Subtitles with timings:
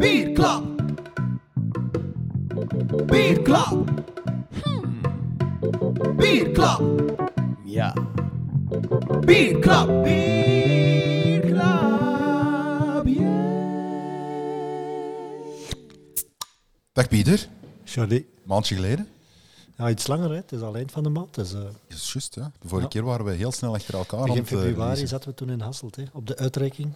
[0.00, 0.62] Bierklap.
[3.08, 3.74] Bierklap.
[6.18, 6.80] Bierklap.
[7.64, 7.94] Ja.
[9.26, 9.88] Bierklap.
[10.04, 10.36] Bierklap.
[16.92, 17.38] Dag Pieter,
[17.84, 18.24] Charlie.
[18.46, 19.15] maandje geleden.
[19.76, 20.36] Ja, iets langer, hè.
[20.36, 21.34] het is al eind van de maand.
[21.34, 22.52] Dus, eh, Dat is juist, ja.
[22.60, 22.92] De vorige Ja.
[22.92, 24.24] keer waren we heel snel achter elkaar.
[24.24, 26.92] begin eh, februari zaten we toen in Hasselt, hè, op de uitreiking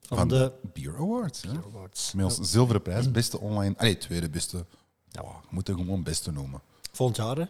[0.00, 1.42] van, van de Beer Awards.
[1.42, 1.50] Hè?
[1.74, 2.12] awards.
[2.12, 3.74] Met ons zilveren prijs, beste online...
[3.78, 4.64] Allee, tweede beste.
[5.08, 6.60] Ja, we moeten gewoon beste noemen.
[6.92, 7.44] Volgend jaar, hè.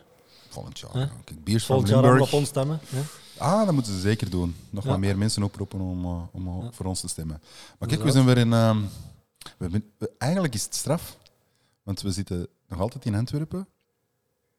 [0.49, 0.93] Volgend jaar.
[1.25, 2.79] Kijk, biers van Volgend jaar op ons stemmen.
[2.89, 3.01] Hè.
[3.39, 4.57] Ah, dat moeten ze zeker doen.
[4.71, 4.91] Nog Ja.
[4.91, 6.71] wat meer mensen oproepen om, eh, om eh, Ja.
[6.73, 7.43] voor ons te stemmen.
[7.79, 8.53] Maar kijk, we zijn weer in...
[8.53, 8.79] ehm,
[9.59, 11.17] we- eigenlijk is het straf,
[11.83, 13.67] want we zitten nog altijd in Antwerpen.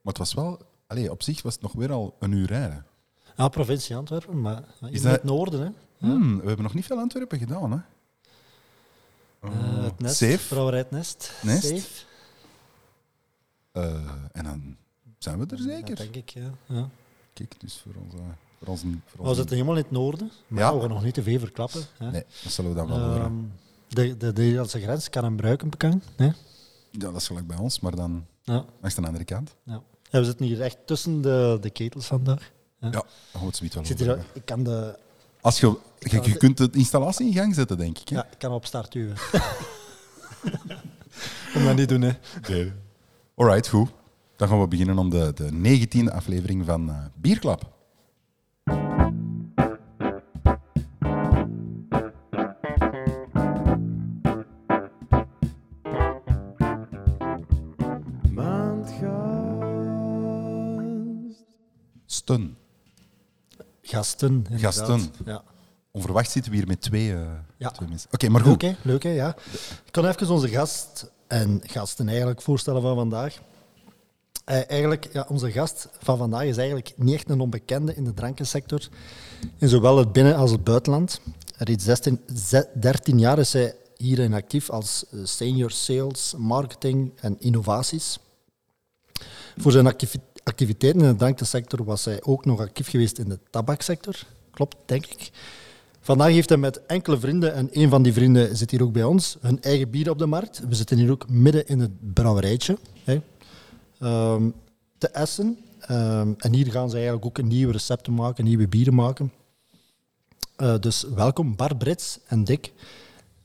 [0.05, 0.59] Maar het was wel...
[0.87, 2.85] Allee, op zich was het nog weer al een uur rijden.
[3.37, 5.65] Ja, provincie Antwerpen, maar Is in dat- het noorden, hè.
[6.07, 6.13] Ja.
[6.13, 7.77] Hmm, we hebben nog niet veel Antwerpen gedaan, hè?
[9.39, 10.47] Eh, het nest, Safe.
[10.47, 11.31] Brouwerij het Nest.
[11.43, 11.63] Nest.
[11.67, 12.05] Safe.
[13.71, 13.93] Eh,
[14.31, 14.75] en dan
[15.17, 15.95] zijn we er zeker.
[15.95, 16.49] denk ik, ja.
[16.65, 16.89] ja.
[17.33, 18.17] Kijk, dus voor onze...
[18.59, 20.73] Voor onze, voor We onze zitten helemaal in het noorden, maar Ja.
[20.75, 21.81] we gaan nog niet te veel verklappen.
[21.97, 22.11] Hè.
[22.11, 23.21] Nee, dat zullen we dan wel horen.
[23.21, 23.33] Ehm,
[23.87, 26.01] de, de, de Nederlandse grens kan hem bruiken bekang.
[26.15, 26.25] Hè.
[26.25, 26.31] Ja,
[26.91, 29.55] dat is gelijk bij ons, maar dan Ja, langs de andere kant.
[29.63, 29.81] ja.
[30.09, 32.51] Ja, we zitten hier echt tussen de, de ketels vandaag.
[32.79, 34.97] Ja, het zoiets wel zit hier, ik kan de
[35.41, 38.09] Als je, je, kunt de installatie in gang zetten, denk ik.
[38.09, 38.15] Hè?
[38.15, 39.15] Ja, ik kan op start duwen.
[41.53, 42.11] Kom dat niet doen, hè.
[42.49, 42.71] Nee.
[43.35, 43.89] Alright, goed.
[44.35, 47.74] Dan gaan we beginnen om de, de 19e aflevering van eh, Bierklap.
[63.81, 64.59] Gasten, inderdaad.
[64.61, 65.13] Gasten.
[65.25, 65.43] Ja.
[65.91, 67.21] Onverwacht zitten we hier met twee, eh,
[67.57, 67.69] Ja.
[67.69, 68.09] twee mensen.
[68.11, 68.61] Oké, maar goed.
[68.61, 68.89] Leuk, hè?
[68.89, 69.09] Leuk, hè?
[69.09, 69.35] Ja.
[69.85, 73.37] Ik kan even onze gast en gasten eigenlijk voorstellen van vandaag.
[74.45, 78.13] Eh, eigenlijk, ja, onze gast van vandaag is eigenlijk niet echt een onbekende in de
[78.13, 78.87] drankensector.
[79.57, 81.19] In zowel het binnen- als het buitenland.
[81.57, 87.35] Reeds 16, ze- 13 jaar is hij hierin actief als eh, senior sales, marketing en
[87.39, 88.17] innovaties.
[89.57, 93.39] Voor zijn activi- activiteiten in de drankensector was hij ook nog actief geweest in de
[93.49, 94.15] tabaksector.
[94.51, 95.31] Klopt, denk ik.
[96.01, 99.03] Vandaag heeft hij met enkele vrienden, en een van die vrienden zit hier ook bij
[99.03, 100.61] ons, hun eigen bier op de markt.
[100.67, 103.21] We zitten hier ook midden in het brouwerijtje hè,
[103.99, 104.49] Ehm,
[104.97, 105.57] te Essen.
[105.79, 109.31] Ehm, en hier gaan ze eigenlijk ook nieuwe recepten maken, nieuwe bieren maken.
[110.55, 112.71] Eh, dus welkom Bart Brits en Dick,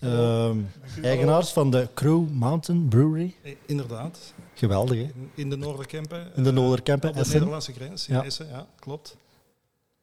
[0.00, 0.58] ehm,
[1.02, 3.34] eigenaars van de Crow Mountain Brewery.
[3.42, 4.18] Eh, Inderdaad.
[4.54, 5.02] Geweldig, hè?
[5.02, 6.26] In- In de Noorderkempen.
[6.36, 7.24] In de eh, Noorderkempen, de.
[7.32, 8.24] Nederlandse grens, in Ja.
[8.24, 9.16] Essen, ja, klopt.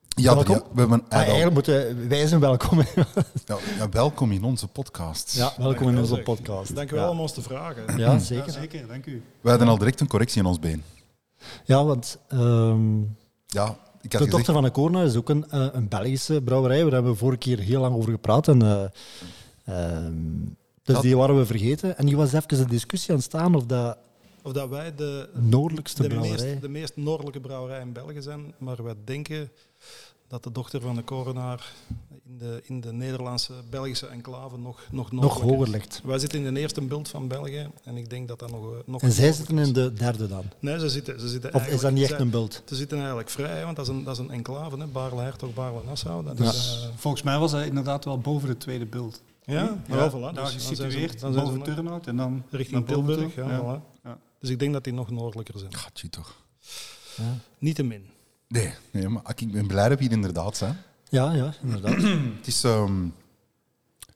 [0.09, 0.55] Ja, Welkom.
[0.55, 1.53] ja, we hebben Ah, eigenlijk eigenlijk
[1.93, 2.77] moeten wij zijn welkom.
[2.79, 2.85] hè.
[3.45, 5.35] ja, ja, welkom in onze podcast.
[5.35, 6.75] ja, welkom in onze podcast.
[6.75, 7.09] Dank u wel Ja.
[7.09, 7.97] om ons te vragen.
[7.97, 8.51] Ja, zeker.
[8.51, 9.23] zeker, dank u.
[9.41, 10.83] We hadden al direct een correctie in ons been.
[11.65, 12.99] Ja, want ehm,
[13.47, 14.31] Ja, ik had de gezegd...
[14.31, 16.81] dochter van de Corna is ook een, eh, een Belgische brouwerij.
[16.83, 18.47] Daar hebben we vorige keer heel lang over gepraat.
[18.47, 18.83] En, eh,
[19.67, 20.13] ehm,
[20.83, 21.97] dus Dat- die waren we vergeten.
[21.97, 23.97] En die was even de discussie aan het staan of dat
[24.41, 26.45] Of dat wij de, noordelijkste de, brouwerij...
[26.45, 29.49] meest, de meest noordelijke brouwerij in België zijn, maar wij denken
[30.27, 31.71] dat de dochter van de coronaar
[32.25, 36.01] in de, in de Nederlandse, Belgische enclave nog, nog, nog hoger ligt.
[36.03, 38.77] Wij zitten in de eerste beeld van België en ik denk dat dat nog, eh,
[38.85, 39.67] nog En zij zitten is.
[39.67, 40.43] in de derde dan.
[40.59, 42.61] Nee, ze zitten, ze zitten Of is dat niet echt een bult?
[42.65, 44.85] Ze zitten eigenlijk vrij, want dat is een, dat is een enclave, hè?
[44.87, 46.23] Baarle-Hertog, Baarle-Nassau.
[46.25, 46.45] Dat Ja.
[46.49, 49.21] is, eh, Volgens mij was hij inderdaad wel boven de tweede beeld.
[49.53, 50.33] Ja, Ja, ja, voilà.
[50.33, 53.35] daar Dus gesitueerd, dan zijn ze boven Turnhout en dan richting Tilburg.
[53.35, 53.59] Ja, Ja.
[53.61, 54.01] voilà.
[54.03, 54.17] Ja.
[54.39, 55.75] Dus ik denk dat die nog noordelijker zijn.
[55.75, 56.35] Gatje toch.
[57.59, 58.05] Niet te min.
[58.47, 60.77] Nee, nee, maar ik ben blij dat we hier inderdaad zijn.
[61.09, 62.01] Ja, ja, inderdaad.
[62.37, 62.63] Het is...
[62.63, 63.07] ehm,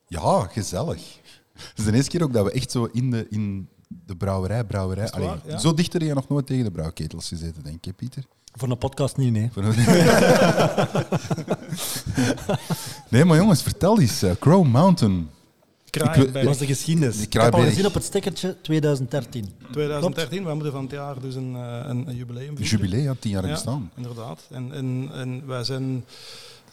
[0.08, 1.20] ja, gezellig.
[1.54, 4.64] Het is de eerste keer ook dat we echt zo in de, in de brouwerij,
[4.66, 5.12] brouwerij...
[5.12, 5.58] Allee, Ja.
[5.58, 8.24] Zo dichter heb je nog nooit tegen de brouwketels gezeten, denk hè, Pieter?
[8.54, 9.50] Voor een podcast niet, nee.
[13.10, 14.22] Nee, maar jongens, vertel eens.
[14.24, 15.30] eh, Crow Mountain.
[15.90, 16.32] Kraaienberg.
[16.34, 17.22] Dat was de geschiedenis.
[17.22, 19.50] Ik heb al gezien op het stickertje 2013.
[19.72, 22.66] 2013, we moeten van het jaar dus een, eh, een, een jubileum vieren.
[22.66, 23.92] Jubilee had tien jaar Ja, bestaan.
[23.96, 24.40] inderdaad.
[24.52, 26.06] En, en, en wij zijn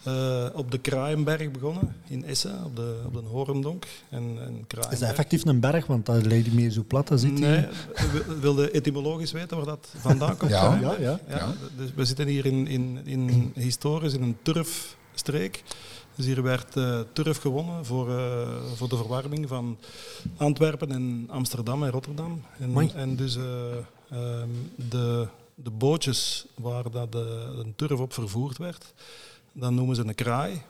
[0.03, 3.87] eh, op de Kraaienberg begonnen, in Essen, op de, op de Horendonk.
[4.09, 5.87] En, en Is dat effectief een berg?
[5.87, 7.09] Want dat ligt meer zo plat.
[7.09, 10.50] Dat zit Nee, we- wilde etymologisch weten waar dat vandaan komt?
[10.50, 10.79] Ja.
[10.81, 11.21] Ja, ja.
[11.29, 11.53] Ja, Ja.
[11.77, 15.62] Dus we zitten hier in, in, in historisch in een turfstreek.
[16.15, 19.79] Dus hier werd eh, turf gewonnen voor, eh, voor de verwarming van
[20.37, 22.43] Antwerpen en Amsterdam en Rotterdam.
[22.67, 22.89] Mooi.
[22.89, 23.43] En, en dus eh,
[24.11, 28.93] Ehm, de, de bootjes waar dat de, de turf op vervoerd werd,
[29.59, 30.63] dat noemen ze een kraai.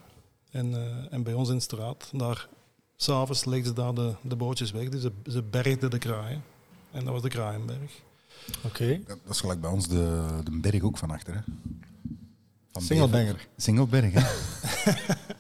[0.51, 2.49] En, eh, en bij ons in de straat, daar
[2.97, 4.89] s'avonds legden ze daar de, de bootjes weg.
[4.89, 6.43] Dus ze, ze bergden de kraaien.
[6.91, 8.03] En dat was de Kraaienberg.
[8.65, 9.01] Oké.
[9.07, 11.35] Dat is gelijk bij ons de, de berg ook van achter.
[11.35, 11.41] Hè?
[12.73, 13.33] Van Singlebanger.
[13.33, 13.49] Bever.
[13.57, 14.23] Singleberg, hè?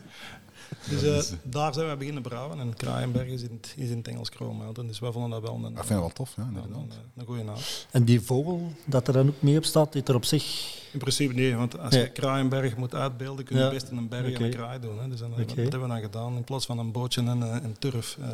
[0.90, 2.58] Dus eh, is, eh, daar zijn we beginnen brouwen.
[2.60, 4.88] En Kraaienberg is in, het- is in het Engels Chrome Mountain.
[4.90, 6.70] Dus wij vonden dat wel een, Dat vind ik wel tof, ja, een, inderdaad.
[6.80, 7.56] een, een goede naam.
[7.90, 10.76] En die vogel dat er dan ook mee op staat, die er op zich...
[10.92, 13.70] In principe nee, want als je Kraaienberg moet uitbeelden, kun je Ja.
[13.70, 14.98] best in een berg en een kraai doen.
[15.00, 15.08] Hè.
[15.08, 15.44] Dus dan, Oké.
[15.44, 18.18] dat hebben we dan gedaan in plaats van een bootje en een, turf.
[18.20, 18.28] eh.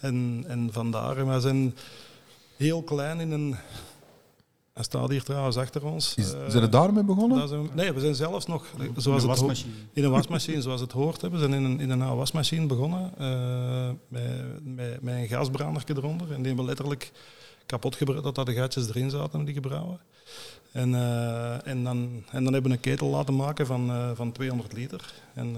[0.00, 1.74] en, en vandaar, wij zijn
[2.56, 3.56] heel klein in een...
[4.76, 6.14] Hij staat hier trouwens achter ons.
[6.14, 7.38] Is, Eh, zijn er daarmee begonnen?
[7.38, 9.72] daar zijn we- nee, we zijn zelfs nog, zoals Een het ho- wasmachine.
[9.92, 11.20] in een wasmachine, zoals het hoort.
[11.20, 11.30] Hè.
[11.30, 15.94] We zijn in een, in een oude wasmachine begonnen, eh, met, met, met een gasbrandertje
[15.96, 16.26] eronder.
[16.32, 17.12] En die hebben we letterlijk
[17.66, 19.98] kapot gebrouwen, dat daar de gaatjes erin zaten, die gebrouwen.
[20.72, 24.32] En, eh, en, dan, en dan hebben we een ketel laten maken van, eh, van
[24.32, 25.12] 200 liter.
[25.34, 25.56] En,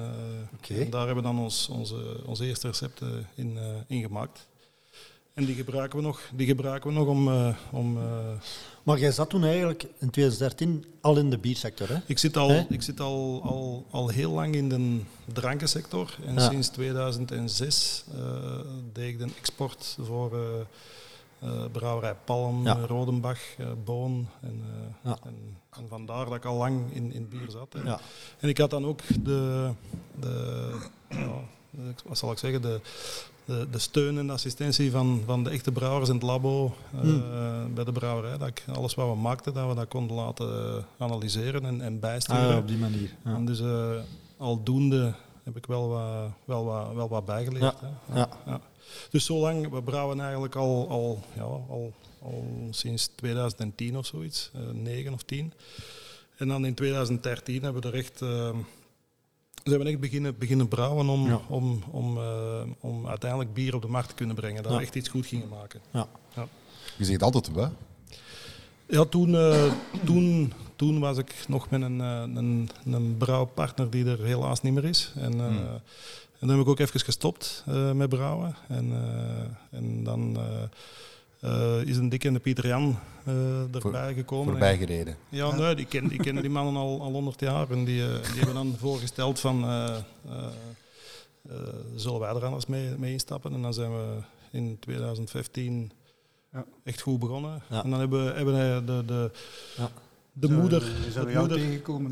[0.69, 3.64] eh, daar hebben we dan ons, onze, onze eerste recepten in, eh,
[3.97, 4.47] in gemaakt.
[5.35, 7.29] En die gebruiken we nog, die gebruiken we nog om...
[7.29, 8.03] eh, om eh,
[8.88, 11.96] Maar jij zat toen eigenlijk in 2013 al in de biersector, hè?
[12.06, 15.00] Ik zit al, ik zit al, al, al heel lang in de
[15.32, 16.17] drankensector.
[16.26, 16.49] En Ja.
[16.49, 18.20] sinds 2006 eh,
[18.93, 20.61] deed ik de export voor eh,
[21.38, 22.75] eh, brouwerij Palm, Ja.
[22.75, 23.40] Rodenbach,
[23.85, 24.29] Boon.
[24.40, 24.62] En,
[25.02, 25.19] Ja.
[25.25, 27.75] en, en vandaar dat ik al lang in, in bier zat.
[28.40, 29.70] En ik had dan ook de,
[30.20, 30.75] de
[31.08, 31.44] ja,
[32.05, 32.81] wat zal ik zeggen, de,
[33.49, 37.00] de, de steun en de assistentie van, van de echte brouwers in het labo eh,
[37.00, 37.75] Hmm.
[37.75, 38.39] bij de brouwerij.
[38.39, 41.95] Dat ik alles wat we maakten, dat we dat konden laten eh, analyseren en, en
[41.95, 42.49] Ah, bijsturen.
[42.49, 43.15] ja, op die manier.
[43.25, 43.35] Ja.
[43.35, 43.91] En dus eh,
[44.37, 47.62] aldoende heb ik wel wat, wel wat, wel wat bijgeleerd.
[47.81, 48.19] Ja, hè.
[48.19, 48.61] ja.
[49.11, 51.93] Dus zolang, we brouwen eigenlijk al, al, ja, al,
[52.23, 55.53] al sinds 2010 of zoiets, eh 9 of 10.
[56.37, 58.50] En dan in 2013 hebben we er echt, eh,
[59.69, 61.41] zijn we echt beginnen, beginnen brouwen om, Ja.
[61.49, 64.62] om, om, eh, om uiteindelijk bier op de markt te kunnen brengen.
[64.62, 64.79] Dat Ja.
[64.79, 65.81] we echt iets goed gingen maken.
[66.97, 67.73] Je zegt altijd wel.
[68.87, 69.73] Ja, toen, eh,
[70.05, 74.73] toen, toen was ik nog met een, eh, een, een brouwpartner die er helaas niet
[74.73, 75.12] meer is.
[75.17, 75.56] En, eh, Hmm.
[76.41, 78.55] en dan heb ik ook even gestopt eh, met brouwen.
[78.69, 80.38] En, eh, en dan
[81.40, 84.50] eh, is een dikke Pieter Jan eh, erbij gekomen.
[84.50, 85.17] Voorbij gereden.
[85.29, 87.70] Ja, nee, die ken, ik ken die mannen al, al 100 jaar.
[87.70, 89.64] En die, eh, die hebben dan voorgesteld van...
[89.64, 89.96] eh,
[90.29, 90.44] eh,
[91.49, 91.56] eh,
[91.96, 93.52] zullen wij er anders mee, mee instappen?
[93.52, 94.17] En dan zijn we
[94.50, 95.93] in 2015
[96.52, 96.64] Ja.
[96.85, 97.62] echt goed begonnen.
[97.70, 97.85] Ja.
[97.85, 99.31] En dan hebben we, hebben we de, de,
[99.76, 99.90] Ja.
[100.40, 100.82] De moeder...
[100.82, 102.11] Het jou moeder tegenkomen?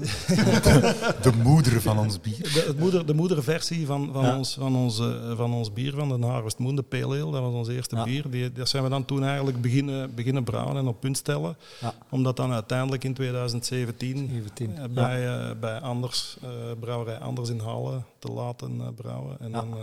[1.26, 2.42] De moeder van ons bier.
[2.42, 4.36] de, het moeder, de moederversie van, van, Ja.
[4.36, 7.40] ons, van, ons, eh, van ons bier, van de Harvest Moon, de Pale Ale, dat
[7.42, 8.04] was ons eerste Ja.
[8.04, 8.30] bier.
[8.30, 11.56] Die, dat zijn we dan toen eigenlijk beginnen, beginnen brouwen en op punt stellen.
[11.80, 11.94] Ja.
[12.10, 14.76] Om dat dan uiteindelijk in 2017 17.
[14.78, 16.48] eh, bij, eh, bij Anders, eh,
[16.80, 19.36] brouwerij Anders in Halen te laten eh, brouwen.
[19.40, 19.60] En Ja.
[19.60, 19.82] dan eh,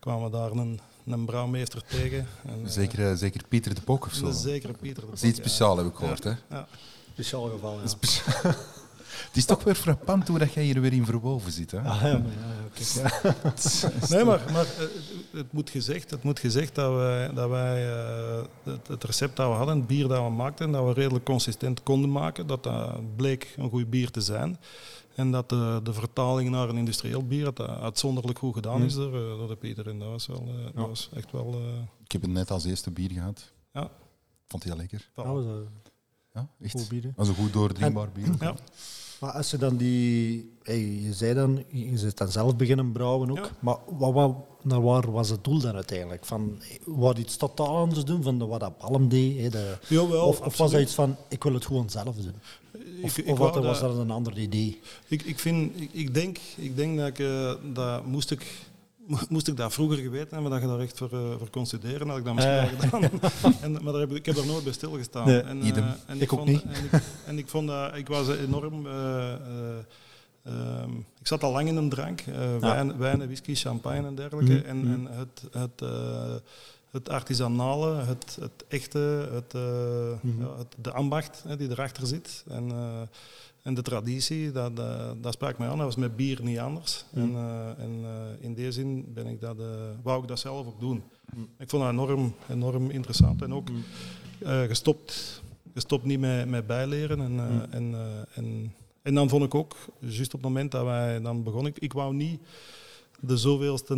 [0.00, 2.26] kwamen we daar een, een brouwmeester tegen.
[2.46, 4.26] En, eh, Zeker, eh, zeker Pieter de Pok of zo.
[4.26, 5.02] een zekere Pieter.
[5.02, 6.24] de Dat is iets speciaals, heb ik gehoord.
[6.24, 6.32] Hè?
[7.18, 7.24] Ja.
[7.24, 7.86] Speciaal geval, ja.
[7.86, 8.52] Speciaal.
[9.18, 11.70] Het is toch weer frappant hoe dat jij hier weer in verwoven zit.
[11.70, 11.78] Hè?
[11.80, 14.08] Ah, ja, maar ja, ja, kijk, ja.
[14.16, 14.86] Nee, maar, maar eh,
[15.30, 19.48] het, moet gezegd, het moet gezegd dat wij, dat wij eh, het, het recept dat
[19.48, 22.46] we hadden, het bier dat we maakten, dat we redelijk consistent konden maken.
[22.46, 24.58] Dat dat bleek een goed bier te zijn.
[25.14, 28.94] En dat de, de vertaling naar een industrieel bier dat dat uitzonderlijk goed gedaan is
[28.94, 29.88] door, eh, door de Pieter.
[29.88, 31.52] En dat was, wel, eh, dat was echt wel...
[31.54, 33.52] eh, Ik heb het net als eerste bier gehad.
[33.72, 33.90] Ja.
[34.48, 35.10] Vond hij lekker.
[35.14, 35.68] Dat was een
[36.34, 36.72] Ja, echt.
[36.72, 37.02] goed bier.
[37.02, 37.10] hè.
[37.16, 38.34] Dat is een goed doordringbaar bier.
[38.40, 38.54] ja.
[39.20, 40.52] Maar als je dan die...
[40.62, 43.36] Hey, je zei dan, je zit dan zelf beginnen brouwen ook.
[43.36, 43.48] Ja.
[43.60, 46.24] Maar wat, wat, naar waar was het doel dan uiteindelijk?
[46.24, 49.40] Van, wat iets totaal anders doen van de, wat dat Palm deed?
[49.40, 52.34] hè, de, Jawel, of, of was dat iets van, ik wil het gewoon zelf doen?
[53.02, 54.80] Of, Ik- ik of wat, was dat- een ander idee?
[55.06, 58.46] Ik, ik, vind, ik, ik, denk, ik denk dat ik eh, dat moest ik.
[59.08, 61.66] Mo- Moest ik dat vroeger geweten hebben, dat je daar echt voor, eh, voor kon
[61.66, 62.70] studeren, had ik dat misschien Eh.
[62.90, 63.54] wel gedaan.
[63.62, 65.26] en, maar daar heb, ik- ik heb er nooit bij stilgestaan.
[65.26, 66.62] Nee, en, eh, en Ik ook vond, niet.
[66.62, 68.86] En ik, en ik vond dat, ik was enorm...
[68.86, 69.38] eh, eh,
[70.42, 74.52] ehm, ik zat al lang in een drank, eh, wijn, wijn, whisky, champagne en dergelijke.
[74.54, 74.92] Mhm, En, mhm.
[74.92, 75.90] en het, het,
[76.90, 80.40] het artisanale, het, het echte, het, Mhm.
[80.42, 82.44] ja, het, de ambacht hè, die erachter zit.
[82.48, 82.72] En,
[83.62, 85.76] en de traditie, dat, dat, dat sprak mij aan.
[85.76, 87.04] Dat was met bier niet anders.
[87.10, 87.24] Mhm.
[87.24, 89.66] En, eh, en eh, in die zin ben ik dat, eh,
[90.02, 91.02] wou ik dat zelf ook doen.
[91.32, 91.42] Mhm.
[91.58, 93.42] Ik vond dat enorm, enorm interessant.
[93.42, 93.68] En ook
[94.38, 95.42] eh, gestopt,
[95.74, 97.20] gestopt niet met, met bijleren.
[97.20, 97.94] En, en,
[98.34, 101.78] en, en dan vond ik ook, juist op het moment dat wij dan begonnen, ik,
[101.78, 102.40] ik wou niet
[103.20, 103.94] de zoveelste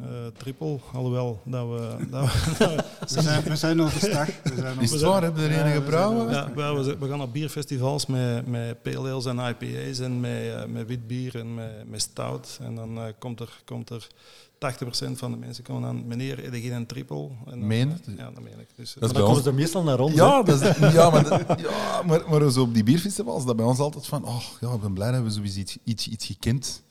[0.00, 2.06] eh triple, alhoewel dat we...
[2.10, 4.26] Dat we, dat we- We zijn, we zijn overstag.
[4.26, 5.10] We zijn Is het overstag.
[5.10, 5.22] waar?
[5.22, 6.30] Heb je er enige we gebrouwen?
[6.30, 10.32] ja, we, we, we gaan naar bierfestivals met, met pale ales en IPA's en met,
[10.54, 12.58] eh, met wit bier en met, met stout.
[12.62, 14.06] En dan eh, komt, er, komt er
[14.54, 17.28] 80% van de mensen komen dan, meneer, heb je geen triple?
[17.46, 18.04] En dan, Meen het?
[18.16, 18.68] Ja, dat meen ik.
[18.76, 19.42] Dus, Dat is Dan bij komen ons.
[19.42, 20.14] ze er meestal naar rond.
[20.14, 23.66] Ja, dat is, ja, maar, dat- ja maar, maar zo op die bierfestivals, dat bij
[23.66, 26.82] ons altijd van, oh ja, ik ben blij dat we zoiets iets, iets, iets gekend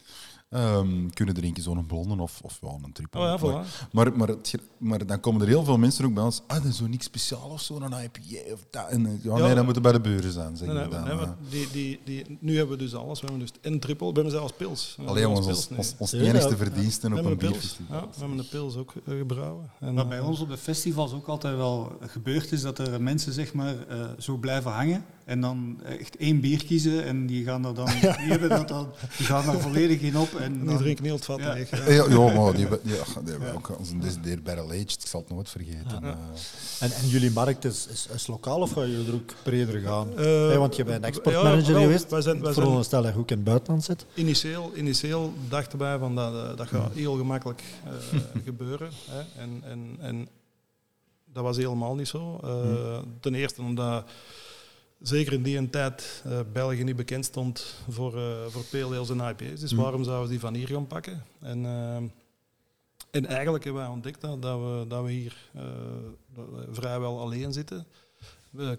[0.49, 3.19] ehm, kunnen drinken, zo'n blonde of, of ja, een triple.
[3.19, 3.89] oh ja, maar, voilà.
[3.91, 6.55] maar, maar, het ge- maar dan komen er heel veel mensen ook bij ons, ah,
[6.57, 8.87] dat is zo niks speciaal of zo, een IPA of dat.
[8.89, 9.45] En, eh, ja, Ja.
[9.45, 11.03] nee, dan moeten bij de beuren zijn, zeggen Nee, dan.
[11.03, 11.17] nee, eh.
[11.17, 13.21] maar die, die, die, nu hebben we dus alles.
[13.21, 14.83] We hebben dus een triple, we hebben zelfs pils.
[14.87, 16.55] We hebben Allee, jongens, zelfs ons, pils ons, enigste Ja.
[16.57, 17.95] verdiensten We op hebben een bierfestival.
[17.97, 19.71] Ja, we hebben een pils ook eh, gebrouwen.
[19.79, 23.01] En, Wat eh, bij ons op de festivals ook altijd wel gebeurd is, dat er
[23.01, 27.43] mensen zeg maar, eh, zo blijven hangen en dan echt één bier kiezen en die
[27.43, 30.33] gaan er dan, die hebben dat dan, die gaan er volledig in op.
[30.35, 31.53] En die dan, drinken heel het vat Ja.
[31.53, 31.69] leeg.
[31.87, 31.93] ja.
[31.93, 33.95] Ja, maar die, hebben- die, ja, die hebben ook onze
[34.43, 35.99] Barrel Aged, ik zal het nooit vergeten.
[36.01, 36.01] Ja.
[36.01, 36.15] eh.
[36.79, 40.09] En, en jullie markt is, is, is lokaal of ga je er ook breder gaan?
[40.17, 42.09] Eh, Hey, want je bent exportmanager geweest.
[42.09, 44.05] wij zijn- wij zijn- veronderstel dat je ook in het buitenland zit.
[44.13, 48.89] Initieel, initieel dachten wij van dat, eh, dat gaat heel gemakkelijk eh, gebeuren.
[49.09, 49.41] Hè.
[49.41, 50.27] En, en, en
[51.33, 52.39] dat was helemaal niet zo.
[52.43, 54.03] Eh, Ten eerste omdat
[55.01, 59.09] zeker in die een tijd eh, België niet bekend stond voor, eh voor pale ales
[59.09, 59.59] en IPA's.
[59.59, 59.79] Dus Hmm.
[59.81, 61.23] waarom zouden we die van hier gaan pakken?
[61.41, 61.95] En, eh,
[63.11, 65.35] en eigenlijk hebben wij ontdekt dat, dat, we, dat we hier
[66.71, 67.85] vrijwel alleen zitten.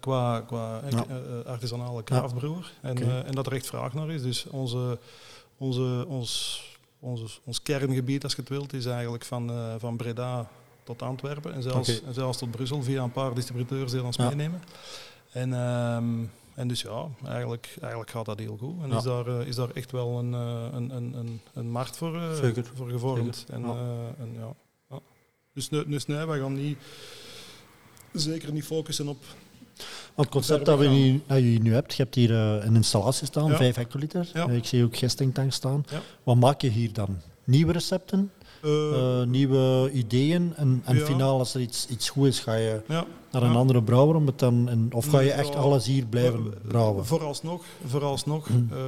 [0.00, 1.06] Qua, qua Ja.
[1.46, 2.70] artisanale craftbroer.
[2.80, 4.22] En, en dat er echt vraag naar is.
[4.22, 4.98] Dus onze,
[5.58, 6.62] onze, ons,
[7.00, 10.48] onze, ons kerngebied, als je het wilt, is eigenlijk van, van Breda
[10.84, 11.52] tot Antwerpen.
[11.54, 14.28] En zelfs, en zelfs tot Brussel via een paar distributeurs die ons Ja.
[14.28, 14.62] meenemen.
[15.30, 16.04] En, ehm,
[16.54, 18.82] en dus ja, eigenlijk, eigenlijk gaat dat heel goed.
[18.82, 18.96] En Ja.
[18.96, 22.16] is, daar, eh, is daar echt wel een, eh, een, een, een, een markt voor,
[22.16, 22.64] eh, Zeker.
[22.74, 23.36] voor gevormd.
[23.36, 23.54] Zeker.
[23.54, 23.76] En, Ja.
[24.18, 24.54] en, ja.
[24.90, 24.98] Ja.
[25.54, 26.78] Dus, nu- dus nee, wij gaan niet,
[28.12, 29.18] zeker niet focussen op...
[30.14, 33.26] Want het concept dat, we nu, dat je nu hebt, je hebt hier een installatie
[33.26, 33.56] staan, Ja.
[33.56, 34.30] 5 hectoliter.
[34.34, 34.48] Ja.
[34.48, 35.84] Ik zie ook gistingtank staan.
[35.90, 36.00] Ja.
[36.22, 37.16] Wat maak je hier dan?
[37.44, 41.04] Nieuwe recepten, eh, eh, nieuwe ideeën en, en Ja.
[41.04, 43.04] finaal als er iets, iets goed is, ga je ja.
[43.30, 46.54] naar een andere brouwer om het dan, en, of ga je echt alles hier blijven
[46.68, 47.06] brouwen?
[47.06, 48.54] Vooralsnog, vooralsnog, Hm.
[48.72, 48.78] eh,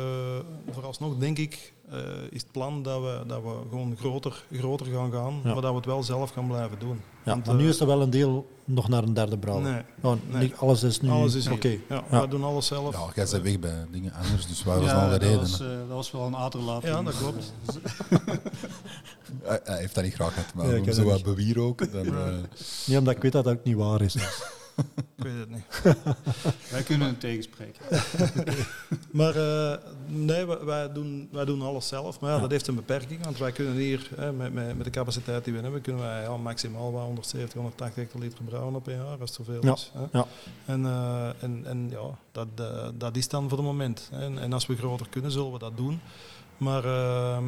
[0.71, 1.99] vooralsnog denk ik, eh,
[2.31, 5.53] is het plan dat we, dat we gewoon groter, groter gaan gaan, Ja.
[5.53, 7.01] maar dat we het wel zelf gaan blijven doen.
[7.25, 9.71] Ja, Want, maar nu eh, is er wel een deel nog naar een derde brouwer.
[9.73, 10.53] Nee, Oh, nee.
[10.57, 11.11] alles is nu.
[11.11, 11.47] alles is.
[11.49, 11.69] Oké.
[11.89, 12.21] Ja, Ja.
[12.21, 12.95] We doen alles zelf.
[12.95, 15.39] Ja, jij bent weg bij dingen anders, dus waar was al de dat, reden?
[15.41, 16.95] was, eh, dat was wel een aderlating.
[16.95, 17.53] Ja, dat klopt.
[19.43, 21.93] Hij, hij heeft dat niet graag gehad, maar zo wat bewier ook.
[21.93, 22.35] Dan, eh,
[22.87, 24.17] Niet omdat ik weet dat dat ook niet waar is.
[25.17, 25.65] Ik weet het niet.
[26.71, 27.85] Wij kunnen het tegenspreken.
[29.11, 32.21] Maar eh, nee, wij, wij doen, wij doen alles zelf.
[32.21, 34.91] Maar ja, dat heeft een beperking, want wij kunnen hier, hè, met, met, met de
[34.91, 38.95] capaciteit die we hebben, kunnen wij ja, maximaal wel 170, 180 hectoliter brouwen op een
[38.95, 39.91] jaar, als het zoveel Ja, is.
[39.95, 40.19] Hè.
[40.19, 40.27] ja.
[40.65, 44.09] En, eh, en, en ja, dat, eh, dat is dan voor het moment.
[44.13, 44.25] Hè.
[44.25, 46.01] En, en als we groter kunnen, zullen we dat doen.
[46.57, 47.45] Maar, ehm,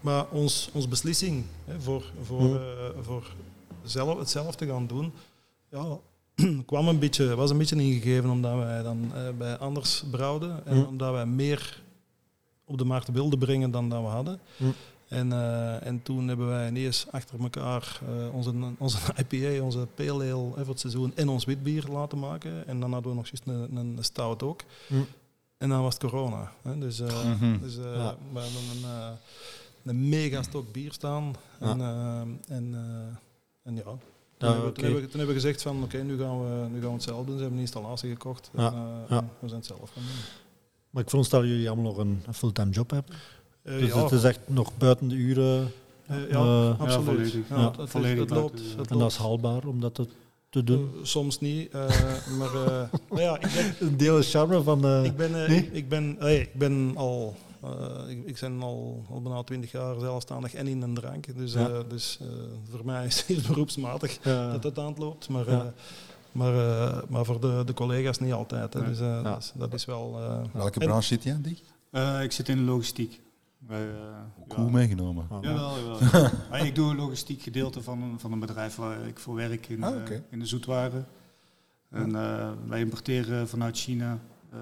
[0.00, 2.56] maar ons, ons beslissing hè, voor, voor, Hmm.
[2.56, 3.34] eh, voor
[3.82, 5.12] zelf, het zelf te gaan doen,
[5.68, 5.98] ja,
[6.66, 10.74] kwam een beetje, was een beetje ingegeven omdat wij dan eh, bij anders brouwden en
[10.76, 10.84] Hmm.
[10.86, 11.82] omdat wij meer
[12.64, 14.40] op de markt wilden brengen dan dat we hadden.
[14.56, 14.74] Hmm.
[15.08, 18.98] En, eh, en toen hebben wij ineens achter elkaar eh, onze, onze
[19.28, 22.66] IPA, onze pale ale hè, voor het seizoen en ons witbier laten maken.
[22.66, 24.60] En dan hadden we nog eens een, een stout ook.
[24.86, 25.06] Hmm.
[25.58, 26.52] En dan was het corona.
[26.62, 26.78] Hè.
[26.78, 27.58] Dus, eh, Mhm.
[27.60, 28.16] dus eh, Ja.
[28.32, 29.10] we hebben een, eh,
[29.84, 31.34] een mega stok bier staan.
[31.60, 31.80] En,
[32.48, 33.16] en, eh,
[33.62, 33.82] en ja,
[34.36, 36.66] toen, Ja, hebben, toen, hebben we, toen hebben we gezegd van oké, nu, gaan we,
[36.70, 37.34] nu gaan we het zelf doen.
[37.34, 38.50] Ze hebben een installatie gekocht.
[38.56, 39.16] Ja, En, eh, ja.
[39.18, 40.22] en we zijn het zelf gaan doen.
[40.90, 43.14] Maar ik veronderstel dat jullie allemaal nog een, fulltime job hebben.
[43.62, 45.72] Eh, Dus ja, het is echt nog buiten de uren
[46.06, 47.04] eh, ja, absoluut.
[47.04, 47.48] volledig.
[47.48, 48.60] Ja, Ja, het, het, volledig het loopt.
[48.76, 50.06] Het en dat is haalbaar om dat te,
[50.50, 50.90] te doen.
[51.02, 51.70] Soms niet.
[51.70, 51.88] eh,
[52.38, 55.00] maar eh, nou ja, ik ben, Een deel is charme van de...
[55.04, 55.68] ik ben, nee?
[55.72, 57.36] ik, ben, hey, ik ben al,
[58.08, 61.36] ik, ik ben al, al bijna twintig jaar zelfstandig en in een drank.
[61.36, 61.68] Dus, Ja.
[61.68, 62.26] eh, dus eh,
[62.70, 64.52] voor mij is het beroepsmatig Ja.
[64.52, 65.28] dat het aan het loopt.
[65.28, 65.58] Maar, Ja.
[65.60, 65.66] eh,
[66.32, 68.74] maar, eh, maar voor de, de collega's niet altijd.
[68.74, 68.84] Hè.
[68.84, 69.22] Dus, eh, Ja.
[69.22, 70.20] dat, is, dat is wel...
[70.20, 71.62] eh, Welke en- branche zit jij, Dick?
[71.90, 73.20] Eh, ik zit in de logistiek.
[73.68, 73.76] Eh,
[74.42, 74.62] Ook ja.
[74.62, 75.26] meegenomen.
[75.30, 76.30] Ah, Jawel, jawel.
[76.66, 79.82] Ik doe een logistiek gedeelte van een, van een bedrijf waar ik voor werk in,
[79.82, 81.06] Ah, eh, in de zoetwaren.
[81.90, 84.18] En eh, wij importeren vanuit China
[84.52, 84.58] eh,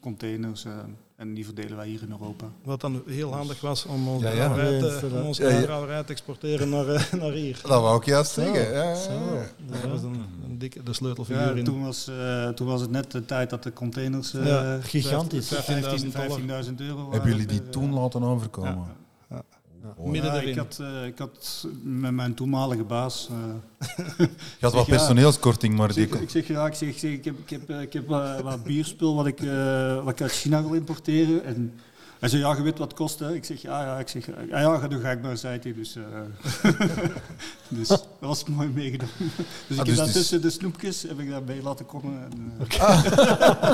[0.00, 0.72] containers eh,
[1.16, 2.44] en die verdelen wij hier in Europa.
[2.64, 7.12] Wat dan heel handig was om onze Ja, Ja, te, om onze exporteren naar, eh,
[7.12, 7.60] naar hier.
[7.62, 8.72] Dat wou ik juist zeggen.
[8.72, 9.10] Ja, ja, zo.
[9.10, 9.46] ja.
[9.82, 11.64] Dat was een, een dikke de sleutelfiguur Ja, in.
[11.64, 15.54] toen, was, eh, toen was het net de tijd dat de containers eh, Ja, gigantisch.
[15.54, 16.64] 15.000 dollar.
[16.64, 17.12] 15.000 euro waren.
[17.12, 18.86] Hebben jullie die toen laten overkomen?
[19.82, 20.10] Ja.
[20.10, 20.48] Midden Ja, erin.
[20.48, 23.28] ik, had, eh, ik had met mijn toenmalige baas.
[23.30, 23.86] eh,
[24.18, 24.28] Je
[24.60, 24.88] had wel ja.
[24.88, 26.08] personeelskorting, maar ik, die...
[26.08, 28.06] zeg, ik zeg ja, ik, zeg, ik, zeg, ik heb, ik heb, eh, ik heb
[28.42, 31.44] wat bierspul wat ik, eh, wat ik uit China wil importeren.
[31.44, 31.72] En
[32.20, 33.18] hij zei, ja, je weet wat het kost.
[33.18, 33.34] Hè?
[33.34, 33.98] Ik zeg, ja, ja.
[33.98, 35.74] Ik zeg, ja, ja, dan ga ik naar zei hij.
[35.74, 36.02] Dus, eh,
[37.68, 39.12] dus dat was mooi meegenomen.
[39.18, 39.28] Dus
[39.68, 42.22] ik Ah, heb dus dat is- tussen de snoepjes heb ik daarbij laten komen.
[42.30, 43.72] En, eh,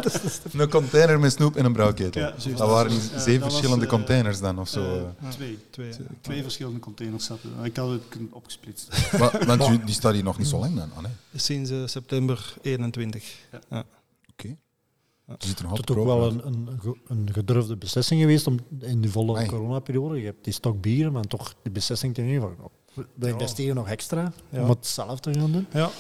[0.61, 2.21] Een container met snoep en een brouwketel.
[2.23, 5.15] Ja, dat waren Dus, niet zeven dat verschillende eh, containers dan, of zo.
[5.29, 5.59] twee.
[5.71, 5.91] Twee.
[6.21, 7.51] Twee verschillende containers zaten.
[7.63, 9.11] Ik had het opgesplitst.
[9.19, 10.91] Wa- Want die staat hier nog niet zo lang dan.
[10.97, 11.13] Ah, nee.
[11.35, 13.35] Sinds september 21.
[13.71, 13.85] Ja.
[15.27, 15.55] Het is
[15.97, 19.47] ook wel een, een, ge- een gedurfde beslissing geweest om in die volle Amai.
[19.47, 20.19] coronaperiode.
[20.19, 23.75] Je hebt die stok bieren, maar toch die beslissing te nemen van oh, we- investeren
[23.75, 25.67] nog extra om het zelf te gaan doen.
[25.73, 25.91] Ja.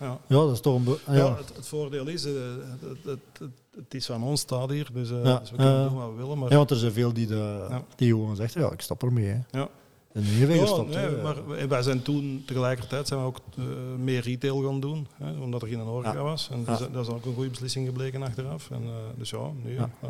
[0.00, 0.18] Ja.
[0.26, 0.74] Ja, dat is toch
[1.06, 1.14] een...
[1.14, 2.32] Ja, het, het voordeel is, eh,
[2.80, 6.10] het, het, het, is van ons staat hier, dus, eh, dus we kunnen doen wat
[6.10, 6.38] we willen.
[6.38, 9.26] Maar, Ja, want er zijn veel die, de, die gewoon zeggen, ja, ik stop ermee.
[9.26, 9.58] Hè.
[9.58, 9.68] Ja.
[10.16, 13.64] En nu weer Ja, nee, maar wij- zijn toen tegelijkertijd zijn we ook eh,
[13.98, 16.22] meer retail gaan doen, hè, omdat er geen horeca Ja.
[16.22, 16.48] was.
[16.52, 16.64] En Ja.
[16.64, 18.70] dat, is, dat is ook een goede beslissing gebleken achteraf.
[18.70, 19.72] En, eh, dus ja, nu.
[19.74, 19.90] Ja.
[20.00, 20.08] eh,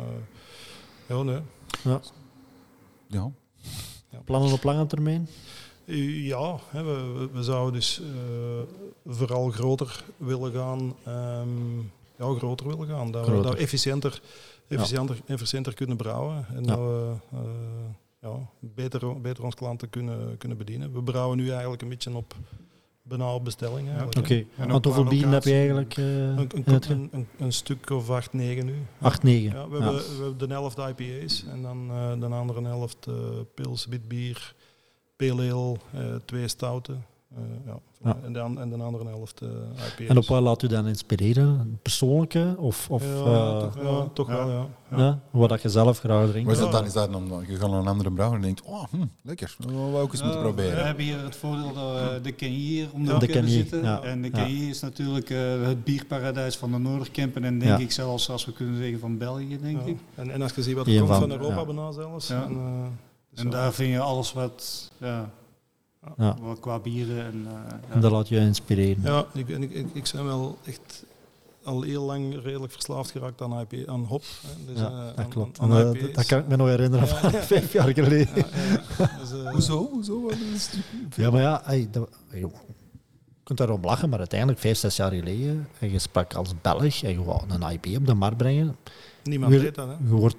[1.07, 1.39] ja, nee.
[1.83, 1.99] Ja.
[3.07, 3.31] Ja.
[4.25, 5.27] Plannen op lange termijn?
[5.85, 6.83] Ja, hè,
[7.33, 10.95] we, zouden dus eh, vooral groter willen gaan.
[11.03, 11.77] ehm,
[12.17, 13.11] ja, groter willen gaan.
[13.11, 14.21] Dat we, dat efficiënter,
[14.67, 16.45] efficiënter, efficiënter kunnen brouwen.
[16.53, 16.67] En Ja.
[16.75, 17.39] dat we eh,
[18.27, 20.93] ja, beter, beter ons klanten kunnen, kunnen bedienen.
[20.93, 22.35] We brouwen nu eigenlijk een beetje op
[23.03, 23.87] bijna op bestelling.
[23.87, 24.33] Eigenlijk, Oké.
[24.33, 24.63] hè.
[24.63, 25.97] En Want hoeveel qua bieren heb je eigenlijk?
[25.97, 28.75] eh, Een, een, een, een, stuk of acht, negen nu.
[29.01, 29.57] 8, 9.
[29.57, 33.13] Ja, we, Hebben, we hebben de helft IPA's en dan eh, de andere helft eh
[33.55, 34.53] pils, wit bier,
[35.15, 35.77] pale ale,
[36.25, 37.05] twee stouten.
[37.35, 37.79] Eh, ja.
[38.03, 38.17] Ja.
[38.23, 40.07] En, dan, en de andere helft eh IPA's.
[40.07, 41.79] En op wat laat u dan inspireren?
[41.81, 42.55] Persoonlijke?
[42.57, 44.45] Of, of ja, eh, toch, ja, toch Ja.
[44.45, 45.19] wel, ja.
[45.31, 46.45] wat dat je zelf graag drinkt?
[46.47, 46.85] Maar is dat dan?
[46.85, 49.71] Is dat dan je gaat naar een andere brouwer en denkt, oh, hm, lekker, dat
[49.71, 50.75] wou ik eens moeten proberen.
[50.75, 53.51] We hebben hier het voordeel dat we de Kenny hier om de hoek De hebben
[53.51, 53.83] zitten.
[53.83, 54.01] ja.
[54.01, 54.43] En de Ja.
[54.43, 57.43] Kenny is natuurlijk eh, het bierparadijs van de Noorderkempen.
[57.43, 57.83] En denk Ja.
[57.83, 59.85] ik zelfs, als we kunnen zeggen, van België, denk Ja.
[59.85, 59.97] ik.
[60.15, 61.65] En, en als je ziet wat er komt van- van Europa ja.
[61.65, 62.27] bijna zelfs.
[62.27, 62.43] Ja.
[62.43, 62.57] En,
[63.29, 65.29] dus En daar vind je alles wat, ja,
[66.17, 66.35] Ja.
[66.59, 67.45] qua bieren en...
[67.47, 67.79] eh, ja.
[67.93, 69.03] En dat laat je inspireren.
[69.03, 71.05] Ja, ik, en ik, ik, ik ben wel echt
[71.63, 74.23] al heel lang redelijk verslaafd geraakt aan, IP, aan hop.
[74.41, 74.73] Hè.
[74.73, 75.59] Dus, Ja, eh, dat aan- klopt.
[75.59, 77.13] Aan, En, aan eh, dat kan ik me nog herinneren Ja.
[77.19, 78.35] van vijf jaar geleden.
[78.35, 78.45] Ja,
[78.97, 79.11] ja.
[79.19, 79.89] Dus, eh, Hoezo?
[79.91, 80.21] Hoezo?
[80.21, 81.15] Wat is het?
[81.15, 82.47] Ja, maar ja, hey, dat, je
[83.43, 87.11] kunt daarom lachen, maar uiteindelijk, vijf, zes jaar geleden, en je sprak als Belg en
[87.11, 88.75] je wou een IP op de markt brengen,
[89.27, 89.93] Niemand je, weet dat, hè?
[89.93, 90.35] je wordt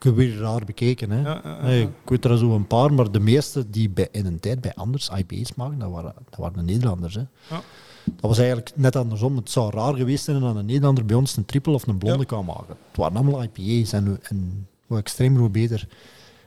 [0.00, 1.10] je wordt raar bekeken.
[1.10, 1.20] Hè.
[1.20, 1.60] Ja, ja, ja.
[1.60, 4.60] Hey, ik weet er zo een paar, maar de meeste die bij, in een tijd
[4.60, 7.14] bij anders IP's maken, dat waren, dat waren de Nederlanders.
[7.14, 7.20] Hè.
[7.50, 7.60] Ja.
[8.04, 9.36] Dat was eigenlijk net andersom.
[9.36, 12.18] Het zou raar geweest zijn dat een Nederlander bij ons een triple of een blonde
[12.18, 12.24] Ja.
[12.24, 12.76] kan maken.
[12.88, 15.88] Het waren allemaal IPA's en, hoe- en hoe extreem, hoe beter.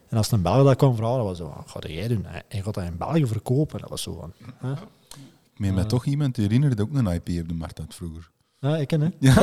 [0.08, 2.24] En als een Belg dat kwam vragen, dat was zo, wat ga jij doen?
[2.26, 3.80] En je gaat dat in België verkopen.
[3.80, 4.72] Dat was zo van, hè?
[4.72, 7.94] Ik meen mij toch iemand te herinneren dat ook een IP op de markt had
[7.94, 8.30] vroeger.
[8.60, 9.08] Ja, ik ken hè.
[9.18, 9.34] Ja,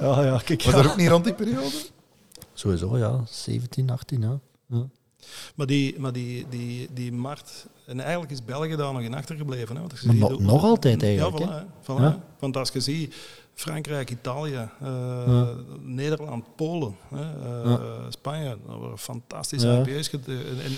[0.00, 0.62] Ja, ja, kijk.
[0.62, 1.70] Was dat ook niet rond die periode?
[2.52, 3.20] Sowieso, ja.
[3.28, 4.38] 17, 18, ja.
[4.66, 4.86] ja.
[5.54, 7.66] Maar, die, maar die, die, die markt...
[7.86, 9.74] En eigenlijk is België daar nog in achtergebleven.
[9.74, 9.80] Hè?
[9.80, 11.56] Want als je Maar ziet nog- ook- nog altijd eigenlijk, Ja, voilà, hè?
[11.58, 11.64] hè.
[12.00, 12.20] Voilà, Ja.
[12.38, 13.14] Want als je ziet...
[13.56, 14.88] Frankrijk, Italië, eh,
[15.26, 15.46] Ja.
[15.82, 17.18] Nederland, Polen, eh,
[17.64, 17.80] Ja.
[18.08, 19.80] Spanje, dat waren fantastische Ja.
[19.86, 20.10] IPA's.
[20.10, 20.20] En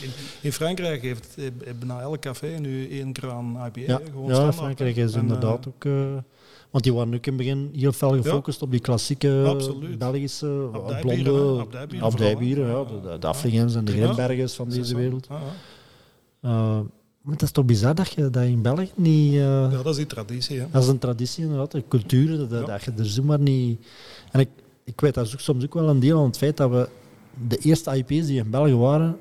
[0.03, 0.11] in,
[0.41, 3.81] in Frankrijk heeft, heeft bijna elk café nu één kraan IPA.
[3.81, 5.85] Ja, gewoon ja Frankrijk is En, inderdaad eh, ook...
[5.85, 6.23] eh,
[6.71, 9.99] want die waren ook in het begin heel fel gefocust op die klassieke Absoluut.
[9.99, 13.93] Belgische eh, blonde Abdijbieren abdijbieren, ja, de, de, en de.
[13.93, 15.29] Grimbergers van deze wereld.
[17.23, 19.33] Maar het is toch bizar dat je dat in België niet...
[19.35, 20.59] eh, Ja, dat is die traditie.
[20.61, 20.67] Hè.
[20.71, 22.67] Dat is een traditie inderdaad, een cultuur, dat, Ja.
[22.67, 23.87] dat je er zomaar niet...
[24.31, 24.49] En ik,
[24.85, 26.89] ik weet dat ook soms ook wel een deel van het feit dat we
[27.49, 29.17] de eerste IP's die in België waren,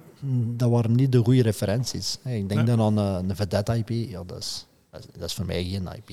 [0.55, 2.17] dat waren niet de goede referenties.
[2.23, 2.75] Ik denk Nee.
[2.75, 5.63] dan aan eh, een Vedette IP, ja, dat is, dat is, dat is voor mij
[5.63, 6.09] geen IP.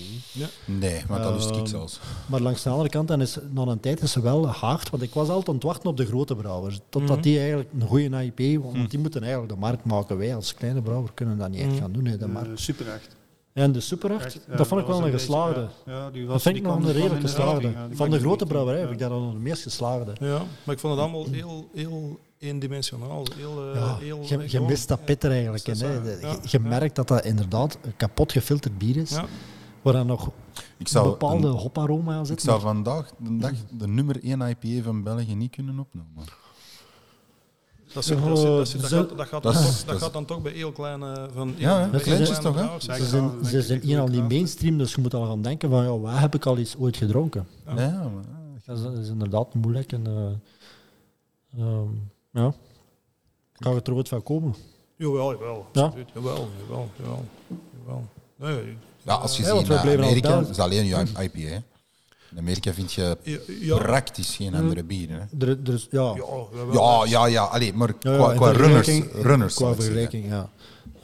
[0.64, 2.00] Nee, maar dat wist ik Ehm, zelfs.
[2.26, 5.02] Maar langs de andere kant, dan is, na een tijd is ze wel hard, want
[5.02, 6.80] ik was altijd aan het wachten op de grote brouwers.
[6.88, 7.20] Totdat Mhm.
[7.20, 10.16] die eigenlijk een goede IP, want die moeten eigenlijk de markt maken.
[10.18, 11.78] Wij als kleine brouwer kunnen dat niet echt Mhm.
[11.80, 12.60] gaan doen, hè, de markt.
[12.60, 13.08] Super 8.
[13.52, 15.66] En de Super 8, Echt, ja, dat vond ik wel een beetje, geslaagde.
[15.86, 15.92] ja.
[15.92, 17.72] Ja, die was, Dat vind ik die nog een redelijk geslaagde.
[17.92, 18.84] Van de grote brouwerij Ja.
[18.84, 20.12] heb ik daar dan de meest geslaagde.
[20.20, 23.26] Ja, maar ik vond het allemaal heel, heel eendimensionaal.
[23.36, 25.72] Heel, eh, Ja, heel, je, je gewoon- mist dat pit er eigenlijk Hè.
[25.92, 26.68] Ja, je je ja.
[26.68, 29.24] merkt dat dat inderdaad een kapot gefilterd bier is, Ja,
[29.82, 30.32] waar dan nog Ik
[30.78, 32.42] een zou, bepaalde een- hoparoma aan ik zit.
[32.42, 36.08] zou maar- vandaag de, dag de nummer 1 IPA van België niet kunnen opnemen.
[37.92, 39.86] dat, zit- dat, zit- dat, zit- dat, zo- gaat, dat, gaat dat dan toch, dat
[39.86, 41.28] dat is- gaat dan toch bij heel kleine...
[41.34, 42.80] Van, Ja, heel kleintjes toch, hè?
[42.80, 45.70] Ze zijn, Ja, ze zijn hier al niet mainstream, dus je moet al gaan denken
[45.70, 47.46] van, ja, waar heb ik al eens ooit gedronken?
[47.66, 47.80] Ja.
[47.82, 48.24] Ja, maar,
[48.66, 49.92] Dat is, dat is inderdaad moeilijk.
[49.92, 51.88] En, eh, ehm,
[52.34, 52.54] ja.
[53.58, 54.54] Kan het er ooit van komen?
[54.96, 55.66] Jawel, jawel.
[55.72, 55.82] Ja?
[55.82, 56.08] absoluut.
[56.14, 57.24] Jawel, jawel, jawel.
[57.86, 58.04] jawel.
[58.36, 61.38] Nee, Ja, als je Ja, ziet we al Amerika, is alleen je IPA.
[61.38, 61.58] hè.
[62.30, 65.28] In Amerika vind je ja, ja, praktisch geen andere bieren.
[65.38, 65.46] Hè.
[65.46, 66.24] Er, er is, ja, ja.
[66.72, 67.42] Ja, ja, ja.
[67.44, 70.50] Allee, maar Ja, ja, qua, runners, runners qua vergelijking, ja.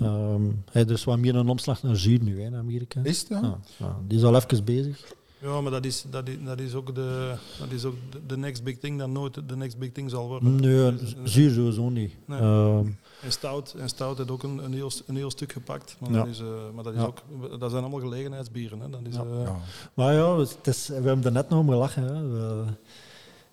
[0.00, 3.00] Ehm, hey, er is wat meer een omslag naar zuur nu hè, in Amerika.
[3.02, 3.28] Is het?
[3.28, 3.40] Ja?
[3.40, 5.12] Ja, ja, die is al even bezig.
[5.42, 8.36] Ja, maar dat is, dat is, dat is ook, de, dat is ook de, de
[8.36, 10.54] next big thing dat nooit de next big thing zal worden.
[10.60, 12.12] Nee, Dus, eh, sowieso niet.
[12.24, 12.38] Nee.
[12.40, 12.86] Ehm,
[13.22, 15.96] En stout, en stout heeft ook een, een, heel, een heel stuk gepakt.
[16.00, 16.16] Maar, Ja.
[16.18, 17.06] dat, is, eh, maar dat, is Ja.
[17.06, 17.18] ook,
[17.60, 18.80] dat zijn allemaal gelegenheidsbieren.
[18.80, 18.90] Hè.
[18.90, 19.22] Dat is, Ja.
[19.24, 19.56] eh, Ja.
[19.94, 22.02] maar ja, het is, we hebben er net nog om gelachen.
[22.02, 22.28] Hè.
[22.28, 22.64] We-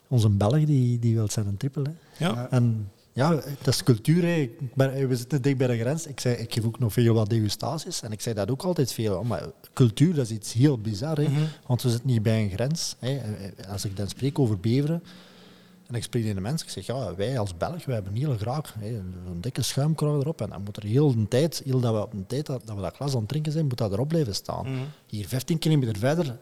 [0.08, 1.84] onze Belg die, die wil zijn een triple.
[1.84, 2.26] Hè.
[2.26, 2.48] ja.
[2.50, 4.24] En ja, het is cultuur.
[4.24, 5.08] Hè.
[5.08, 6.08] We zitten dicht bij de grens.
[6.08, 8.02] Ik, zei, ik geef ook nog veel wat degustaties.
[8.02, 9.24] En ik zei dat ook altijd veel.
[9.24, 11.18] Maar cultuur, dat is iets heel bizar.
[11.18, 11.30] Hè.
[11.30, 11.42] Mhm.
[11.68, 12.96] Want we zitten niet bij een grens.
[13.00, 13.22] Hè.
[13.70, 15.04] Als ik dan spreek over beveren,
[15.88, 18.38] en ik spreek in de mensen, ik zeg, ja, wij als Belg, wij hebben heel
[18.38, 20.42] graag hè, een dikke schuimkraag erop.
[20.42, 22.76] En dan moet er heel de tijd, heel dat we op een tijd dat, dat
[22.76, 24.72] we dat glas aan het drinken zijn, moet dat erop blijven staan.
[24.72, 24.84] Mhm.
[25.06, 26.38] Hier 15 kilometer verder,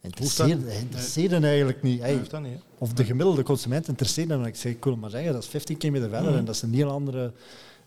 [0.00, 2.00] interesseert interesseert eigenlijk niet.
[2.00, 2.40] Hey, dat
[2.78, 4.44] of de gemiddelde consument interesseert hem.
[4.44, 6.74] Ik zeg, ik wil maar zeggen, dat is 15 kilometer verder en dat is een
[6.74, 7.32] heel andere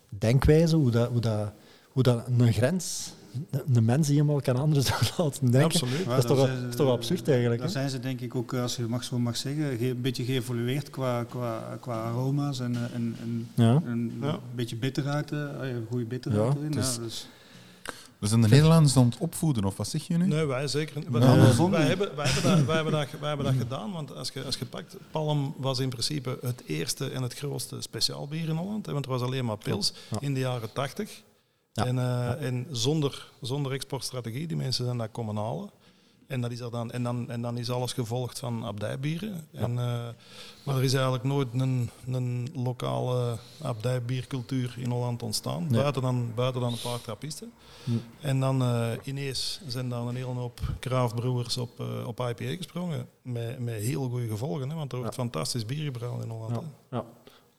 [0.08, 1.52] denkwijze, hoe dat, hoe dat,
[1.88, 3.12] hoe dat een grens,
[3.50, 5.62] een- een mens die helemaal kan anders laten denken.
[5.80, 6.04] absoluut.
[6.06, 7.58] Dat is toch, dat is toch absurd eigenlijk.
[7.60, 7.72] Daar hè?
[7.74, 10.90] zijn ze denk ik ook, als je mag zo mag zeggen, ge- een beetje geëvolueerd
[10.90, 13.82] qua, qua, qua aroma's en, eh, en, en, Ja.
[13.86, 14.32] en Ja.
[14.32, 16.72] een beetje bitterheid, eh, ah goede bitterheid Ja, erin.
[16.72, 17.26] ja, dus.
[18.24, 20.26] We zijn de Nederlanders aan het opvoeden, of wat zeg je nu?
[20.26, 21.08] Nee, wij zeker niet.
[21.08, 24.44] Wij, hebben, wij, hebben dat, wij, hebben dat, wij hebben dat gedaan, want als je,
[24.44, 28.86] als je pakt, Palm was in principe het eerste en het grootste speciaalbier in Holland.
[28.86, 30.16] hè, Want er was alleen maar pils Ja.
[30.20, 31.22] in de jaren tachtig.
[31.72, 31.86] Ja.
[31.86, 35.70] En, eh, en zonder, zonder exportstrategie, die mensen zijn dat komen halen.
[36.26, 39.46] En, dat is er dan, en, dan, en dan is alles gevolgd van abdijbieren.
[39.52, 40.08] En, eh,
[40.64, 45.62] maar er is eigenlijk nooit een, een lokale abdijbiercultuur in Holland ontstaan.
[45.62, 45.80] Nee.
[45.80, 47.52] Buiten, dan, buiten dan een paar trappisten.
[47.84, 47.90] Hm.
[48.20, 53.08] En dan eh, ineens zijn dan een hele hoop kraafbroers op, eh, op IPA gesprongen.
[53.22, 56.60] Met, met heel goede gevolgen, hè, want er wordt fantastisch bier gebrouwen in Holland.
[56.90, 57.04] Ja.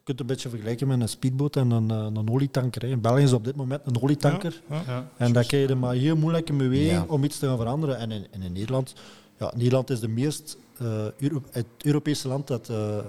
[0.06, 2.82] Kunt het een beetje vergelijken met een speedboot en een, eh, een olietanker.
[2.82, 2.88] Hè.
[2.88, 4.62] In België is op dit moment een olietanker.
[4.70, 4.84] Ja, ja.
[4.88, 5.10] Ja.
[5.18, 7.06] En dat krijg je maar heel moeilijk in beweging Ja.
[7.08, 7.98] om iets te gaan veranderen.
[7.98, 8.94] En in, en in Nederland,
[9.40, 10.88] ja, Nederland is de meest, eh,
[11.18, 13.04] Euro- het Europese land dat eh, eh,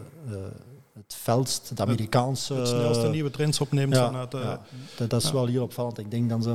[0.93, 2.55] het veldst, het Amerikaanse...
[2.55, 4.35] Het snelste nieuwe trends opneemt ja, vanuit...
[4.35, 4.63] eh, ja.
[4.97, 5.35] dat, dat is ja.
[5.35, 5.99] wel heel opvallend.
[5.99, 6.55] Ik denk dan zo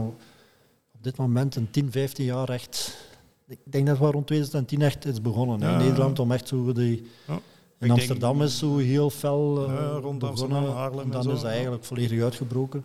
[0.94, 2.98] op dit moment een 10, 15 jaar echt...
[3.48, 7.10] Ik denk dat we rond 2010 echt is begonnen in Nederland om echt zo die...
[7.82, 10.24] In Ik Amsterdam denk- is zo heel fel Ja, rond.
[10.24, 12.80] Amsterdam, Haarlem en dan zo, is dat eigenlijk volledig uitgebroken.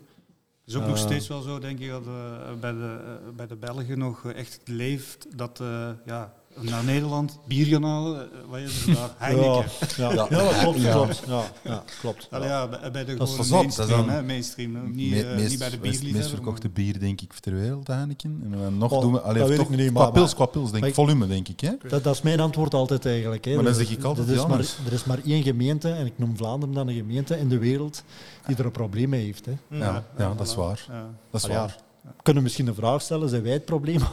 [0.64, 1.02] Het is ook nog Eh.
[1.02, 2.12] steeds wel zo, denk ik, dat eh,
[2.60, 5.62] bij, de, bij de Belgen nog echt leeft dat
[6.06, 8.20] ja, naar Nederland bier gaan halen.
[8.32, 9.10] eh, wat is er daar?
[9.18, 9.64] Heineken.
[9.96, 10.26] Ja, ja.
[10.30, 10.80] ja, dat klopt.
[10.80, 10.92] Ja.
[10.92, 11.22] klopt.
[11.26, 12.28] Ja, ja, klopt.
[12.30, 14.90] Allee, ja, bij, bij de Dat is dat mainstream, dan- hè, mainstream.
[14.94, 16.18] Niet, Me- eh, meest, niet bij de bierliefhebber.
[16.20, 18.40] meest verkochte bier, denk ik, ter wereld, Heineken.
[18.44, 19.20] En dan nog Oh, doen we...
[19.20, 20.94] Allee, dat weet toch, ik niet, qua maar- pils, qua pils, denk ik.
[20.94, 21.70] Volume, denk ik, hè?
[21.88, 23.44] Dat, dat is mijn antwoord altijd eigenlijk.
[23.44, 23.54] Hè.
[23.54, 25.42] Maar dan is- zeg ik altijd er is, ja, maar, dus- er is maar één
[25.42, 28.02] gemeente, en ik noem Vlaanderen dan een gemeente in de wereld,
[28.46, 29.46] die er een probleem mee heeft.
[29.46, 29.52] Hè.
[29.70, 30.84] Ja, ja, dat is waar.
[30.88, 31.06] Ja.
[31.30, 31.54] Dat is ja.
[31.54, 31.76] waar.
[32.16, 34.00] We kunnen misschien een vraag stellen, zijn wij het probleem?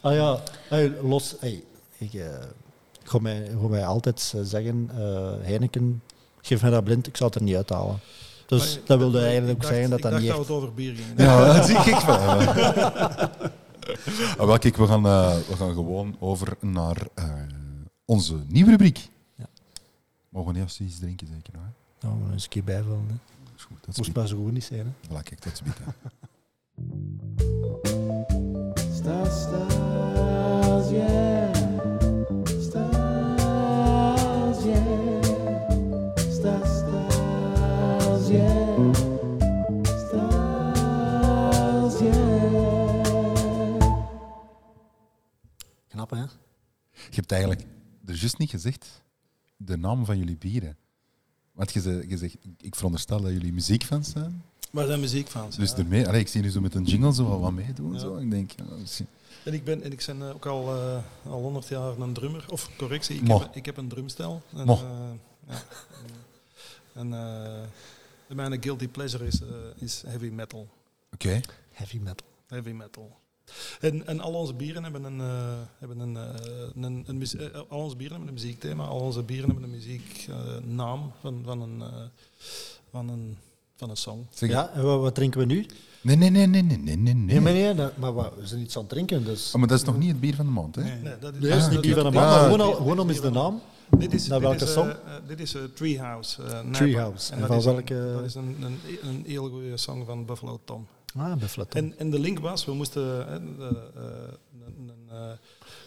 [0.00, 1.34] ah ja, hey, los.
[1.40, 1.64] Hey,
[1.98, 2.24] ik eh,
[3.02, 6.02] ik ga mij, ik ga mij altijd eh, zeggen, eh, Heineken,
[6.40, 7.98] geef mij dat blind, ik zou het er niet uithalen.
[8.46, 10.40] Dus Maar- dat wilde ik eigenlijk ook dacht- zeggen dat ik dat dacht niet dat
[10.40, 10.48] echt...
[10.48, 11.14] we het over bier gingen.
[11.24, 12.18] Ja, dat zie ik wel.
[14.38, 17.32] Ah, wel, kijk, we gaan, eh, we gaan gewoon over naar eh,
[18.04, 19.08] onze nieuwe rubriek.
[19.34, 19.44] Ja.
[20.28, 21.52] Mogen we eerst iets drinken, zeker?
[21.52, 21.58] Hè?
[22.08, 23.06] Nou, we eens een keer bijvullen.
[23.08, 23.14] Hè.
[23.56, 23.84] Is goed.
[23.84, 24.86] Dat Moest maar zo goed niet zijn.
[24.86, 24.92] Hè.
[25.08, 25.84] Voilà, kijk, dat is bieten.
[28.94, 31.54] Stars, stars, yeah.
[32.60, 35.22] Stars, yeah.
[36.30, 38.94] Stars, stars, yeah.
[39.82, 42.94] Stars, yeah.
[45.88, 46.22] Knap, hè?
[46.92, 47.66] Je hebt eigenlijk
[48.04, 49.02] er juist niet gezegd
[49.56, 50.76] de naam van jullie bieren.
[51.56, 54.42] Want je, ze- je zegt, ik veronderstel dat jullie muziekfans zijn.
[54.70, 55.56] Maar zijn muziekfans.
[55.56, 55.76] Dus ja.
[55.76, 57.92] ermee, allee, ik zie jullie zo met een jingle zo wat- wat meedoen.
[57.92, 57.98] Ja.
[57.98, 58.16] Zo.
[58.16, 59.06] Ik denk, ja, misschien-
[59.44, 60.98] En ik ben, en ik ben eh, ook al, eh,
[61.32, 62.44] al 100 jaar een drummer.
[62.50, 63.38] Of correctie, ik, Mo.
[63.40, 64.42] heb, ik heb een drumstel.
[64.56, 64.80] En, eh,
[65.48, 65.62] ja.
[66.94, 69.40] en eh, mijn guilty pleasure is,
[69.76, 70.68] is heavy metal.
[71.12, 71.40] Oké.
[71.72, 72.26] Heavy metal.
[72.46, 73.16] Heavy metal.
[73.80, 77.96] En, en al onze bieren hebben een, eh, hebben een, eh, een, eh, al onze
[77.96, 78.84] bieren hebben een muziekthema.
[78.84, 81.88] Al onze bieren hebben een muzieknaam van, van, een, eh,
[82.90, 83.36] van, een,
[83.76, 84.26] van een song.
[84.34, 85.66] Zeg, Ja, en wat, wat drinken we nu?
[86.00, 87.14] Nee, nee, nee, nee, nee, nee, nee.
[87.14, 89.52] Nee, maar, nee, dat- maar wat, we zijn iets aan het drinken, dus...
[89.52, 90.82] Oh, maar dat is nog niet het bier van de maand, hè?
[90.82, 90.96] Nee.
[91.02, 92.76] Nee, dat Nee, dat is niet die van de Ja, man, maar gewoon, al, is
[92.76, 93.60] gewoon om niet eens de naam.
[93.98, 94.92] Dit is, Naar dit welke is, song?
[95.26, 96.42] dit is eh, Treehouse.
[96.42, 96.60] eh.
[96.70, 97.32] Treehouse.
[97.32, 100.60] En van is, een- welke- dat is een, een, een heel goede song van Buffalo
[100.64, 100.86] Tom.
[101.16, 101.32] Ah.
[101.68, 103.72] En, en de link was, we moesten eh, eh, eh,
[104.66, 105.30] een, een, eh,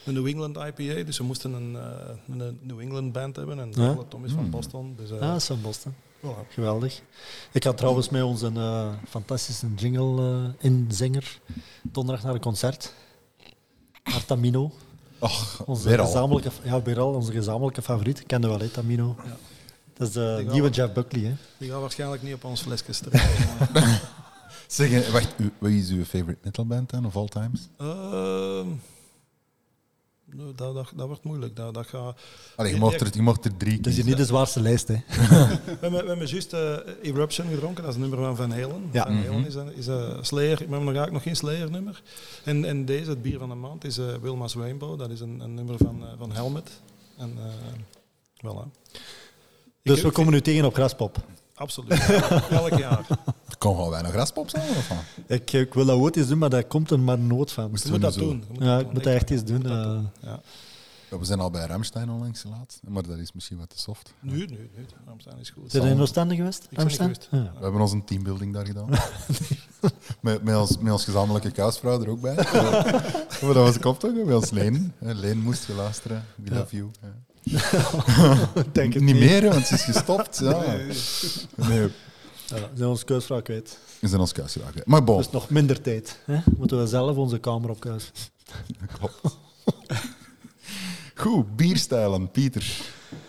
[0.05, 1.73] een New England IPA, dus we moesten een,
[2.39, 3.59] een New England band hebben.
[3.59, 4.49] En Buffalo Tom is van Mm.
[4.49, 4.93] Boston.
[4.97, 5.93] Dus, eh, Ah, dat is van Boston.
[6.21, 6.47] voilà.
[6.49, 7.01] Geweldig.
[7.51, 11.39] Ik ga trouwens met onze eh, fantastische jingle eh inzinger
[11.81, 12.93] donderdag naar een concert.
[14.03, 14.71] naar Tamino.
[15.19, 16.05] Och, Onze weer al.
[16.05, 18.23] gezamenlijke, ja, weer al onze gezamenlijke favoriet.
[18.25, 19.15] Kende wel, hè, Tamino.
[19.25, 19.37] Ja.
[19.93, 21.23] Dat is de nieuwe we- Jeff Buckley.
[21.23, 21.33] Hè.
[21.57, 23.47] Die gaat waarschijnlijk niet op ons flesje strijken.
[24.69, 27.69] Zeg, eh, wacht, wat is uw favorite metalband dan, of all times?
[27.77, 28.67] Ehm,
[30.25, 31.55] nou, dat, dat, dat wordt moeilijk.
[31.55, 32.19] Dat, dat gaat...
[32.55, 34.87] Allee, je mocht er, je mocht er drie Dat is hier niet de zwaarste lijst.
[34.87, 34.93] Hè.
[35.07, 38.89] We hebben, we hebben juist eh, Eruption gedronken, dat is een nummer van Van Halen.
[38.91, 39.03] Ja.
[39.05, 39.47] Van Halen Mhm.
[39.47, 42.01] is een, is een Slayer, we hebben nog eigenlijk nog geen Slayer nummer.
[42.43, 44.99] En, en deze, het bier van de maand, is eh, Wilma's Rainbow.
[44.99, 46.81] Dat is een, een nummer van, van Helmet.
[47.17, 47.43] En eh
[48.45, 48.67] voilà.
[49.83, 51.17] Dus Ik- we komen nu tegen op Graspop.
[51.59, 51.99] Absoluut,
[52.49, 53.05] elk jaar.
[53.47, 54.97] Er kon gewoon weinig graspop zijn, of wat?
[55.27, 57.69] Ik, ik wil dat ooit eens doen, maar daar komt er maar nood van.
[57.69, 58.43] Moest Je moet dat zo- doen.
[58.49, 59.65] moet Ja, ik moet dat echt eens doen.
[59.65, 59.83] eh.
[59.83, 60.09] doen.
[60.21, 60.39] Ja.
[61.11, 64.13] Ja, we zijn al bij Ramstein onlangs laatst, maar dat is misschien wat te soft.
[64.19, 64.69] Nu, nu, nu.
[65.07, 65.71] Ramstein is goed.
[65.71, 66.59] Zijn er in Oostende geweest?
[66.59, 67.13] ben niet Amsterdam?
[67.29, 67.47] geweest.
[67.53, 67.57] Ja.
[67.57, 68.89] We hebben ons een teambuilding daar gedaan.
[70.21, 72.35] met, met, ons, met ons gezamenlijke kousvrouw er ook bij.
[73.41, 74.13] maar dat was ik op toch?
[74.25, 74.93] Met ons Leen.
[74.99, 76.25] Leen moest je luisteren.
[76.35, 76.57] We Ja.
[76.59, 76.89] love you.
[78.71, 80.39] Denk het niet meer, hè, want ze is gestopt.
[80.39, 80.63] Ja.
[81.55, 81.79] Nee,
[82.47, 83.77] Ja, we zijn onze keusvraag kwijt.
[83.99, 84.69] we zijn ons kousvrouw.
[84.71, 84.87] kwijt.
[84.87, 86.19] Maar bon, Dus nog minder tijd.
[86.25, 86.37] Hè?
[86.57, 88.11] Moeten we zelf onze kamer op kuis.
[88.97, 89.21] klopt.
[91.15, 92.31] Goed, bierstijlen.
[92.31, 92.77] Pieter.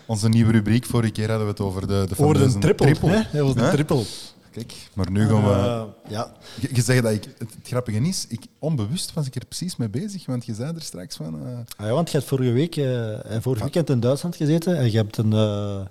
[0.05, 0.85] Onze nieuwe rubriek.
[0.85, 3.09] Vorige keer hadden we het over de, de Voor fameuze een triple.
[3.09, 3.37] Hè?
[3.37, 3.71] Dat was Hè?
[3.71, 4.03] triple.
[4.51, 5.85] Kijk, maar nu gaan we...
[6.09, 6.31] Ja.
[6.59, 7.23] Je, je zegt dat ik...
[7.23, 10.73] Het, het grappige is, ik, onbewust was ik er precies mee bezig, want je zei
[10.75, 11.47] er straks van...
[11.47, 14.91] eh, Ah, ja, want je hebt vorige week, eh, vorig weekend in Duitsland gezeten en
[14.91, 15.81] je hebt een, eh,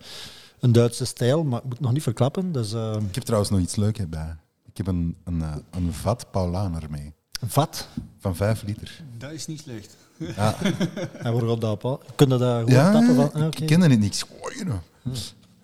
[0.60, 2.52] een Duitse stijl, maar ik moet het nog niet verklappen.
[2.52, 4.36] Dus eh, Ik heb trouwens nog iets leuks bij.
[4.66, 7.12] Ik heb een, een, een vat Paulaner mee.
[7.40, 7.88] een vat.
[8.18, 9.02] Van 5 liter.
[9.18, 9.96] Dat is niet slecht.
[10.36, 10.54] Ja,
[11.22, 12.12] En we gaan dat op.
[12.16, 13.14] Kunnen dat gewoon ja tappen?
[13.14, 14.24] Van, ah, ik Oké, kende het niet.
[14.40, 14.82] Gooien.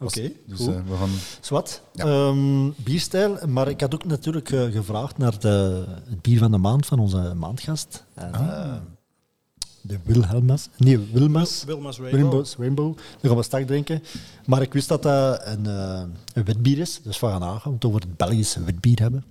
[0.01, 0.69] Oké, Dus goed.
[0.75, 1.11] eh, we gaan...
[1.41, 1.83] Zwat.
[1.93, 2.05] Ja.
[2.05, 6.59] Ehm, bierstijl, maar ik had ook natuurlijk eh, gevraagd naar de, het bier van de
[6.59, 8.05] maand van onze maandgast.
[8.15, 8.49] En, Ah.
[8.67, 8.75] eh,
[9.81, 10.69] de Wilhelmas.
[10.77, 11.65] Nee, Wilmas.
[11.65, 12.21] Wilma's Rainbow.
[12.21, 12.97] Rainbows, Rainbow.
[12.97, 14.03] Dat gaan we straks drinken.
[14.47, 16.03] Maar ik wist dat dat een, eh,
[16.35, 17.01] een witbier is.
[17.03, 19.25] Dus we gaan aan gaan we het over het Belgische witbier hebben.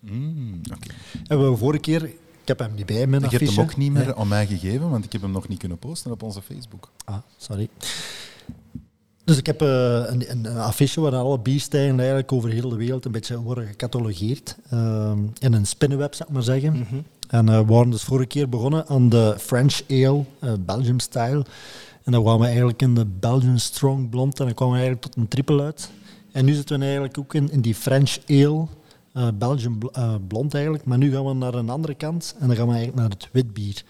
[0.00, 0.86] Mm, oké.
[1.26, 3.60] En we vorige keer, ik heb hem niet bij, mijn Je hebt affiche.
[3.60, 4.14] hem ook niet meer Nee.
[4.14, 6.90] aan mij gegeven, want ik heb hem nog niet kunnen posten op onze Facebook.
[7.04, 7.68] Ah, sorry.
[9.24, 9.68] Dus ik heb eh,
[10.06, 13.66] een, een, een affiche waar alle bierstijlen eigenlijk over heel de wereld een beetje worden
[13.66, 14.56] gecatalogeerd.
[14.70, 16.72] Ehm, in een spinnenweb, zou ik maar zeggen.
[16.72, 17.00] Mhm.
[17.28, 21.44] En eh, we waren dus vorige keer begonnen aan de French Ale, eh, Belgium style.
[22.02, 25.12] En dan kwamen we eigenlijk in de Belgian Strong Blond en dan kwamen we eigenlijk
[25.12, 25.90] tot een triple uit.
[26.32, 28.66] En nu zitten we eigenlijk ook in, in die French Ale,
[29.78, 30.84] bl- eh, Blond eigenlijk.
[30.84, 33.28] Maar nu gaan we naar een andere kant en dan gaan we eigenlijk naar het
[33.32, 33.84] witbier.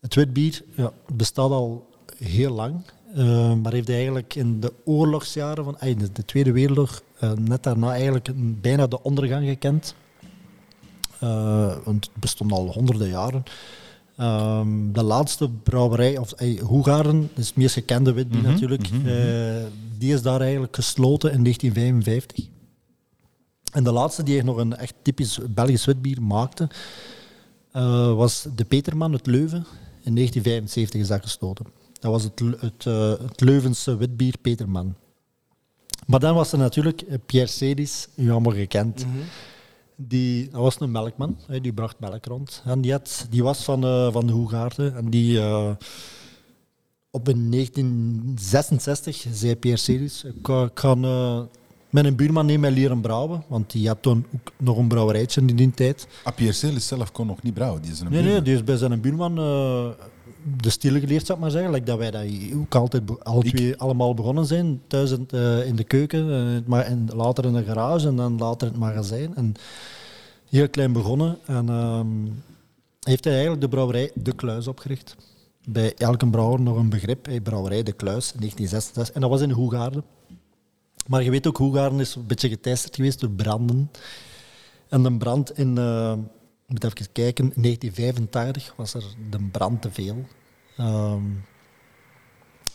[0.00, 2.74] Het witbier ja, bestaat al heel lang,
[3.14, 7.62] eh, maar heeft eigenlijk in de oorlogsjaren van ay, de, de Tweede Wereldoorlog eh, net
[7.62, 9.94] daarna eigenlijk een- bijna de ondergang gekend.
[11.20, 13.42] Eh, want het bestond al honderden jaren.
[14.16, 18.90] Ehm, de laatste brouwerij, of hey, Hoegaren, dat is het meest gekende witbier Mhm, natuurlijk,
[18.90, 19.64] mhm, mhm.
[19.98, 22.46] die is daar eigenlijk gesloten in 1955.
[23.72, 26.68] En de laatste die echt nog een echt typisch Belgisch witbier maakte,
[28.16, 29.66] was de Peterman uit Leuven.
[30.02, 31.66] In 1975 is dat gesloten.
[32.00, 34.94] Dat was het, het, eh, het Leuvense witbier Peterman.
[36.06, 39.06] Maar dan was er natuurlijk Pierre Sedis, u allemaal gekend.
[39.96, 42.62] Die, dat was een melkman, die bracht melk rond.
[42.64, 44.96] En die, had, die was van, eh, van de Hoegaarden.
[44.96, 45.70] En die, eh,
[47.10, 51.40] op in 1966 zei Pierre Sedis, ik, eh,
[51.90, 53.44] met een buurman nemen leren brouwen.
[53.48, 56.08] Want die had toen ook nog een brouwerijtje in die tijd.
[56.24, 57.82] Ah, Pierre Celis zelf kon nog niet brouwen.
[57.82, 59.38] Die is een Nee, nee, die is bij zijn buurman
[60.60, 61.70] de stille geleerd, zou ik maar zeggen.
[61.72, 62.22] Like dat wij dat
[62.54, 63.10] ook altijd
[63.46, 64.80] Ik- twee allemaal begonnen zijn.
[64.86, 68.38] Thuis in, eh, in de keuken, eh, maar en later in de garage en dan
[68.38, 69.36] later in het magazijn.
[69.36, 69.54] En
[70.48, 71.38] heel klein begonnen.
[71.46, 72.06] En ehm,
[73.00, 75.16] heeft hij eigenlijk de brouwerij De Kluis opgericht.
[75.68, 77.26] Bij elke brouwer nog een begrip.
[77.26, 79.10] Hey, brouwerij De Kluis, 1966.
[79.14, 80.04] En dat was in Hoegaarden.
[81.06, 83.90] Maar je weet ook, Hoegaarden is een beetje geteisterd geweest door branden.
[84.88, 86.12] En de brand in, eh,
[86.70, 90.26] ik moet even kijken, in 1985 was er de brand te veel.
[90.76, 91.24] Ehm,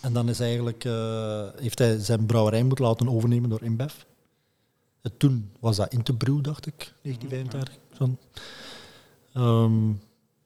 [0.01, 3.93] en dan is eigenlijk, eh, heeft hij zijn brouwerij moeten laten overnemen door InBev.
[5.01, 7.77] Eh, toen was dat Interbrew, dacht ik, 1985.
[7.97, 8.17] Zo.
[9.34, 9.88] Ehm,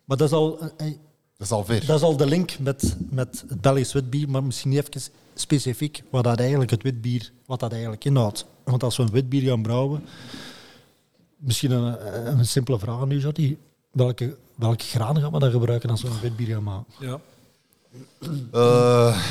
[0.05, 0.93] maar dat is al, eh,
[1.38, 1.85] Dat is al ver.
[1.85, 6.03] Dat is al de link met, met het Belgisch witbier, maar misschien niet even specifiek
[6.09, 8.45] wat dat eigenlijk het witbier wat dat eigenlijk inhoudt.
[8.63, 10.03] Want als we een witbier gaan brouwen,
[11.39, 13.58] misschien een, een simpele vraag nu, Jordi.
[13.91, 16.86] Welke, welke graan gaan we dan gebruiken als we een witbier gaan maken?
[16.99, 17.19] Ja.
[18.52, 19.21] Eh,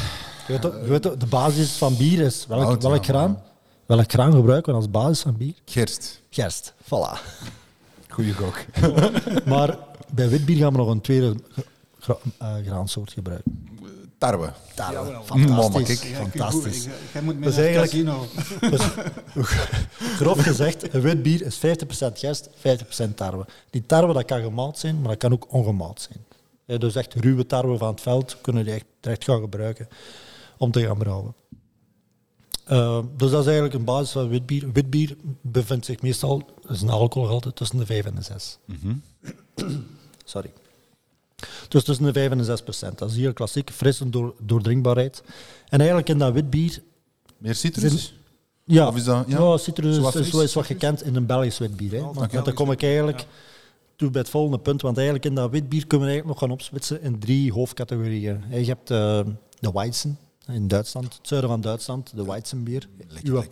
[0.46, 3.42] Je weet, toch- je weet toch, de basis van bier is welk, ja, welk graan?
[3.86, 5.54] Welk graan gebruiken we als basis van bier?
[5.64, 6.20] gerst.
[6.30, 7.18] Gerst, voilà.
[8.08, 8.56] Goeie gok.
[9.46, 9.78] Maar
[10.12, 11.34] bij witbier gaan we nog een tweede
[11.98, 13.68] gra- eh, graansoort gebruiken.
[14.18, 14.52] Tarwe.
[14.74, 15.10] Tarwe.
[15.34, 16.00] Mm, Fantastisch.
[16.00, 16.84] kijk, Fantastisch.
[16.84, 18.26] Jij- Jij moet mee naar casino.
[18.70, 18.80] Dus,
[20.16, 21.60] grof gezegd, een wit bier is 50%
[22.18, 23.46] gerst, 50% tarwe.
[23.70, 26.24] Die tarwe dat kan gemaald zijn, maar dat kan ook ongemaald zijn.
[26.64, 29.88] Ja, dus echt ruwe tarwe van het veld kunnen die echt, echt gaan gebruiken
[30.58, 31.34] om te gaan brouwen.
[32.64, 34.72] Eh, dus dat is eigenlijk een basis van witbier.
[34.72, 38.58] Witbier bevindt zich meestal, is een alcoholgehalte, tussen de 5 en de 6.
[40.24, 40.52] Sorry.
[41.68, 42.98] Dus tussen de 5 en de 6 procent.
[42.98, 45.22] Dat is hier klassiek, fris en door, doordrinkbaarheid.
[45.68, 46.82] En eigenlijk in dat witbier
[47.38, 48.14] Meer citrus?
[48.64, 49.38] ja, Of is dat- ja?
[49.38, 49.56] ja?
[49.56, 51.92] citrus is zo is wat gekend in een Belgisch witbier.
[51.92, 52.00] Hè.
[52.12, 53.26] Want dan kom ik eigenlijk
[53.96, 54.82] toe bij het volgende punt.
[54.82, 58.42] Want eigenlijk in dat witbier kunnen we eigenlijk nog gaan opsplitsen in drie hoofdcategorieën.
[58.50, 59.20] Je hebt eh,
[59.60, 62.88] de Weizen in Duitsland, het zuiden van Duitsland, de Weizenbier.
[63.22, 63.42] Uw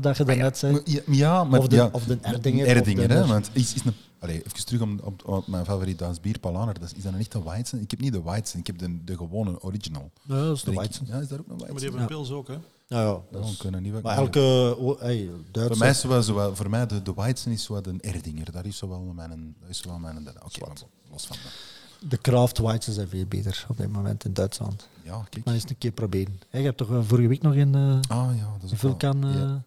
[0.00, 0.82] dat je daarnet zei.
[1.06, 1.60] Ja, maar...
[1.60, 3.26] Of de- ja, of de Erdinger, Erdinger, hè.
[3.26, 6.74] Want is, is een, allee, even terug om, op, op mijn favoriet Duits bier, Palaner.
[6.74, 7.80] Dat is, is dat een echte Weizen?
[7.80, 10.10] Ik heb niet de Weizen, ik heb de, de gewone original.
[10.22, 11.06] Ja, dat is de Weizen.
[11.06, 11.98] Ja, is daar ook een Maar die Weizen?
[11.98, 12.56] hebben pils ook, hè.
[12.86, 15.68] Ja, ja, dat Dat is- kunnen niet maar elke oh, hey, Duitse...
[15.70, 18.00] Voor mij, is wel, zo wel- voor mij de, de Weizen is zo wat een
[18.00, 18.52] Erdinger.
[18.52, 19.56] Dat is zo wel mijn...
[19.60, 20.76] Dat is zo wel mijn Oké, maar
[21.10, 21.52] los van dat.
[22.00, 24.88] De Kraft Weizen zijn veel beter op dit moment in Duitsland.
[25.02, 25.44] Ja, kijk.
[25.44, 26.40] Maar eens een keer proberen.
[26.50, 27.74] Je hebt toch eh, vorige week nog in...
[27.74, 29.24] eh, Ah ja, dat is Een wel- vulkaan.
[29.24, 29.62] eh ja.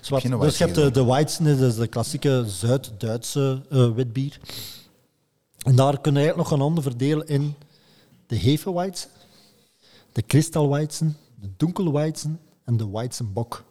[0.00, 0.22] zwart.
[0.40, 3.62] Dus je hebt de, de Weizen, dat is de klassieke Zuid-Duitse
[3.94, 4.38] witbier.
[5.58, 7.54] En daar kunnen we eigenlijk nog gaan onderverdelen in
[8.26, 9.08] de Hefeweizen,
[10.12, 13.64] de Kristalweizen, de Dunkelweizen en de Weizenbok.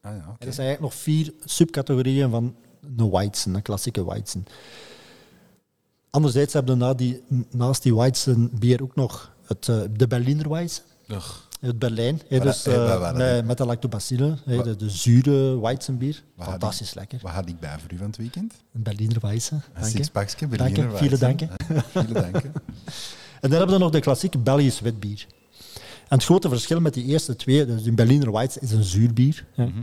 [0.00, 0.36] Ah, ja.
[0.38, 2.54] Er zijn eigenlijk nog vier subcategorieën van
[2.96, 4.46] een Weizen, een klassieke Weizen.
[6.16, 10.48] Anderzijds hebben we na die, naast die Weizen bier ook nog het, eh, de Berliner
[10.48, 10.82] Weizen.
[11.60, 16.22] Het Berlijn, hè, Waar- dus, waar waren met, de lactobacillen, de, de zure Weizenbier.
[16.38, 17.18] Fantastisch ik- lekker.
[17.22, 18.52] Wat had ik bij voor u van het weekend?
[18.74, 19.56] Een Berliner Weizen.
[19.56, 19.90] Een Dank je.
[19.96, 21.18] sixpackje Dank Berliner vele Weizen.
[21.18, 21.48] danken.
[21.90, 22.52] Vele danken.
[23.40, 25.26] En dan hebben we nog de klassieke Belgisch witbier.
[26.08, 29.46] En het grote verschil met die eerste twee, dus die Berliner Weizen is een zuurbier.
[29.54, 29.64] hè.
[29.66, 29.78] Mhm.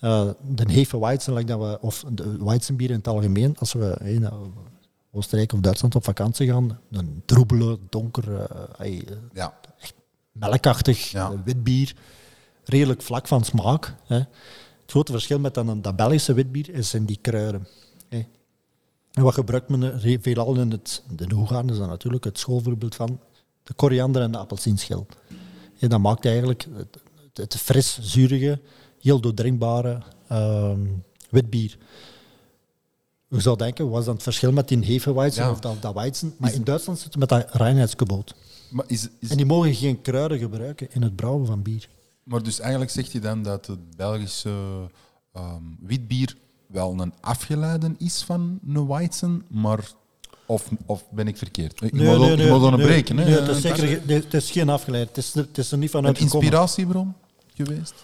[0.00, 3.96] Eh, de Hefe Weizen, like dat we, of de Weizenbier in het algemeen, als we
[4.20, 4.32] naar
[5.14, 9.54] Oostenrijk of Duitsland op vakantie gaan, een troebele, donker, eh, eh, Ja.
[10.32, 11.30] melkachtig Ja.
[11.30, 11.94] eh, witbier,
[12.64, 13.94] redelijk vlak van smaak.
[14.06, 14.16] Hè.
[14.16, 17.66] Het grote verschil met dan, dat Belgische witbier is in die kruiden.
[18.08, 18.26] Hè.
[19.12, 23.20] En wat gebruikt men veelal in het, de Hoegaarden is dat natuurlijk het schoolvoorbeeld van
[23.62, 25.06] de koriander en de appelsienschil.
[25.74, 26.98] Ja, dat maakt eigenlijk het,
[27.32, 28.60] het, fris, zurige,
[29.00, 30.86] heel doordrinkbare ehm
[31.30, 31.78] witbier.
[33.34, 35.50] Je zou denken, wat is dan het verschil met die Hefeweizen Ja.
[35.50, 36.34] of dat, dat Weizen?
[36.38, 38.34] Maar in Duitsland zit het met dat reinheidsgebod.
[38.70, 41.88] Maar, is, is, En die mogen geen kruiden gebruiken in het brouwen van bier.
[42.22, 44.50] maar dus eigenlijk zegt je dan dat het Belgische
[45.32, 49.90] ehm, witbier wel een afgeleide is van een Weizen, maar...
[50.46, 51.72] Of, of ben ik verkeerd?
[51.82, 53.16] Ik moet nee, nee, dan nee, breken.
[53.16, 53.24] hè.
[53.24, 55.08] nee, het, is zeker, nee, het is geen afgeleid.
[55.08, 56.40] Het is er, het is er niet een vanuit gekomen.
[56.42, 57.14] inspiratiebron
[57.54, 57.94] geweest?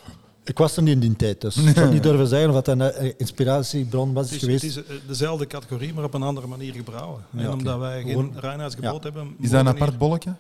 [0.45, 2.69] Ik was er niet in die tijd, dus ik zou niet durven zeggen of dat
[2.69, 4.63] een eh, inspiratiebron was Het is, geweest.
[4.63, 7.25] het is eh, dezelfde categorie, maar op een andere manier gebrouwen.
[7.31, 9.35] Ja, en omdat wij geen Gewoon- reinheidsgebod hebben...
[9.41, 10.35] Is dat een apart bolletje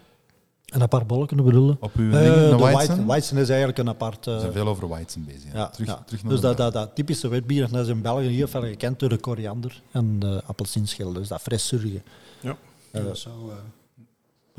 [0.66, 1.76] Een apart bolletje bedoelen?
[1.80, 2.22] op uw dingen?
[2.34, 3.06] de Een Weizen.
[3.06, 3.36] Weizen?
[3.36, 4.26] Is eigenlijk een apart...
[4.26, 5.52] eh, We zijn veel over Weizen bezig.
[5.52, 5.58] Ja.
[5.58, 6.02] ja, terug, ja.
[6.06, 8.62] terug naar dus de dat, dat, dat typische witbier dat is in België heel veel
[8.62, 11.12] gekend door de koriander en de appelsienschil.
[11.12, 12.00] Dus dat fris zurige.
[12.40, 12.56] Ja.
[12.90, 13.56] Eh, Curaçao, eh?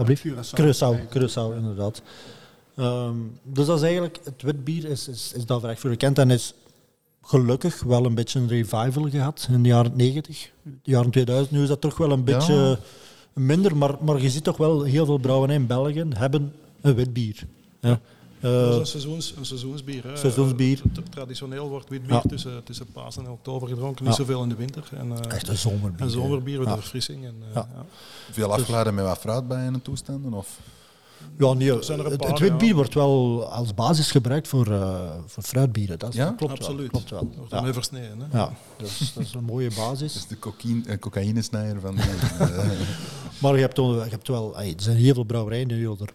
[0.06, 0.56] Curaçao.
[0.56, 2.02] Curaçao, Curaçao, inderdaad.
[2.76, 6.32] Ehm, dus dat is eigenlijk, het witbier is, is, is daarvoor echt voor gekend en
[6.32, 6.54] is
[7.22, 11.52] gelukkig wel een beetje een revival gehad in de jaren 90, de jaren 2000.
[11.52, 12.80] Nu is dat toch wel een beetje
[13.34, 17.48] minder, maar, maar je ziet toch wel heel veel brouwerijen in België hebben een witbier.
[17.80, 18.00] Ja.
[18.40, 20.04] Eh, Dat is een, seizoens, een seizoensbier.
[20.04, 20.16] Hè.
[20.18, 20.82] Seizoensbier.
[20.96, 22.22] Eh, Traditioneel wordt wit bier Ja.
[22.22, 24.04] tussen, tussen Pasen en oktober gedronken.
[24.06, 24.20] Niet Ja.
[24.20, 24.90] zoveel in de winter.
[24.98, 26.02] En, eh, echt een zomerbier.
[26.02, 26.74] en zomerbier met Ja.
[26.74, 27.26] een verfrissing.
[27.26, 27.62] En, eh.
[28.32, 30.34] Veel afgeleiden met wat fruit bij in de toestanden?
[30.34, 30.60] Of?
[31.38, 32.76] Ja, nee, Er zijn er een het, paar, het witbier ja.
[32.76, 36.00] wordt wel als basis gebruikt voor, eh, voor fruitbieren.
[36.00, 36.32] Dat is, Ja?
[36.38, 36.80] klopt Absoluut.
[36.80, 36.88] wel.
[36.90, 37.32] Klopt wel.
[37.38, 37.74] Wordt Ja.
[37.74, 38.18] versneden.
[38.30, 38.38] Hè.
[38.38, 40.14] Ja, dus dat is een mooie basis.
[40.14, 42.02] Dat is de cocaïne, eh, cocaïnesnijer van de...
[42.40, 42.70] eh,
[43.42, 46.14] Maar je hebt, wel- je hebt wel, ey, er zijn heel veel brouwerijen die er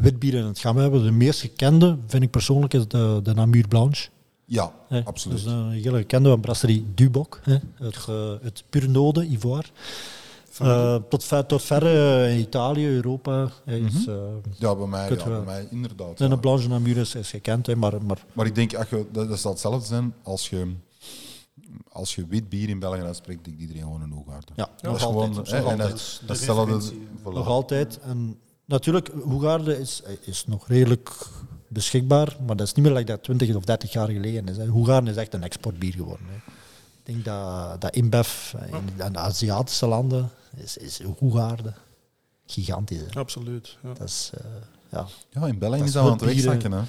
[0.00, 1.02] witbier in het gam hebben.
[1.04, 4.08] De meest gekende, vind ik persoonlijk, is de, de Namur Blanche.
[4.44, 5.04] ja, Hè.
[5.04, 5.44] absoluut.
[5.44, 7.40] Dat is een hele gekende van brasserie Dubok.
[7.42, 7.56] Hè.
[7.74, 9.68] Het, eh, het Purnode, Ivoire.
[10.60, 13.48] Eh, tot, ver, tot verre in Italië, Europa.
[13.64, 14.14] Hij is, eh,
[14.58, 16.20] Ja, bij mij, ja, bij mij inderdaad.
[16.20, 16.34] en ja.
[16.34, 19.38] de Blanche Namur is, is gekend, hè, maar, maar Maar ik denk, ach, dat, dat
[19.38, 20.72] zal hetzelfde zijn als je,
[21.88, 24.52] als je wit bier in België uitspreekt, denkt iedereen gewoon een Hoegaarden.
[24.56, 25.48] ja, dat nog is altijd.
[25.48, 25.76] gewoon...
[25.76, 26.20] nog altijd.
[26.26, 26.46] dat,
[27.22, 27.34] dat.
[27.34, 27.98] Nog altijd.
[28.00, 31.10] En natuurlijk, Hoegaarden is, is nog redelijk
[31.68, 34.56] beschikbaar, maar dat is niet meer like dat 20 of 30 jaar geleden is.
[34.56, 34.66] hè.
[34.66, 36.26] Hoegaarden is echt een exportbier geworden.
[36.28, 36.36] Hè.
[37.04, 41.74] Ik denk dat, dat InBev in, in de Aziatische landen is, is Hoegaarden
[42.46, 43.00] gigantisch.
[43.00, 43.20] Hè.
[43.20, 43.76] Absoluut.
[43.82, 43.92] Ja.
[43.92, 44.44] Dat is, eh,
[44.90, 45.06] ja.
[45.30, 46.72] Ja, in België Dat is dat aan het wegzakken.
[46.72, 46.82] Hè.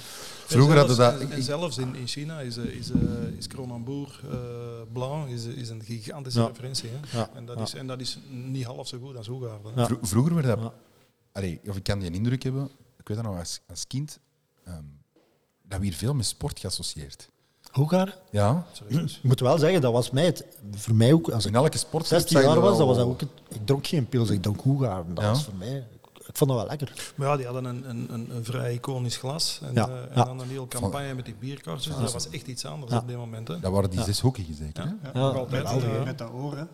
[0.46, 1.30] Vroeger hadden zelfs, dat...
[1.30, 3.00] En, zelfs in, in China is, eh, is, eh,
[3.36, 6.46] is Kronenboer eh Blanc is, is een gigantische Ja.
[6.46, 6.88] referentie.
[6.92, 7.18] Hè?
[7.18, 7.62] Ja, En, dat ja.
[7.62, 9.26] is, en dat is niet half zo goed als.
[9.26, 10.58] Vro- vroeger werd dat...
[10.58, 10.72] Ja.
[11.32, 14.18] Allee, of ik kan die indruk hebben, ik weet dat nog als, als kind,
[14.64, 14.84] ehm,
[15.62, 17.28] dat we hier veel met sport geassocieerd.
[17.78, 18.14] Hoegaarden?
[18.30, 19.16] Ja, Serieus.
[19.22, 20.44] Ik moet wel zeggen, dat was mij het,
[20.76, 23.20] voor mij ook, als ik in elke sport 16 jaar was, dat was dat ook
[23.20, 25.14] het, ik dronk geen pils, ik dronk Hoegaarden.
[25.14, 25.30] Dat Ja.
[25.30, 25.84] was voor mij,
[26.26, 27.12] ik vond dat wel lekker.
[27.14, 29.60] Maar ja, die hadden een, een, een, een vrij iconisch glas.
[29.62, 30.24] En, Ja, eh, en ja.
[30.24, 31.96] dan een hele campagne met die bierkartjes.
[32.00, 32.98] Dat was echt iets anders Ja.
[32.98, 33.48] op dit moment.
[33.48, 33.60] Hè?
[33.60, 34.88] Dat waren die zeshoekige zeker, hè?
[34.88, 35.50] Ja, ja, altijd.
[35.74, 36.64] Met, eh, met dat oor, hè.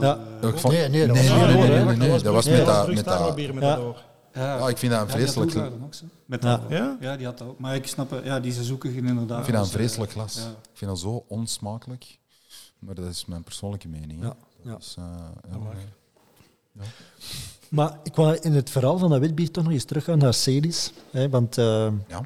[0.00, 0.18] Ja.
[0.42, 1.84] eh, Ik vond- Nee, nee, dat nee, was nee, nee, hoor, nee, hè.
[1.84, 2.86] nee, nee, dat was met dat...
[2.88, 3.96] Met dat bier met dat oor.
[4.36, 4.56] Ja.
[4.58, 5.56] ja, ik vind dat een Ja, vreselijk...
[5.84, 6.04] Ook zo.
[6.26, 6.60] Met Ja.
[6.68, 6.96] Ja?
[7.00, 7.58] Ja, die had dat ook.
[7.58, 9.38] Maar ik snap, het, ja, die Suzuki inderdaad.
[9.38, 10.34] Ik vind dat een eh, vreselijk glas.
[10.34, 10.48] ja.
[10.48, 12.18] Ik vind dat zo onsmakelijk.
[12.78, 14.22] Maar dat is mijn persoonlijke mening.
[14.22, 14.76] Ja, ja.
[14.78, 15.04] Is, eh,
[15.50, 16.82] ja.
[17.68, 20.92] Maar ik wil in het verhaal van dat witbier toch nog eens teruggaan naar Celis.
[21.10, 22.20] Hè, want eh, Ja.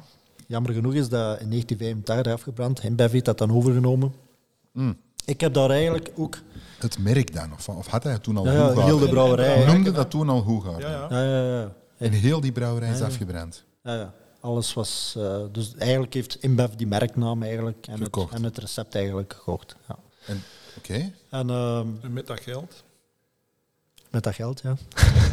[0.47, 2.81] jammer genoeg is dat in 1985 afgebrand.
[2.81, 4.13] Hembev heeft dat dan overgenomen.
[4.71, 4.97] Mm.
[5.25, 6.37] Ik heb daar eigenlijk ook...
[6.79, 8.83] Het merk dan, of, of had hij het toen al Ja, ja, Hoegaarden?
[8.85, 9.55] heel de brouwerij.
[9.63, 10.89] Hij noemde dat toen al Hoegaarden.
[10.89, 11.23] Ja, ja.
[11.23, 11.71] Ja, ja, ja.
[12.01, 13.63] En heel die brouwerij is afgebrand.
[13.83, 14.13] Ja, ja.
[14.39, 15.13] Alles was...
[15.17, 19.75] eh, dus eigenlijk heeft InBev die merknaam eigenlijk en het, en het recept eigenlijk gekocht.
[19.87, 19.95] Ja.
[20.25, 20.43] En
[20.77, 22.83] Oké, En ehm, En met dat geld.
[24.09, 24.75] met dat geld, ja.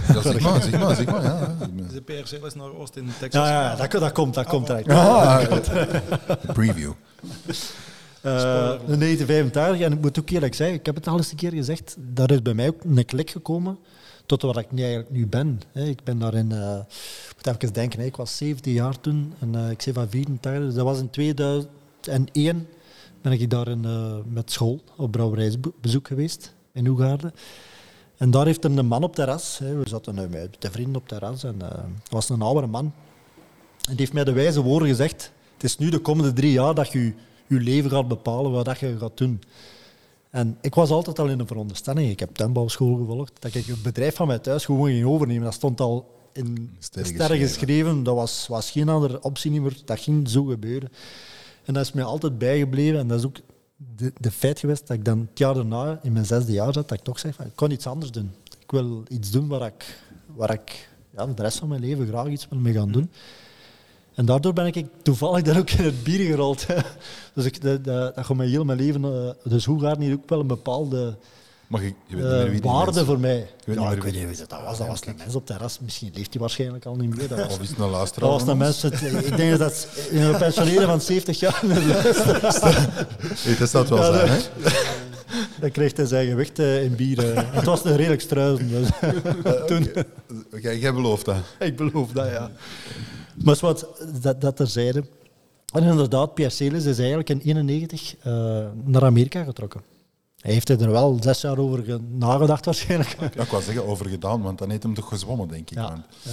[0.08, 1.22] ja, zeg maar, zeg maar, zeg maar.
[1.22, 1.56] Ja.
[1.86, 3.48] Is de PRC is naar Oost in Texas.
[3.48, 4.70] Ja, ja, dat, dat komt, dat komt.
[4.70, 5.42] Ah,
[6.52, 6.92] preview.
[8.22, 8.34] Eh,
[8.86, 11.52] in 1985, en ik moet ook eerlijk zeggen, ik heb het al eens een keer
[11.52, 13.78] gezegd, daar is bij mij ook een klik gekomen
[14.28, 15.60] tot wat ik nu eigenlijk nu ben.
[15.72, 16.78] Ik ben daarin, eh
[17.28, 20.62] ik moet even denken, ik was 17 jaar toen en eh, ik zei van 84,
[20.62, 22.66] dus dat was in 2001
[23.20, 27.34] ben ik daar in, eh, met school op brouwerijsbezoek geweest in Hoegaarden.
[28.16, 31.58] En daar heeft een man op terras, we zaten met de vrienden op terras en
[31.58, 31.70] dat
[32.10, 32.84] was een oudere man.
[32.84, 36.74] En die heeft mij de wijze woorden gezegd, het is nu de komende drie jaar
[36.74, 37.12] dat je
[37.46, 39.40] je leven gaat bepalen wat je gaat doen.
[40.30, 43.82] En ik was altijd al in de veronderstelling, ik heb tuinbouwschool gevolgd, dat ik het
[43.82, 45.44] bedrijf van mij thuis gewoon ging overnemen.
[45.44, 47.66] Dat stond al in Sterren sterren geschreven.
[47.66, 48.02] geschreven.
[48.02, 49.76] Dat was, was geen andere optie niet meer.
[49.84, 50.92] Dat ging zo gebeuren.
[51.64, 52.98] En dat is mij altijd bijgebleven.
[52.98, 53.36] En dat is ook
[53.96, 56.88] de, de feit geweest dat ik dan het jaar daarna, in mijn zesde jaar zat,
[56.88, 58.30] dat ik toch zeg van, ik kan iets anders doen.
[58.60, 59.98] Ik wil iets doen waar ik,
[60.34, 63.10] waar ik ja, de rest van mijn leven graag iets wil mee gaan doen.
[64.18, 66.66] En daardoor ben ik toevallig dan ook in het bier gerold.
[67.34, 69.04] Dus ik, dat, dat, dat gaat mijn heel mijn leven...
[69.04, 71.16] eh, dus hoe gaat niet ook wel een bepaalde
[71.66, 73.46] Maar je, je weet niet eh, waarde voor mij?
[73.66, 74.78] ja, ik weet niet wie dat was.
[74.78, 75.78] Dat was een mens op terras.
[75.80, 77.28] Misschien leeft hij waarschijnlijk al niet meer.
[77.28, 78.30] Dat was, Of is het een luisteraar?
[78.30, 78.84] dat was een mens...
[78.84, 81.60] Ik denk dat dat een pensioneren van 70 jaar...
[81.62, 84.70] Hey, dat zou het wel Ja, zijn, hè?
[85.60, 87.32] Dan kreeg hij zijn gewicht eh, in bier.
[87.34, 87.42] eh.
[87.52, 88.68] Het was een redelijk struisen.
[88.68, 88.88] Dus.
[89.66, 89.90] Toen,
[90.60, 91.36] Jij, jij belooft dat.
[91.58, 92.50] ik beloof dat, ja.
[93.44, 93.86] Maar wat,
[94.20, 95.04] dat, dat terzijde.
[95.72, 98.32] En inderdaad, Pierre Celis is eigenlijk in 91 eh,
[98.84, 99.80] naar Amerika getrokken.
[100.38, 103.16] Hij heeft er wel zes jaar over ge- nagedacht waarschijnlijk.
[103.34, 105.76] Ja, ik wou zeggen overgedaan, want dan heeft hem toch gezwommen, denk ik.
[105.76, 106.30] Ja, ja.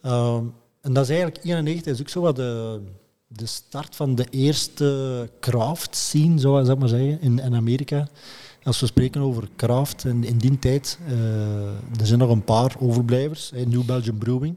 [0.00, 0.44] Ehm,
[0.80, 2.80] en dat is eigenlijk 91 is ook zo wat de,
[3.26, 8.08] de start van de eerste craft scene, zou ik maar zeggen, in, in Amerika.
[8.62, 11.14] Als we spreken over craft in, in die tijd, eh,
[12.00, 13.52] er zijn nog een paar overblijvers.
[13.66, 14.56] New Belgium Brewing.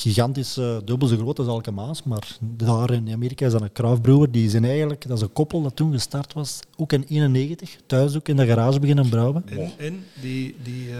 [0.00, 4.02] Gigantisch, dubbel zo groot als Alke Maas, maar daar in Amerika is dat een craft
[4.02, 4.30] brewer.
[4.30, 8.16] Die zijn eigenlijk, dat is een koppel dat toen gestart was, ook in 91, thuis
[8.16, 9.42] ook in de garage beginnen brouwen.
[9.48, 10.96] En, en die, die, eh,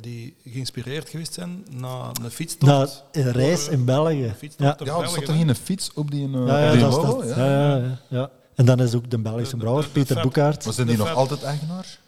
[0.00, 2.72] die geïnspireerd geweest zijn na een fietstocht.
[3.12, 4.34] Na een reis in België.
[4.40, 4.46] Ja.
[4.56, 7.18] Ja, er zat toch geen fiets op die, uh, Ja, ja, die dat is logo?
[7.20, 7.28] dat.
[7.36, 7.44] ja.
[7.46, 8.30] Ja, ja, ja, ja.
[8.54, 10.64] En dan is ook de Belgische De- de- brouwer, de- de Peter Boekaert.
[10.64, 11.98] Maar zijn die De nog fab- altijd eigenaar?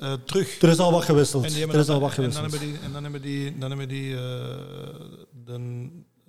[0.00, 0.60] Eh, terug.
[0.62, 1.44] Er is al wat gewisseld.
[1.44, 4.14] En, Er is al en dan hebben die, en dan hebben die, dan hebben die
[4.16, 4.20] eh,
[5.52, 5.54] de,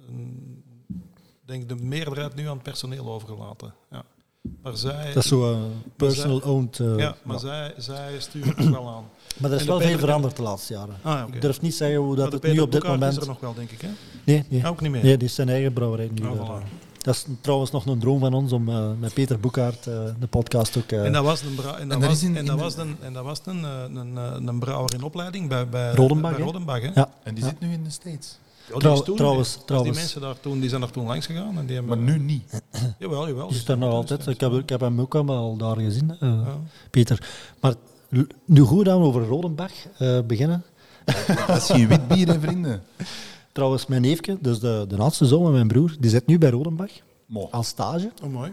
[0.08, 0.64] een-
[1.46, 3.74] denk de meerderheid nu aan het personeel overgelaten.
[3.92, 4.04] Ja.
[4.62, 6.80] Maar zij, Dat is zo een personal owned.
[6.80, 9.04] eh, ja, maar Zij, zij sturen het wel aan.
[9.42, 10.96] Maar er is wel veel Peter- veranderd de laatste jaren.
[11.02, 11.28] Ah, ja.
[11.36, 13.12] Ik durf niet zeggen hoe dat het nu op dit moment...
[13.16, 13.82] is er nog wel, denk ik.
[13.82, 13.90] Hè?
[14.24, 14.68] Nee, nee.
[14.68, 15.04] Ook niet meer.
[15.04, 16.28] nee, die is zijn eigen brouwerij nu.
[16.28, 16.64] Oh, voilà.
[16.64, 16.70] eh.
[16.98, 20.28] Dat is trouwens nog een droom van ons om eh, met Peter Boekhaart eh, de
[20.28, 20.92] podcast ook...
[20.92, 23.24] eh, En dat was een, bra- en dat was, en dat was een, en dat
[23.24, 26.46] was een, eh, een, eh, een brouwer in opleiding bij, bij, Rodenbach, bij hè?
[26.46, 26.82] Rodenbach.
[26.82, 26.92] Hè?
[26.96, 27.10] ja.
[27.24, 27.50] En die Ja.
[27.50, 28.38] zit nu in de States.
[28.74, 29.92] Ja, die Trouw- is toen- trouwens- trouwens.
[29.94, 31.58] Die mensen daar toen, die zijn er toen langs gegaan.
[31.58, 32.62] En die hebben, Maar nu niet.
[33.00, 33.48] Jawel, jawel.
[33.48, 34.28] Die is daar nog altijd.
[34.28, 36.58] Ik heb, ik heb hem ook allemaal daar gezien, eh, Ja.
[36.92, 37.28] Peter.
[37.60, 37.74] Maar
[38.46, 40.64] nu goed we over Rodenbach eh, beginnen.
[41.48, 42.84] Dat is geen wit bier, hè, vrienden.
[43.54, 46.50] Trouwens, mijn neefje, dus de, de laatste zoon van mijn broer, die zit nu bij
[46.50, 46.92] Rodenbach
[47.26, 47.48] Mo.
[47.52, 48.52] als stage Oh, mooi.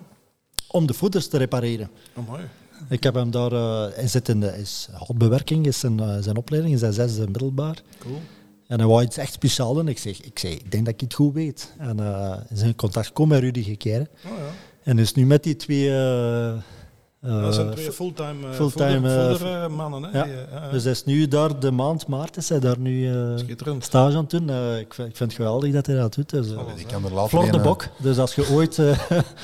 [0.68, 1.90] om de voeders te repareren.
[2.16, 2.42] Oh, mooi.
[2.88, 6.36] Ik heb hem daar, eh, hij zit in de is hotbewerking, is zijn, eh, zijn
[6.36, 7.82] opleiding, is zijn zesde middelbaar.
[7.98, 8.20] Cool.
[8.68, 9.88] En hij wou iets echt speciaals doen.
[9.88, 11.74] Ik zeg, ik, zeg, ik denk dat ik het goed weet.
[11.78, 14.08] En eh is in contact gekomen met Rudy Gekeire.
[14.24, 14.44] Oh, ja.
[14.82, 15.88] En is nu met die twee...
[15.88, 16.60] eh, eh,
[17.20, 20.04] dat zijn twee fulltime, fulltime, voedermannen.
[20.04, 20.24] Hè?
[20.24, 20.70] ja.
[20.70, 23.12] Dus hij is nu daar de maand maart, is hij daar nu
[23.78, 24.50] stage aan het doen.
[24.78, 26.30] Ik, vind, ik vind het geweldig dat hij dat doet.
[26.30, 27.88] Dus, eh, Die kan er Flor de een, Bok.
[27.98, 28.80] Dus als je ooit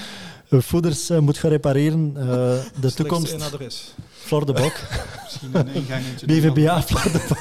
[0.70, 2.14] voeders moet gaan repareren,
[2.80, 3.94] de toekomst, één adres.
[4.10, 4.72] Flor de Bok.
[5.22, 6.26] Misschien een ingangetje.
[6.26, 7.38] BVBA, Flor de Bok.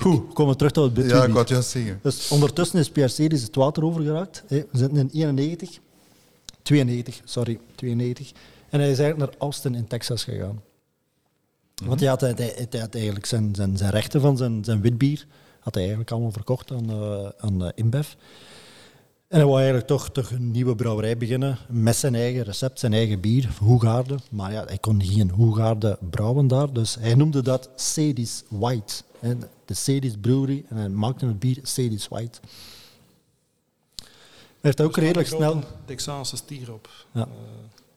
[0.00, 1.22] Goed, komen we terug tot het Ja, budget.
[1.22, 1.98] ik wou het juist zeggen.
[2.02, 4.44] Dus ondertussen is PRC is het water overgeraakt.
[4.48, 5.78] We zitten in 91.
[6.62, 8.30] 92, sorry, 92.
[8.70, 10.62] En hij is eigenlijk naar Austin in Texas gegaan.
[11.84, 15.26] Want hij had, hij, hij- had eigenlijk zijn, zijn, zijn rechten van zijn, zijn witbier
[15.60, 18.08] had hij eigenlijk allemaal verkocht aan, eh aan eh, InBev.
[19.28, 22.92] En hij wou eigenlijk toch, toch een nieuwe brouwerij beginnen met zijn eigen recept, zijn
[22.92, 24.18] eigen bier, Hoegaarde.
[24.30, 28.94] Maar ja, hij kon geen Hoegaarde brouwen daar, dus hij noemde dat Sadie's White.
[29.64, 32.38] De Sadie's Brewery en hij maakte het bier Sadie's White.
[33.96, 34.06] Hij
[34.60, 36.88] heeft ook redelijk Een snel, Texaanse stier op.
[37.12, 37.28] Ja.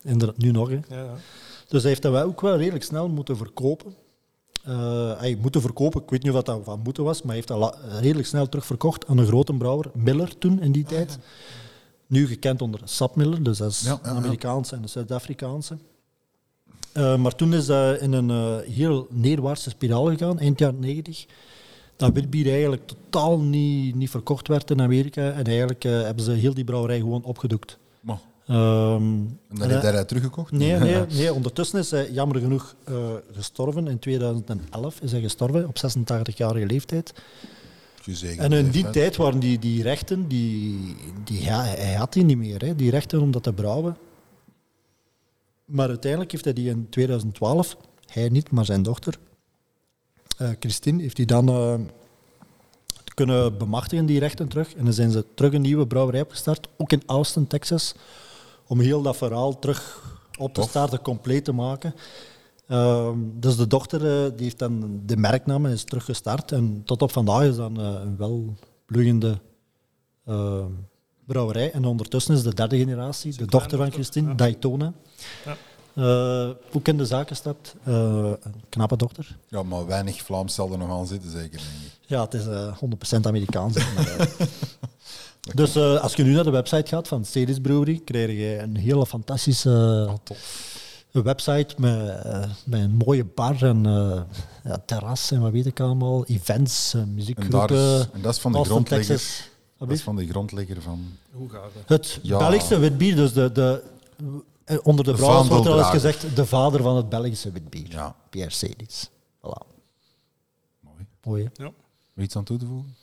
[0.03, 0.79] Inderdaad, nu nog, hè.
[0.87, 1.15] ja, ja.
[1.67, 3.95] Dus hij heeft dat wel ook wel redelijk snel moeten verkopen.
[4.63, 7.47] Eh, hij moeten verkopen, ik weet niet of dat van moeten was, maar hij heeft
[7.47, 11.17] dat redelijk snel terugverkocht aan een grote brouwer, Miller toen in die tijd.
[12.07, 13.99] Nu gekend onder Sap Miller, dus dat is Ja.
[14.01, 15.77] Amerikaanse en een Zuid-Afrikaanse.
[16.91, 21.25] Eh, maar toen is dat in een eh, heel neerwaartse spiraal gegaan, eind jaren 90.
[21.95, 25.31] Dat witbier eigenlijk totaal niet, niet verkocht werd in Amerika.
[25.31, 27.77] En eigenlijk hebben ze heel die brouwerij gewoon opgedoekt.
[27.99, 28.19] Mo.
[28.51, 29.03] Ehm,
[29.49, 30.51] En dan heeft hij dat teruggekocht?
[30.51, 32.95] Nee, nee, nee, ondertussen is hij jammer genoeg eh,
[33.31, 33.87] gestorven.
[33.87, 37.13] In 2011 is hij gestorven op 86-jarige leeftijd.
[38.37, 42.37] En in die tijd waren die, die rechten, die, die, ja, hij had die niet
[42.37, 43.97] meer, hè, die rechten om dat te brouwen.
[45.65, 49.19] Maar uiteindelijk heeft hij die in 2012, hij niet, maar zijn dochter,
[50.37, 51.73] eh, Christine, heeft hij dan eh,
[53.13, 54.75] kunnen bemachtigen, die rechten terug.
[54.75, 57.95] En dan zijn ze terug een nieuwe brouwerij opgestart, ook in Austin, Texas,
[58.71, 60.01] om heel dat verhaal terug
[60.39, 61.95] op te starten, compleet te maken.
[62.67, 66.51] Ehm, dus de dochter eh, die heeft dan de merknaam en is teruggestart.
[66.51, 69.39] En tot op vandaag is dat een, een welbloeiende
[70.25, 70.69] ehm,
[71.25, 71.71] brouwerij.
[71.71, 74.33] En ondertussen is de derde generatie, de dochter van Christine, ja.
[74.33, 74.93] Daytona.
[75.45, 75.57] Ja.
[75.93, 77.75] Eh, ook in de zaken stapt.
[77.83, 77.93] Eh,
[78.41, 79.37] een knappe dochter.
[79.47, 81.59] Ja, maar weinig Vlaams zal er nog aan zitten, zeker.
[81.59, 81.99] Denk ik.
[82.07, 82.77] Ja, het is eh
[83.17, 83.75] 100% Amerikaans.
[83.95, 84.27] maar, eh.
[85.55, 88.75] dus eh, als je nu naar de website gaat van Ceres Brewery, krijg je een
[88.77, 90.69] hele fantastische Oh, tof.
[91.11, 94.21] een website met, eh, met een mooie bar en eh,
[94.63, 97.75] ja, terras en wat weet ik allemaal, events, eh, En, daar muziekgroepen.
[97.99, 99.49] is, en dat is van de grondlegger.
[99.77, 101.05] Dat is van de grondlegger van.
[101.31, 101.89] Hoe gaat het?
[101.89, 102.37] Het Ja.
[102.37, 103.83] Belgische witbier, dus de, de,
[104.65, 107.87] eh, onder de brouwers wordt er al eens gezegd de vader van het Belgische witbier.
[107.89, 109.09] Ja, Pierre Cedis.
[109.37, 109.65] Voilà.
[110.79, 111.05] mooi.
[111.23, 111.49] Mooi?
[111.55, 111.73] Wil
[112.13, 112.95] je iets aan toe te voegen?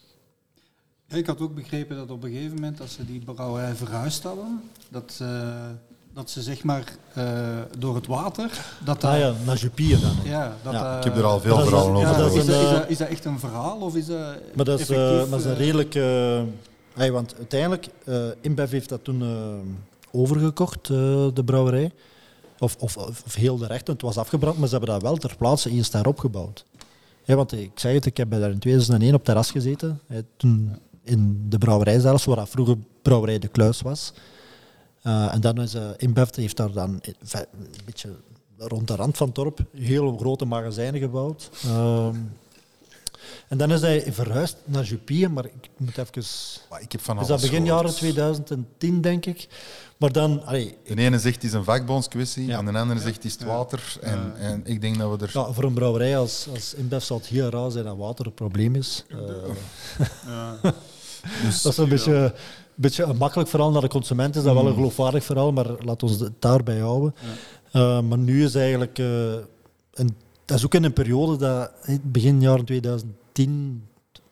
[1.10, 4.60] Ik had ook begrepen dat op een gegeven moment, als ze die brouwerij verhuisd hadden,
[4.88, 5.28] dat, eh,
[6.14, 6.84] dat ze zeg maar
[7.14, 7.24] eh,
[7.78, 8.50] door het water,
[8.84, 9.04] dat.
[9.04, 10.16] Ah ja, naar Jupier dan.
[10.24, 10.98] Ja, dat, Ja.
[10.98, 12.88] Ik heb er al veel dat is- verhalen over ja, dat is, een, is, dat,
[12.88, 15.40] is dat echt een verhaal of is dat Maar dat is, eh, effectief, maar dat
[15.40, 15.94] is een redelijk...
[16.94, 19.22] hey, want uiteindelijk, eh InBev heeft dat toen
[20.10, 21.92] overgekocht, eh, de brouwerij.
[22.58, 23.92] Of, of, of, heel de rechten.
[23.92, 26.64] Het was afgebrand, maar ze hebben dat wel ter plaatse eerst daar opgebouwd.
[27.24, 30.00] Ja, want ik zeg het, ik heb daar in 2001 op terras gezeten.
[30.06, 30.76] hè, toen
[31.08, 34.12] in de brouwerij zelfs, waar dat vroeger brouwerij De Kluis was.
[35.02, 38.10] Eh, en dan is uh, InBev heeft daar dan ve- een beetje
[38.58, 41.50] rond de rand van het dorp heel grote magazijnen gebouwd.
[41.64, 42.14] Ehm,
[43.48, 46.22] en dan is hij verhuisd naar Jupier, maar ik moet even...
[46.70, 47.82] Maar ik heb van Is alles dat begin gehoord.
[47.84, 49.48] jaren 2010, denk ik.
[49.96, 50.44] Maar dan...
[50.44, 52.58] Allee, De ene zegt het is een vakbondskwestie Ja.
[52.58, 53.96] en de andere zegt het is het water.
[54.00, 55.30] En, en ik denk dat we er...
[55.32, 58.34] ja, voor een brouwerij als, als InBev zal het heel raar zijn dat water een
[58.34, 59.04] probleem is.
[59.08, 59.18] Eh,
[61.44, 62.32] Dus dat is een beetje, een
[62.74, 64.36] beetje een makkelijk verhaal naar de consument.
[64.36, 67.14] Is dat wel een geloofwaardig verhaal, maar laat ons het daarbij houden.
[67.72, 68.98] Eh, maar nu is eigenlijk...
[68.98, 69.32] eh,
[69.92, 71.70] een, dat is ook in een periode dat...
[72.02, 73.82] Begin jaren 2010...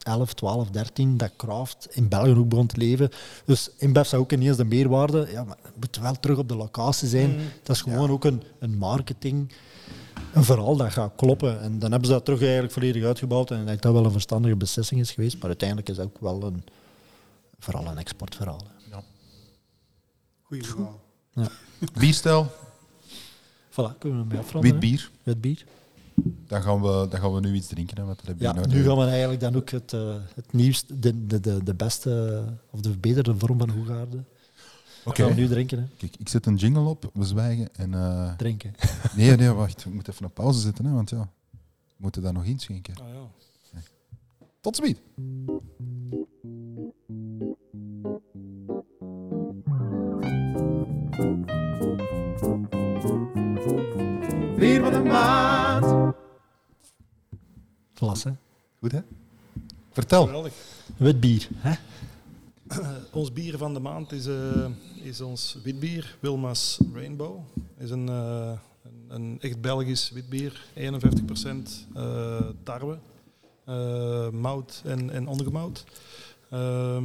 [0.06, 3.08] 2011, 12, 13 dat craft in België ook begon te leven.
[3.44, 5.28] Dus InBev zou ook ineens de meerwaarde.
[5.30, 7.30] Ja, maar het moet wel terug op de locatie zijn.
[7.30, 7.38] Mm.
[7.62, 9.52] Dat is gewoon ook een, een marketing,
[10.36, 11.60] een verhaal dat gaat kloppen.
[11.60, 13.50] En dan hebben ze dat terug eigenlijk volledig uitgebouwd.
[13.50, 15.34] En ik denk dat wel een verstandige beslissing is geweest.
[15.38, 16.62] Maar uiteindelijk is dat ook wel een,
[17.58, 18.60] vooral een exportverhaal.
[18.90, 18.98] hè.
[20.42, 21.00] Goeie verhaal.
[22.00, 22.46] Bierstijl,
[23.70, 24.72] Voilà, kunnen we mee afronden.
[24.72, 24.88] wit hè?
[24.88, 25.10] bier.
[25.22, 25.64] Wit bier.
[26.48, 27.96] Dan gaan we, dan gaan we nu iets drinken.
[27.96, 30.52] Hè, want dat heb je Ja, nu gaan we eigenlijk dan ook het, eh, het
[30.52, 34.24] nieuwste, de, de, de, de beste of de verbeterde vorm van Hoegaarde.
[35.06, 35.26] Oké.
[35.26, 35.84] We nu drinken, hè?
[35.96, 37.74] Kijk, ik zet een jingle op, we zwijgen.
[37.74, 38.74] En, eh, Drinken.
[39.16, 39.84] nee, nee, wacht.
[39.86, 41.58] Ik moet even een pauze zetten, hè, want ja, we
[41.96, 42.94] moeten daar nog inschenken.
[42.94, 43.80] Ah, ja.
[44.60, 44.98] Tot ziens.
[54.56, 56.14] Bier van de maand.
[57.94, 58.30] Vlas, hè?
[58.78, 59.00] Goed, hè?
[59.92, 60.24] Vertel.
[60.24, 60.52] Geweldig.
[60.96, 61.48] Wit bier.
[61.54, 61.74] Hè?
[63.12, 64.66] Ons bier van de maand is, eh,
[65.02, 67.38] is ons witbier, Wilma's Rainbow.
[67.78, 68.52] is een, eh,
[68.82, 72.98] een, een echt Belgisch witbier, 51% eh tarwe,
[73.64, 75.84] eh, mout en, en ongemout.
[76.50, 77.04] Ehm,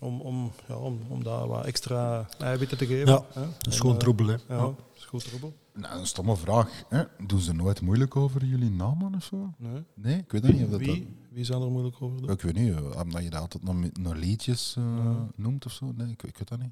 [0.00, 3.12] om, om, ja, om, om daar wat extra eiwitten te geven.
[3.12, 3.46] Ja, hè.
[3.58, 4.36] Dat is gewoon troebel, hè?
[4.48, 5.52] Ja, dat is goed troebel.
[5.72, 6.84] Nou, een stomme vraag.
[6.88, 7.02] Hè?
[7.26, 9.52] Doen ze nooit moeilijk over jullie namen of zo?
[9.56, 9.82] Nee.
[9.94, 10.64] Nee, ik weet dat niet.
[10.64, 12.30] Of dat Wie, wie zou er moeilijk over doen?
[12.30, 15.26] ik weet niet, eh, omdat je dat altijd naar liedjes eh, Ja.
[15.36, 15.92] noemt of zo.
[15.96, 16.70] Nee, ik, ik weet dat niet.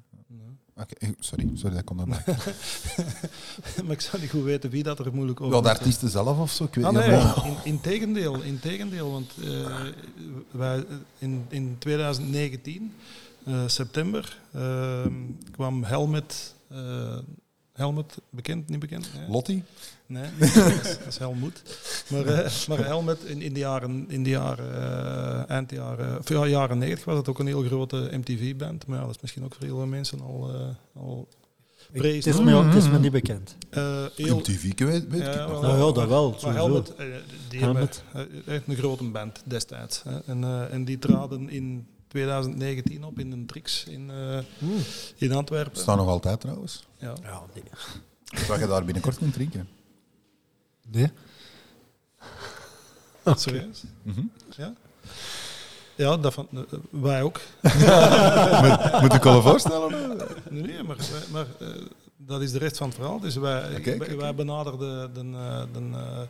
[0.97, 2.23] Eh, sorry, sorry, dat komt erbij.
[3.83, 6.39] maar ik zou niet goed weten wie dat er moeilijk over Wel, de artiesten zelf
[6.39, 6.63] of zo?
[6.63, 6.99] Ik weet Ah, niet.
[7.01, 9.31] nee, maar- in, in tegendeel, in tegendeel, want
[10.51, 10.85] wij,
[11.17, 12.93] in, in 2019,
[13.43, 15.05] eh, september, eh,
[15.51, 16.55] kwam Helmet,
[17.73, 19.09] Helmet, bekend, niet bekend?
[19.13, 19.63] Nee, Lottie?
[20.07, 21.61] Nee dat, is, Helmoet.
[22.09, 26.29] Maar, eh, maar Helmet, in, in de jaren, in de jaren eh, eind jaren, of
[26.29, 29.43] ja, jaren 90 was het ook een heel grote MTV-band, maar ja, dat is misschien
[29.43, 31.27] ook voor heel veel mensen al, eh al
[31.91, 32.25] Het prees.
[32.25, 33.55] is, me, het is me niet bekend.
[33.69, 35.49] Eh, heel, MTV, weet, weet Ja, ik nog.
[35.49, 35.61] wel.
[35.61, 36.35] Nou ja, dat wel.
[36.43, 36.53] maar.
[36.53, 36.93] Helmet,
[37.49, 38.03] die Helmet.
[38.11, 40.03] hebben echt een grote band destijds.
[40.03, 40.19] Hè.
[40.25, 44.37] En, eh, en die traden in 2019 op in een Trix in, eh,
[45.17, 45.81] in Antwerpen.
[45.81, 46.85] Staan nog altijd trouwens.
[46.97, 47.13] Ja.
[47.23, 47.63] Ja, nee.
[48.47, 49.67] Dat je daar binnenkort kunt drinken.
[50.91, 51.11] Nee?
[53.35, 53.83] Serieus?
[54.03, 54.21] Mhm.
[54.57, 54.73] Ja?
[55.95, 57.39] Ja, dat van, eh, wij ook.
[58.61, 60.17] moet, moet ik wel voorstellen?
[60.49, 60.97] Nee, nee maar,
[61.31, 61.67] maar eh,
[62.17, 63.19] dat is de rest van het verhaal.
[63.19, 63.81] Dus wij,
[64.17, 66.21] wij, benaderden de, de, de, eh,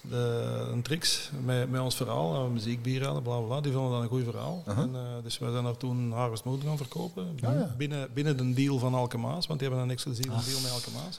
[0.00, 3.60] de, een tricks met, met ons verhaal, muziekbier hadden, bla bla.
[3.60, 4.62] Die vonden dat een goed verhaal.
[4.66, 7.38] En, dus wij zijn daar toen Harvest Moon gaan verkopen.
[7.42, 7.74] Ah, ja.
[7.78, 10.44] binnen, binnen de deal van Alkemaas, want die hebben een exclusieve Ah.
[10.44, 11.18] deal met Alkemaas.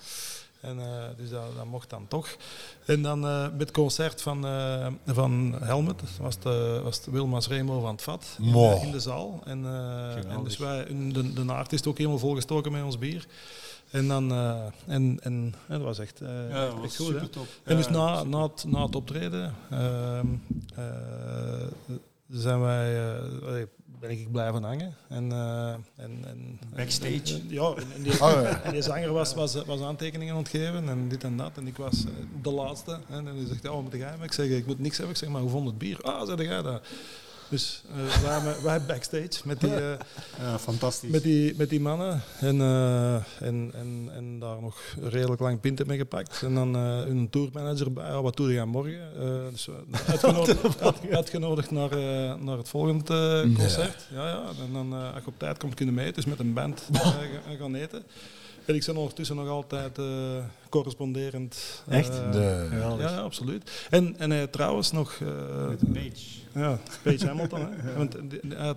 [0.65, 0.85] En, eh,
[1.17, 2.35] dus dat, dat mocht dan toch.
[2.85, 6.43] En dan eh, met het concert van, eh, van Helmet, was het,
[6.83, 9.41] was het Wilma's Remo van het Vat in, de, in de zaal.
[9.43, 9.65] En,
[10.27, 13.25] en dus wij, de, de naart is ook helemaal volgestoken met ons bier.
[13.89, 14.31] En dan,
[14.85, 17.05] en, en, dat was echt, Ja, dat echt was goed.
[17.05, 17.47] super top.
[17.63, 20.27] En dus na, na, het, na het optreden ehm,
[20.75, 20.83] eh,
[22.29, 23.67] zijn wij,
[24.07, 24.93] ben ik blijven hangen.
[25.09, 27.33] En, eh, en, en, Backstage.
[27.33, 28.61] en- ja, en, en die, Oh, ja.
[28.63, 31.51] en die zanger was, was, was aantekeningen ontgeven en dit en dat.
[31.57, 32.99] En ik was eh, de laatste.
[33.09, 34.13] En hij zegt, ja, wat moet jij?
[34.21, 35.15] Ik zeg, ik moet niks hebben.
[35.15, 36.01] Ik zeg, maar hoe vond het bier?
[36.01, 36.81] Ah, zei jij dat?
[37.49, 39.75] Dus eh, wij, hebben- wij backstage met die...
[39.75, 39.97] eh,
[40.41, 41.09] Ja, fantastisch.
[41.09, 42.21] met die, met die mannen.
[42.39, 46.41] En, eh, en, en, en daar nog redelijk lang pinten mee gepakt.
[46.43, 48.05] En dan eh een tourmanager bij.
[48.07, 49.09] Ja, wat doe je morgen?
[49.19, 49.69] Eh, dus,
[50.07, 54.07] uitgenodigd, uit- uitgenodigd naar, eh, naar het volgende concert.
[54.13, 54.43] Ja, ja.
[54.67, 56.11] En dan, eh, als je op tijd komt, kunnen mee.
[56.11, 58.03] Dus met een band ga- gaan eten.
[58.65, 60.05] En ik ben ondertussen nog altijd eh,
[60.69, 61.83] corresponderend.
[61.87, 62.11] eh, Echt?
[62.31, 63.09] De, Geweldig.
[63.09, 63.87] ja, ja, absoluut.
[63.89, 65.11] En, en hij trouwens nog...
[65.21, 66.39] eh, Met een page.
[66.53, 67.59] ja, Page Hamilton.
[67.71, 67.93] Hè?
[67.97, 68.15] Want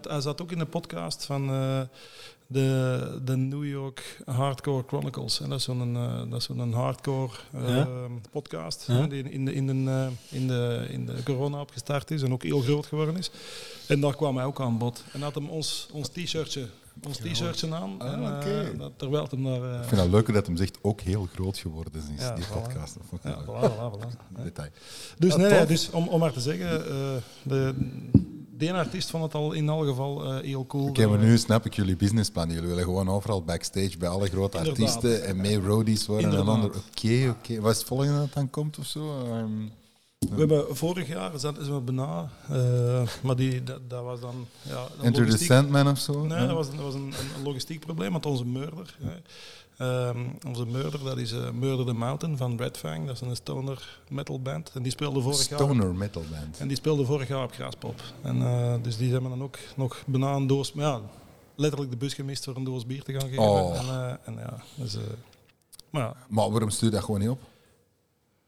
[0.09, 1.81] hij, zat ook in de podcast van eh,
[2.47, 5.41] de, de New York Hardcore Chronicles.
[5.41, 7.89] En dat is zo'n eh, dat is zo'n hardcore eh, Ja.
[8.31, 8.95] podcast Ja.
[8.95, 10.07] hè, die in de, in, de, eh,
[10.41, 13.31] in, de, in de corona opgestart is en ook heel groot geworden is.
[13.87, 15.05] En daar kwam hij ook aan bod.
[15.13, 16.67] En had hem ons, ons t-shirtje
[17.07, 17.95] ons t-shirtje aan.
[17.99, 18.23] Ah, en,
[18.81, 19.63] eh, terwijl het hem daar...
[19.75, 22.45] eh, ik vind het leuker dat hem zegt ook heel groot geworden is, Ja, die
[22.45, 22.49] voilà.
[22.63, 22.97] podcast.
[23.23, 24.71] Ja, voilà, voilà, detail.
[25.19, 27.75] Dus, nee, dus om, om maar te zeggen, eh, de,
[28.57, 30.89] de ene artiest vond het al in alle geval heel cool.
[30.89, 32.51] Oké, maar Dat- nu snap ik jullie businessplan.
[32.51, 34.87] Jullie willen gewoon overal backstage bij alle grote Inderdaad.
[34.87, 36.55] artiesten en mee roadies worden en Inderdaad.
[36.65, 36.71] ander.
[36.91, 37.61] Oké, oké.
[37.61, 39.25] Wat is het volgende dat dan komt of zo?
[39.25, 39.51] Ehm,
[40.31, 44.47] We hebben vorig jaar zaten ze bijna, eh, maar die, dat, dat was dan...
[44.63, 46.25] Ja, Enter the Sandman of zo?
[46.25, 48.97] Nee, dat was, dat was een, een logistiek probleem, want onze murder...
[49.77, 53.07] ehm, onze murder, dat is eh, Murder the Mountain van Red Fang.
[53.07, 54.71] Dat is een stoner metal band.
[54.75, 55.59] En die speelde vorig jaar...
[55.59, 56.59] Stoner metal band.
[56.59, 58.03] En die speelde vorig jaar op Graaspop.
[58.23, 60.73] En, eh, dus die hebben dan ook nog bijna een doos...
[60.73, 61.01] maar Ja,
[61.55, 63.43] letterlijk de bus gemist voor een doos bier te gaan geven.
[63.43, 63.79] Oh.
[63.79, 64.97] En, en ja, dus,
[65.91, 67.41] maar ja, Maar waarom stuur je dat gewoon niet op?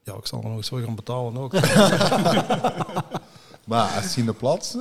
[0.02, 1.52] Ja, ik zal er nog eens voor gaan betalen ook.
[3.66, 4.80] Maar als je in de plaats, eh,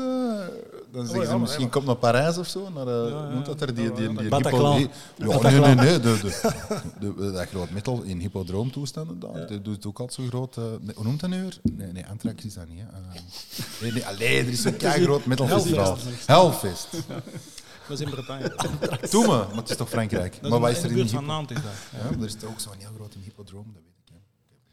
[0.91, 1.69] dan zeggen ja, ze maar misschien ja.
[1.69, 2.69] komt naar Parijs of zo.
[2.69, 4.77] Naar, eh, ja, noemt dat er die, die, die, Bataclan.
[4.77, 5.99] die- ja, nee, nee, nee.
[6.19, 6.19] De,
[6.99, 10.57] de, de, dat groot metal in hippodroomtoestanden, daar, dat doet ook altijd zo groot.
[10.57, 11.59] eh, nee, hoe noemt dat nu weer?
[11.73, 12.79] Nee, nee, Anthrax is dat niet.
[12.79, 12.85] Hè.
[12.85, 13.21] Eh,
[13.81, 15.97] nee, nee, allee, er is zo'n groot metalfestival.
[16.25, 16.87] Hellfest.
[17.87, 18.55] dat is in Bretagne.
[19.09, 20.39] Doe me, maar het is toch Frankrijk.
[20.41, 21.25] Maar wat in is de er in buurt de van?
[21.25, 22.01] Nantes is dat.
[22.01, 23.98] Ja, er is toch ook zo'n heel groot in hippodroom, dat weet.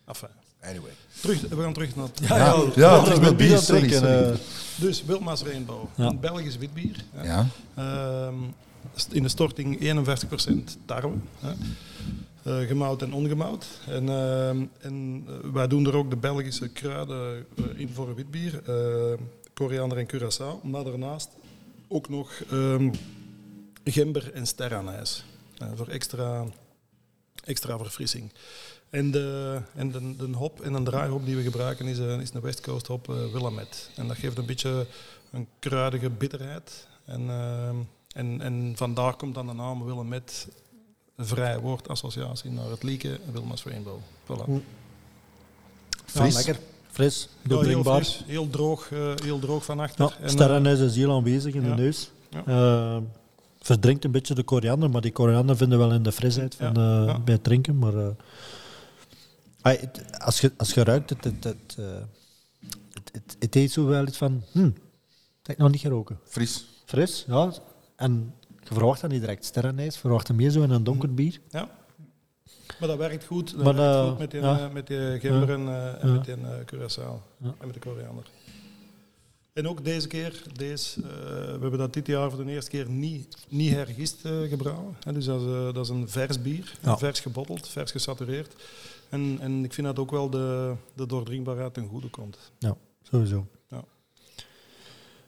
[0.06, 0.28] Enfin,
[0.60, 0.90] Anyway.
[1.20, 2.18] terug, we gaan terug naar het...
[2.28, 4.34] Ja, Ja, ja, ja, ja, terug met bier, sorry, eh.
[4.76, 6.06] Dus Wilma's Rainbow, Ja.
[6.06, 7.04] een Belgisch witbier.
[7.22, 7.46] Ja.
[7.74, 8.34] Ehm,
[9.10, 11.14] in de storting 51% tarwe.
[11.40, 11.52] Hè.
[12.42, 13.66] Eh, gemouwd en ongemouwd.
[13.86, 17.46] En, ehm, en eh, wij doen er ook de Belgische kruiden
[17.76, 18.60] in voor witbier.
[18.66, 19.18] eh
[19.54, 20.62] koriander en curaçao.
[20.62, 21.28] Maar daarnaast
[21.88, 22.90] ook nog ehm,
[23.84, 25.24] gember en sterrenijs.
[25.58, 26.44] eh, voor extra,
[27.44, 28.32] extra verfrissing.
[28.90, 32.30] En, de, en de, de hop en een draaihop die we gebruiken is, een- is
[32.34, 33.78] een West Coast hop eh, Willamette.
[33.96, 34.86] En dat geeft een beetje
[35.32, 36.86] een kruidige bitterheid.
[37.04, 37.74] En, ehm,
[38.14, 40.32] en, en vandaar komt dan de naam Willamette,
[41.16, 43.98] een vrij woordassociatie naar het lieke Wilma's Rainbow.
[44.24, 44.50] Voilà.
[46.04, 46.34] Fris.
[46.34, 46.58] lekker.
[46.90, 50.04] Fris, Ja, heel, fris, heel, droog, eh, heel droog van achter.
[50.04, 51.74] Ja, En, eh, sterrenhuis is heel aanwezig in ja.
[51.74, 52.10] de neus.
[52.30, 52.44] Ja.
[52.46, 53.02] Eh,
[53.60, 56.66] verdrinkt een beetje de koriander, maar die koriander vinden we wel in de frisheid van,
[56.74, 57.18] Ja, eh, ja.
[57.18, 57.78] bij het drinken.
[57.78, 58.06] Maar eh,
[60.18, 61.84] als, je, als je ruikt, het, het, het, eh,
[63.38, 64.72] het, het, zo wel iets van, hm, dat
[65.42, 66.18] heb ik nog niet geroken.
[66.24, 66.64] Fris.
[66.84, 67.52] Fris, ja.
[67.96, 71.14] En je verwacht dat niet direct sterrenijs, je verwacht hem meer zo in een donker
[71.14, 71.40] bier.
[71.50, 71.68] ja.
[72.78, 74.58] Maar dat werkt goed, dat Maar, werkt eh, goed met die, ja.
[74.66, 75.68] eh, met die gember en,
[76.00, 77.54] eh, met die eh, curaçao Ja.
[77.58, 78.24] en met de koriander.
[79.52, 81.08] En ook deze keer, deze, eh,
[81.44, 84.96] we hebben dat dit jaar voor de eerste keer niet, niet hergist eh, gebrouwen.
[85.04, 86.98] Hè, dus dat is, dat is een vers bier, Ja.
[86.98, 88.54] vers gebotteld, vers gesatureerd.
[89.08, 92.38] En, en ik vind dat ook wel de, de doordringbaarheid ten goede komt.
[92.58, 93.46] Ja, sowieso.
[93.68, 93.84] Ja.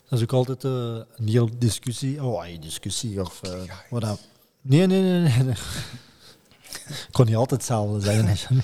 [0.08, 2.24] Dat is ook altijd eh, een heel discussie.
[2.24, 3.20] Oh, ay, discussie.
[3.20, 3.60] Of, eh,
[3.90, 4.16] wat dan.
[4.60, 5.20] Nee, nee, nee.
[5.20, 5.54] nee, nee.
[6.88, 8.56] Ik kon niet altijd hetzelfde zeggen.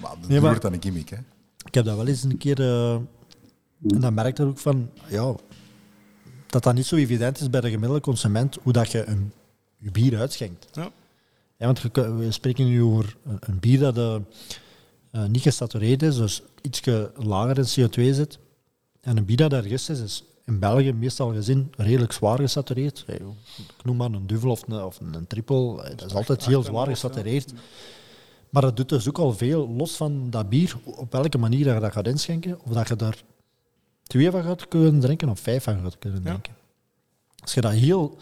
[0.00, 1.16] Maar dat Nee, wordt dan een gimmick, hè.
[1.64, 2.60] Ik heb dat wel eens een keer...
[2.60, 4.90] eh, en dan merk je ook van...
[5.06, 5.34] Ja,
[6.46, 9.32] dat dat niet zo evident is bij de gemiddelde consument hoe dat je een,
[9.76, 10.68] je bier uitschenkt.
[10.72, 10.90] Ja.
[11.58, 14.14] Ja, want we spreken nu over een, bier dat eh,
[15.10, 16.80] eh, niet gesatureerd is, dus iets
[17.16, 18.38] lager in CO2 zit.
[19.00, 23.04] En een bier dat ergens is, is in België meestal gezien redelijk zwaar gesatureerd.
[23.08, 25.82] Ik noem maar een duvel of een, of een triple.
[25.82, 27.52] eh, Dat is altijd heel zwaar gesatureerd.
[28.50, 31.74] Maar dat doet dus ook al veel, los van dat bier, op welke manier dat
[31.74, 33.22] je dat gaat inschenken, of dat je daar
[34.02, 36.28] twee van gaat kunnen drinken of vijf van gaat kunnen Ja.
[36.28, 36.52] drinken.
[37.42, 38.16] Als je dat heel...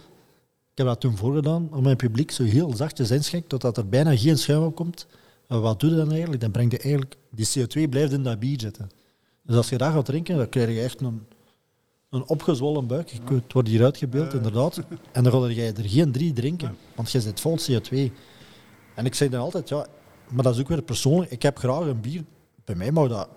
[0.74, 4.16] Ik heb dat toen voorgedaan, om mijn publiek zo heel zachtjes inschenkt, totdat er bijna
[4.16, 5.06] geen schuim op komt.
[5.48, 6.40] En wat doe je dan eigenlijk?
[6.40, 7.16] Dan breng je eigenlijk...
[7.30, 8.90] Die CO2 blijft in dat bier zitten.
[9.42, 11.26] Dus als je dat gaat drinken, dan krijg je echt een,
[12.10, 13.10] een opgezwollen buik.
[13.10, 14.80] Het wordt hier uitgebeeld, inderdaad.
[15.12, 18.12] En dan ga je er geen drie drinken, want je zit vol CO2.
[18.94, 19.86] En ik zeg dan altijd, ja,
[20.30, 21.30] maar dat is ook weer persoonlijk.
[21.30, 22.24] Ik heb graag een bier.
[22.64, 23.28] Bij mij mag dat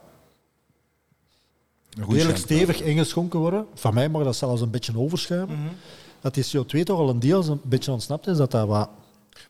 [2.10, 3.66] redelijk stevig ingeschonken worden.
[3.74, 5.58] Van mij mag dat zelfs een beetje overschuimen.
[6.28, 8.90] Dat die CO2 toch al een deel een beetje ontsnapt is, dat dat wat...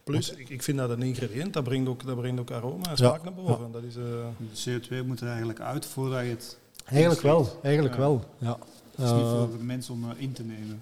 [0.04, 2.90] Plus, ik, ik vind dat een ingrediënt, dat brengt ook, dat brengt ook aroma en
[2.90, 2.96] Ja.
[2.96, 3.72] smaak naar boven.
[3.72, 4.04] Dat is, eh,
[4.54, 6.58] De CO2 moet er eigenlijk uit voordat je het...
[6.86, 8.00] Eigenlijk wel, eigenlijk Ja.
[8.02, 8.24] wel.
[8.38, 8.58] Ja.
[8.96, 10.82] Het is niet Eh, voor de mensen om eh, in te nemen.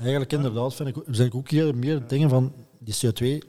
[0.00, 3.42] Eigenlijk inderdaad vind ik, ook- zijn ik ook hier meer dingen van die CO2,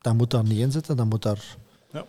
[0.00, 1.56] dat moet daar niet in zitten, dat moet daar.
[1.92, 2.04] Ja.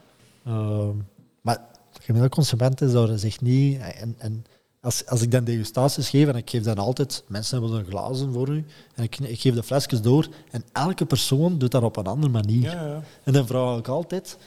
[1.41, 1.57] Maar
[1.93, 3.79] de gemiddelde consument is daar zich niet.
[3.81, 4.45] En, en
[4.83, 8.33] als, als ik dan degustaties geef en ik geef dan altijd, mensen hebben er glazen
[8.33, 8.65] voor u,
[8.95, 12.31] en ik, ik geef de flesjes door, en elke persoon doet dat op een andere
[12.31, 12.61] manier.
[12.61, 13.03] ja, ja.
[13.23, 14.37] En dan vraag ik altijd,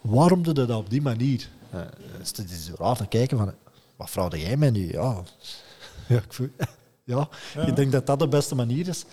[0.00, 1.48] waarom doe je dat op die manier?
[1.74, 1.80] Uh,
[2.18, 3.52] het is raar te kijken van,
[3.96, 4.92] wat vraag jij mij nu?
[4.92, 5.22] Ja,
[6.08, 6.48] ja, ik voel,
[7.04, 7.66] ja, Ja.
[7.66, 9.04] ik denk dat dat de beste manier is.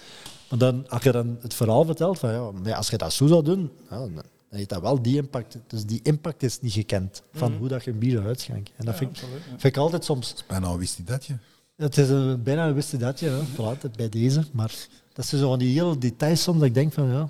[0.49, 3.43] Maar dan, als je dan het verhaal vertelt, van, ja, als je dat zo zou
[3.43, 5.57] doen, ja, dan dan heeft dat wel die impact.
[5.67, 8.71] Dus die impact is niet gekend van hoe dat je een bier uitschenkt.
[8.75, 9.49] En dat Ja, vind, ik, absoluut, ja.
[9.49, 10.35] vind ik altijd soms...
[10.47, 11.35] Bijna wist hij dat je.
[11.75, 14.43] Het is een, bijna een wist je dat, voilà, het bij deze.
[14.51, 14.75] Maar
[15.13, 17.29] dat zijn zo van die hele details soms dat ik denk van, ja,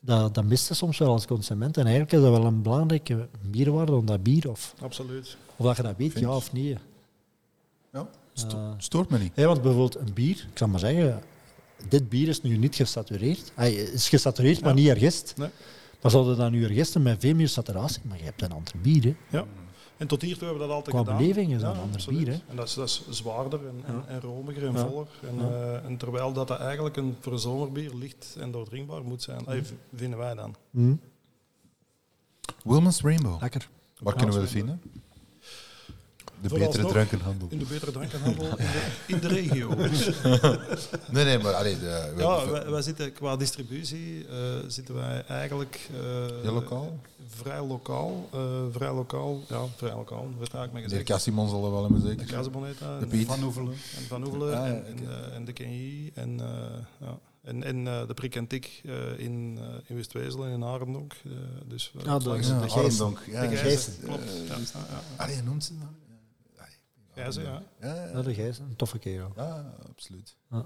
[0.00, 1.76] dat, dat mist je soms wel als consument.
[1.76, 4.50] En eigenlijk is dat wel een belangrijke bierwaarde om dat bier.
[4.50, 5.36] Of, Absoluut.
[5.56, 6.76] of dat je dat weet, Vind ja of nee.
[7.92, 8.70] Ja, sto- Eh.
[8.78, 9.32] stoort me niet.
[9.34, 11.22] Ja, want bijvoorbeeld een bier, ik zal maar zeggen,
[11.88, 13.52] dit bier is nu niet gesatureerd.
[13.54, 14.80] Hij is gesatureerd, maar Ja.
[14.80, 15.34] niet ergist.
[15.36, 15.48] Nee.
[16.02, 19.04] Maar zouden dan nu ergisten met veel meer saturatie, maar je hebt een ander bier.
[19.04, 19.38] Hè.
[19.38, 19.44] Ja.
[19.96, 21.16] En tot hiertoe hebben we dat altijd Qua gedaan.
[21.18, 22.24] beleving is dat een ander absoluut.
[22.24, 22.40] bier, hè.
[22.48, 24.86] En dat is, dat is zwaarder en, en, en romiger en Ja.
[24.88, 25.06] voller.
[25.28, 25.48] En, Ja.
[25.50, 29.44] eh, en terwijl dat, dat eigenlijk een voor een zomerbier licht en doordringbaar moet zijn,
[29.46, 30.54] v- vinden wij dan.
[30.70, 31.00] Mm.
[32.64, 33.40] Wilmans Rainbow.
[33.40, 33.68] Lekker.
[33.98, 34.80] Waar kunnen we dat vinden?
[36.42, 37.46] De betere drankenhandel.
[37.50, 39.74] In de betere drankenhandel in de, in de regio.
[41.10, 45.24] Nee, nee, maar allee, de, we Ja, wij, wij zitten qua distributie eh, zitten wij
[45.28, 46.00] eigenlijk eh,
[46.42, 46.98] Heel lokaal?
[47.28, 50.28] vrij lokaal, eh, vrij lokaal, ja, vrij lokaal.
[50.38, 51.04] Wat ga ik maar de gezegd?
[51.04, 52.26] Cassimon zal er wel hebben De zeker.
[52.26, 53.26] Casaboneta De Piet.
[53.26, 53.72] Van Oevelen.
[53.72, 56.46] en Van Oevelen Ah, ja, en, eh, en de KNI en, eh,
[57.00, 57.18] ja.
[57.42, 61.14] en, en eh, de Prik en Tik eh, in, in West-Wezel en in Arendonk.
[61.68, 62.70] dus, langs is- Ja, de.
[62.72, 63.18] Arendonk.
[63.30, 63.88] Ja, de de Gijs.
[64.04, 64.22] klopt.
[64.48, 65.24] Ja, dus- ja, ja.
[65.24, 65.88] Allee, noemt ze dan?
[67.16, 67.62] Gijzen, ja.
[67.80, 69.32] Ja, ja, Ja, de Gijs, een toffe kerel.
[69.36, 70.36] Ja, absoluut.
[70.50, 70.64] Ja.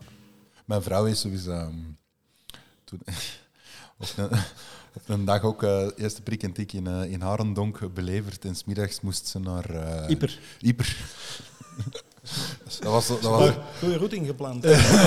[0.65, 1.71] Mijn vrouw is sowieso
[2.85, 3.01] toen,
[3.99, 4.31] op, een,
[4.95, 8.45] op een dag ook eh eerste prik en tik in, eh, in Harendonk beleverd.
[8.45, 9.71] En smiddags moest ze naar...
[9.71, 10.39] eh Ieper.
[10.61, 10.97] Ieper.
[12.81, 14.63] dat was, dat was, Goeie routing gepland.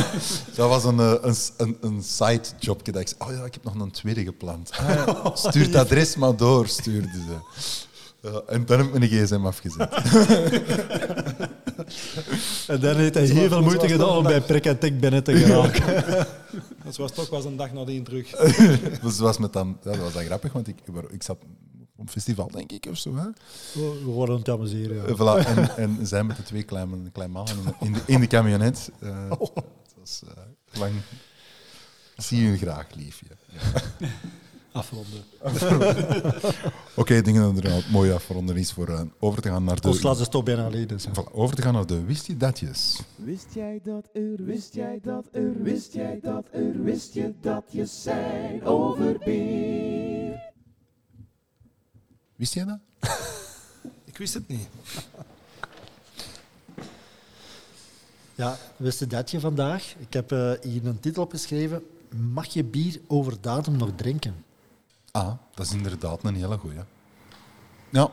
[0.56, 3.64] dat was een, een, een, een side jobje dat ik zei, oh ja, ik heb
[3.64, 4.72] nog een tweede gepland.
[4.72, 7.38] Ah, ja, stuur het adres maar door, stuurde ze.
[8.24, 9.94] Ja, en dan heb ik mijn gsm afgezet.
[12.68, 15.38] En dan heeft hij heel veel moeite gedaan om bij Prik en Tik binnen te
[15.38, 16.26] geraken.
[16.84, 18.30] Dat was toch was een dag nadien terug.
[18.30, 20.78] Dus dat was, met dan, ja, dat was dan grappig, want ik,
[21.10, 21.38] ik zat
[21.96, 23.16] op een festival, denk ik, of zo.
[23.16, 23.28] Hè?
[23.74, 24.96] We worden het amuseren.
[24.96, 25.04] Ja.
[25.04, 28.28] Eh, Voilà, en, en zij met de twee kleine, kleine mannen in de, in de
[28.28, 28.92] camionet.
[29.00, 30.92] Eh, Het was eh, lang.
[32.18, 33.26] Zie je graag, liefje.
[34.74, 35.24] Afronden.
[36.96, 39.82] Oké, ik denk dat er een mooie afronden is voor eh, over te gaan naar
[39.82, 39.88] de...
[39.88, 40.88] Ons is toch bijna alleen.
[40.88, 41.08] Dus.
[41.08, 43.00] Voilà, over te gaan naar de wist je datjes.
[43.16, 47.64] Wist jij dat er, wist jij dat er, wist jij dat er, wist je dat
[47.70, 50.52] je zijn over bier?
[52.36, 52.80] Wist jij dat?
[54.12, 54.68] Ik wist het niet.
[58.36, 59.96] Ja, wist je dat je vandaag?
[60.00, 61.84] Ik heb eh, hier een titel opgeschreven.
[62.34, 64.36] Mag je bier over datum nog drinken?
[65.16, 66.78] Ah, dat is inderdaad een hele goeie.
[67.90, 68.10] Ja.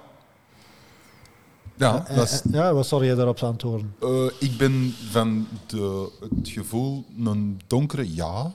[1.76, 3.94] Ja, Eh, dat is, eh, ja, wat zou jij daarop antwoorden?
[4.00, 8.54] eh, ik ben van de, het gevoel een donkere ja,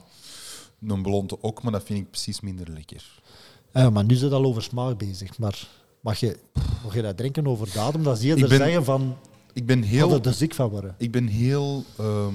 [0.86, 3.20] een blonde ook, maar dat vind ik precies minder lekker.
[3.72, 5.38] Ja, maar nu zit al over smaak bezig.
[5.38, 5.68] Maar
[6.00, 6.38] mag je,
[6.84, 8.02] mag je dat drinken over datum?
[8.02, 9.16] Dat zie je er ben zeggen van,
[9.52, 10.94] Ik ben heel, heel er ziek van worden.
[10.98, 12.34] Ik ben heel, ehm,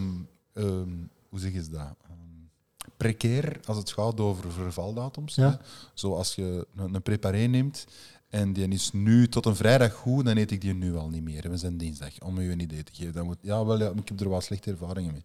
[0.54, 0.90] ehm,
[1.30, 1.96] hoe zeg je dat?
[3.02, 5.36] Precair als het gaat over vervaldatums.
[5.36, 5.50] Ja.
[5.50, 5.56] hè.
[5.94, 7.86] Zoals je een, een preparé neemt
[8.30, 11.24] en die is nu tot een vrijdag goed, dan eet ik die nu al niet
[11.24, 11.50] meer.
[11.50, 13.14] We zijn dinsdag, om u een idee te geven.
[13.14, 15.22] Dat moet, ja, wel, ja, ik heb er wel slechte ervaringen mee.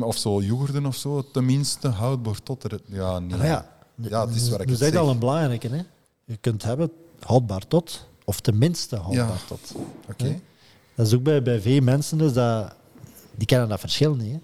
[0.08, 2.80] of zo, yoghurten of zo, tenminste houdbaar tot er...
[2.86, 3.38] Ja, nee.
[3.38, 5.68] Ja, Ja, het is waar ik het zeg je al een belangrijke.
[5.68, 5.82] Hè?
[6.24, 6.90] Je kunt hebben
[7.20, 9.36] houdbaar tot, of tenminste houdbaar Ja.
[9.46, 9.74] tot.
[10.10, 10.40] Oké.
[10.94, 12.74] Dat is ook bij, bij veel mensen, dus dat,
[13.34, 14.32] die kennen dat verschil niet.
[14.32, 14.38] Hè?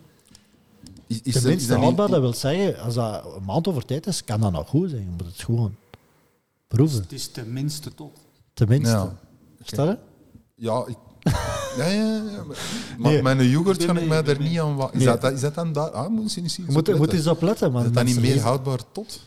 [1.06, 4.24] Is, er- Tenminste dat houdbaar, dat wil zeggen, als dat een maand over tijd is,
[4.24, 5.02] kan dat nog goed zijn.
[5.02, 5.74] Je moet het gewoon
[6.68, 7.02] proeven.
[7.02, 8.18] Het is tenminste tot.
[8.54, 8.90] Tenminste.
[8.94, 9.18] Ja.
[9.62, 9.98] Staat het?
[10.54, 10.96] Ja, ik...
[11.76, 12.42] Ja, ja, ja.
[12.98, 13.22] Maar, Nee.
[13.22, 14.76] mijn yoghurt kan ik mij er niet aan...
[14.76, 15.18] wa- Is, Nee.
[15.18, 15.90] dat, is dat dan daar?
[15.90, 16.66] Ah, moet je niet zien.
[16.66, 17.72] Je moet, moet eens op letten.
[17.72, 17.80] Man.
[17.80, 19.20] Is dat dan niet meer lezen- houdbaar tot?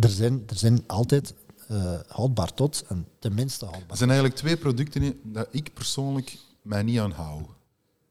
[0.00, 1.34] Er zijn, er zijn altijd
[1.68, 3.96] eh, houdbaar tot en tenminste Er houdbaar.
[3.96, 7.42] zijn eigenlijk twee producten dat ik persoonlijk mij niet aan hou.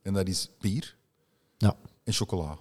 [0.01, 0.95] En dat is bier
[1.57, 1.76] Ja.
[2.03, 2.57] En chocola.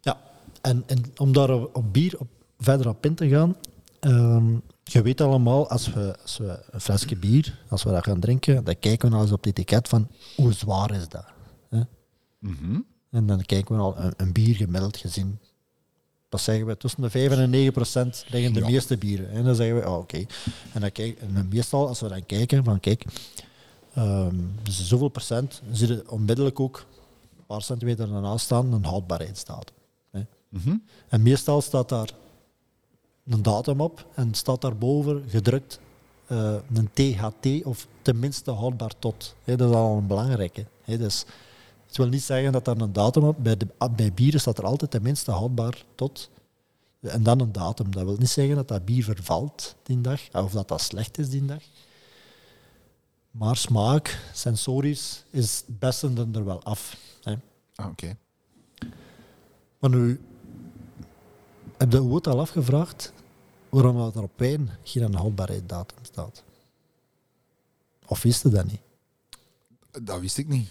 [0.00, 0.20] Ja,
[0.60, 2.28] en, en om daar op, op bier op,
[2.58, 3.56] verder op in te gaan.
[4.00, 8.20] ehm, je weet allemaal, als we, als we een flesje bier, als we dat gaan
[8.20, 11.24] drinken, dan kijken we nou eens op het etiket van hoe zwaar is dat.
[11.68, 11.80] Hè?
[12.38, 12.80] Mhm.
[13.10, 15.38] En dan kijken we al een, een bier gemiddeld gezien.
[16.28, 18.66] Dat zeggen we tussen de 5 en de 9 procent liggen de Ja.
[18.66, 19.30] meeste bieren.
[19.30, 20.24] En dan zeggen we, oh, oké.
[20.72, 23.04] En dan kijk, en dan meestal, als we dan kijken, van kijk,
[23.94, 26.84] ehm, dus zoveel procent, zie je onmiddellijk ook
[27.52, 29.74] paar centimeter daarnaast staan een houdbaarheidsdatum.
[30.10, 30.22] Hè.
[30.48, 30.76] Mhm.
[31.08, 32.10] En meestal staat daar
[33.26, 35.80] een datum op en staat daarboven gedrukt
[36.26, 39.34] eh, een THT of tenminste houdbaar tot.
[39.44, 40.66] Hè, dat is al een belangrijke.
[40.82, 41.24] Hè, dus
[41.86, 44.64] het wil niet zeggen dat daar een datum op bij, de, bij bieren staat er
[44.64, 46.30] altijd tenminste houdbaar tot.
[47.00, 47.90] En dan een datum.
[47.90, 51.30] Dat wil niet zeggen dat dat bier vervalt die dag, of dat dat slecht is
[51.30, 51.62] die dag.
[53.30, 56.96] Maar smaak, sensorisch, is het beste er wel af.
[57.82, 58.16] Ah, oké.
[59.78, 60.20] Maar nu,
[61.76, 63.12] heb je ooit al afgevraagd
[63.68, 66.42] waarom dat er op wijn geen houdbaarheidsdatum staat?
[68.06, 68.80] Of wist je dat niet?
[70.02, 70.70] Dat wist ik niet.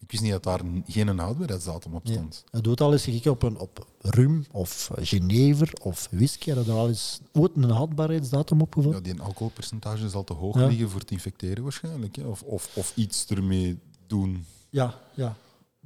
[0.00, 2.12] Ik wist niet dat daar geen houdbaarheidsdatum op Ja.
[2.12, 2.44] stond.
[2.52, 6.48] Je doet al eens gekeken op, een, op rum of genever of whisky.
[6.50, 9.02] Heb je er al eens ooit een houdbaarheidsdatum Ja, opgevonden?
[9.02, 10.66] die alcoholpercentage zal te hoog Ja.
[10.66, 12.16] liggen voor het infecteren waarschijnlijk.
[12.16, 12.22] Hè?
[12.24, 14.46] Of, of, of iets ermee doen.
[14.70, 15.36] Ja, ja.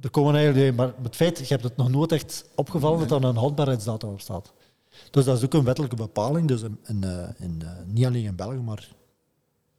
[0.03, 3.29] Er komen eigenlijk, maar het feit, je hebt het nog nooit echt opgevallen dat er
[3.29, 4.53] een houdbaarheidsdatum op staat.
[5.11, 6.47] Dus dat is ook een wettelijke bepaling.
[6.47, 8.89] Dus in, in, eh, in, eh, niet alleen in België, maar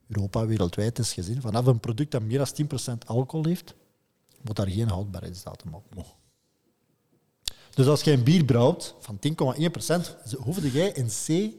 [0.09, 1.41] Europa, wereldwijd is gezien.
[1.41, 3.75] Vanaf een product dat meer dan 10% alcohol heeft,
[4.41, 5.85] moet daar geen houdbaarheidsdatum op.
[5.97, 6.05] Oh.
[7.75, 11.55] Dus als je een bier brouwt van 10,1%, hoefde jij in C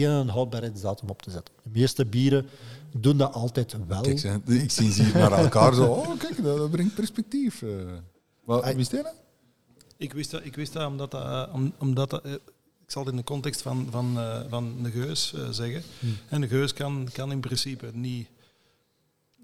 [0.00, 1.54] geen houdbaarheidsdatum op te zetten.
[1.62, 2.46] De meeste bieren
[2.96, 4.00] doen dat altijd wel.
[4.02, 5.84] Kijk, ik zie ze hier naar elkaar zo.
[5.92, 7.62] Oh, kijk, dat, dat brengt perspectief.
[7.62, 7.70] eh.
[8.44, 9.14] Wat, wist jij dat?
[9.96, 12.32] Ik wist dat, ik wist dat omdat dat, eh, om- omdat dat, eh,
[12.84, 15.82] ik zal het in de context van, van, eh, van een geus eh, zeggen.
[16.28, 18.28] En een geus kan, kan in principe niet,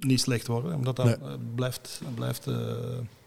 [0.01, 1.39] niet slecht worden, omdat dat Nee.
[1.55, 2.55] blijft, blijft, eh,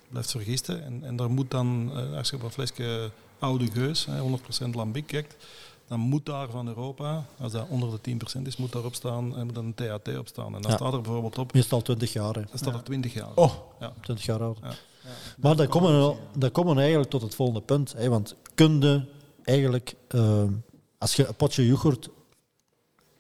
[0.10, 0.84] blijft vergisten.
[0.84, 5.08] En, en daar moet dan, als je op een flesje oude geus, hè, 100% lambic
[5.08, 5.36] kijkt,
[5.98, 8.00] dan moet daar van Europa, als dat onder de
[8.40, 10.56] 10% is, moet daarop staan, en moet een THT op staan.
[10.56, 10.78] En dan Ja.
[10.78, 12.34] staat er bijvoorbeeld op, Meestal 20 jaar.
[12.36, 12.42] hè.
[12.42, 13.32] dan staat er 20 jaar.
[13.36, 13.94] Oh, Ja.
[14.02, 14.58] 20 jaar oud.
[14.62, 14.72] Ja.
[15.38, 17.94] Maar dan komen, we, dan komen we eigenlijk tot het volgende punt.
[17.98, 19.06] Hè, want kunde
[19.44, 20.44] eigenlijk, eh,
[20.98, 22.10] als je een potje yoghurt,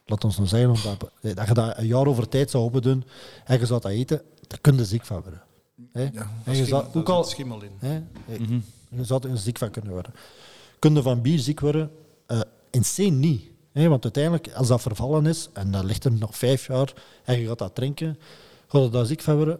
[0.06, 3.04] laat ons nou zeggen, omdat, eh, dat je dat een jaar over tijd zou opdoen
[3.46, 5.42] en je zou dat eten, daar kun je ziek van worden.
[5.92, 6.02] Hè?
[6.14, 6.32] ja.
[6.44, 7.72] En je zou, Daar ook al, schimmel in.
[7.78, 8.00] hè,
[8.40, 8.60] Mhm.
[8.90, 10.14] je zou er ziek van kunnen worden.
[10.80, 11.92] Kun je van bier ziek worden?
[12.26, 12.40] Eh,
[12.74, 13.44] in C niet.
[13.72, 16.94] Hè, want uiteindelijk, als dat vervallen is en dat ligt er nog vijf jaar
[17.24, 18.18] en je gaat dat drinken,
[18.68, 19.60] gaat je daar ziek van worden?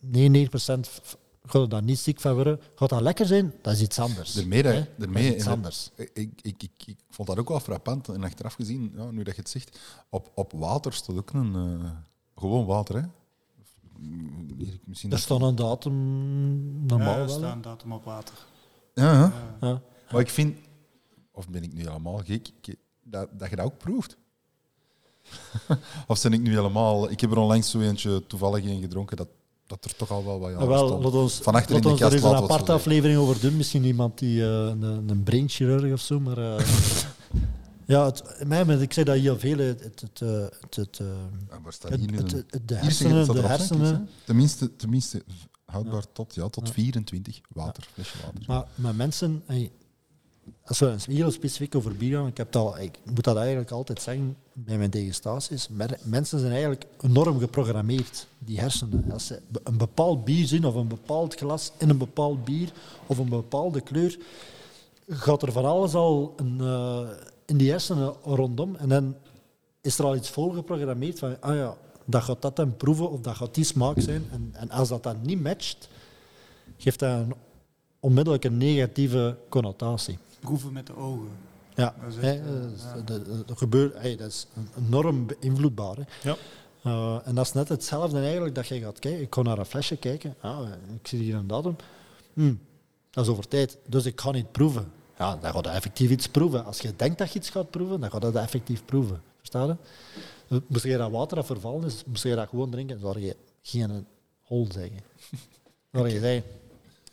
[0.00, 2.60] 99% f- gaat daar niet ziek van worden.
[2.74, 3.52] Gaat dat lekker zijn?
[3.62, 4.32] Dat is iets anders.
[4.32, 4.84] Daarmee, dat- Hè?
[4.96, 5.90] daarmee- dat is iets dat- anders.
[5.94, 8.08] Ik, ik, ik, ik, vond dat ook wel frappant.
[8.08, 9.78] En achteraf gezien, ja, nu dat je het zegt,
[10.08, 11.54] op, op water staat ook een...
[11.54, 11.90] eh,
[12.36, 13.02] gewoon water, hè?
[14.58, 15.94] Hier, Misschien Er dat- staat een datum
[16.86, 18.34] normaal Ja, er staat een datum op water.
[18.94, 19.32] Ja?
[19.60, 19.80] Ja.
[20.10, 20.56] Maar ik vind...
[21.36, 22.50] Of ben ik nu helemaal gek?
[23.02, 24.16] Dat, dat je dat ook proeft.
[26.06, 27.10] of ben ik nu helemaal...
[27.10, 29.28] Ik heb er onlangs zo eentje toevallig in gedronken dat,
[29.66, 31.14] dat er toch al wel wat Ah, jaar wel, stond.
[31.14, 33.56] ons, Van achter in de ons er kast eens een aparte aflevering over doen.
[33.56, 36.20] Misschien iemand die eh, een, een brainchirurg of zo.
[36.20, 36.66] Maar, eh,
[37.86, 39.58] ja, het, mij, ik zei dat heel veel.
[39.58, 40.20] Het, het,
[40.74, 40.98] het,
[41.98, 44.08] hier de Hier hersenen, de hersenen?
[44.24, 45.22] Tenminste, tenminste
[45.64, 48.44] houdbaar tot, ja, tot 24 water, flesje water.
[48.46, 49.42] Maar, maar mensen,
[50.64, 54.02] als we heel specifiek over bier gaan, ik, heb al, ik moet dat eigenlijk altijd
[54.02, 55.68] zeggen bij mijn degustaties,
[56.02, 59.12] mensen zijn eigenlijk enorm geprogrammeerd, die hersenen.
[59.12, 62.72] Als ze een bepaald bier zien of een bepaald glas in een bepaald bier
[63.06, 64.18] of een bepaalde kleur,
[65.08, 67.08] gaat er van alles al een, eh,
[67.46, 69.16] in die hersenen rondom en dan
[69.80, 73.36] is er al iets volgeprogrammeerd van, ah ja, dat gaat dat dan proeven of dat
[73.36, 74.24] gaat die smaak zijn.
[74.32, 75.88] En, en als dat dan niet matcht,
[76.76, 77.34] geeft dat een,
[78.00, 80.18] onmiddellijk een negatieve connotatie.
[80.46, 81.28] Proeven met de ogen.
[81.74, 82.94] Ja, Dat is hè, echt, eh, dat is- ja.
[83.04, 84.46] dat- dat- dat gebeurt, hè, dat is
[84.86, 85.96] enorm beïnvloedbaar.
[85.96, 86.02] Hè.
[86.30, 86.36] Ja.
[86.82, 89.20] Eh, en dat is net hetzelfde eigenlijk dat je gaat kijken.
[89.20, 90.34] Ik ga naar een flesje kijken.
[90.40, 90.68] Ah,
[91.00, 91.76] ik zie hier een datum.
[92.32, 92.54] Hm,
[93.10, 93.78] dat is over tijd.
[93.86, 94.92] Dus ik ga niet proeven.
[95.18, 96.64] Ja, dan ga je effectief iets proeven.
[96.64, 99.22] Als je denkt dat je iets gaat proeven, dan ga je dat effectief proeven.
[99.38, 99.76] Versta je?
[100.48, 103.36] Dus Moest je dat water dat vervallen is, moest je dat gewoon drinken, zou je
[103.62, 104.06] geen
[104.42, 105.00] hol zeggen.
[105.90, 106.50] Dan zou je zeggen,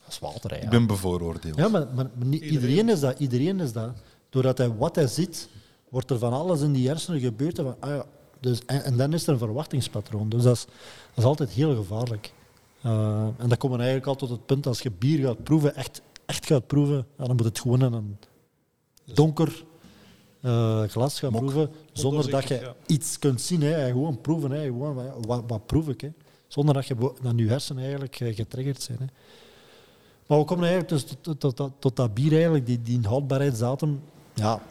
[0.03, 0.49] dat is water.
[0.49, 0.63] Hè, ja.
[0.63, 1.55] Ik ben bevooroordeeld.
[1.55, 2.89] Ja, maar, maar, maar niet iedereen.
[2.89, 3.19] is dat.
[3.19, 3.91] Iedereen is dat.
[4.29, 5.49] Doordat hij wat hij ziet,
[5.89, 7.55] wordt er van alles in die hersenen gebeurd.
[7.55, 8.05] Van, ah ja,
[8.39, 10.29] dus, en, en dan is er een verwachtingspatroon.
[10.29, 12.33] Dus dat is, dat is altijd heel gevaarlijk.
[12.81, 15.75] Eh, en dan komen we eigenlijk al tot het punt, als je bier gaat proeven,
[15.75, 18.17] echt, echt gaat proeven, dan moet het gewoon in een
[19.13, 19.63] donker
[20.41, 21.41] eh, glas gaan Mok.
[21.41, 22.75] proeven, zonder dat je ja.
[22.85, 23.61] iets kunt zien.
[23.61, 23.73] Hè.
[23.73, 24.51] En Gewoon proeven.
[24.51, 24.63] Hè.
[24.63, 24.95] Gewoon,
[25.25, 26.01] wat- wat, proef ik?
[26.01, 26.09] Hè.
[26.47, 28.97] Zonder dat je dat je hersenen eigenlijk eh, getriggerd zijn.
[28.99, 29.05] Hè.
[30.27, 34.01] Maar we komen eigenlijk tot, tot, dat bier, eigenlijk, die, die houdbaarheidsdatum.
[34.33, 34.61] Ja,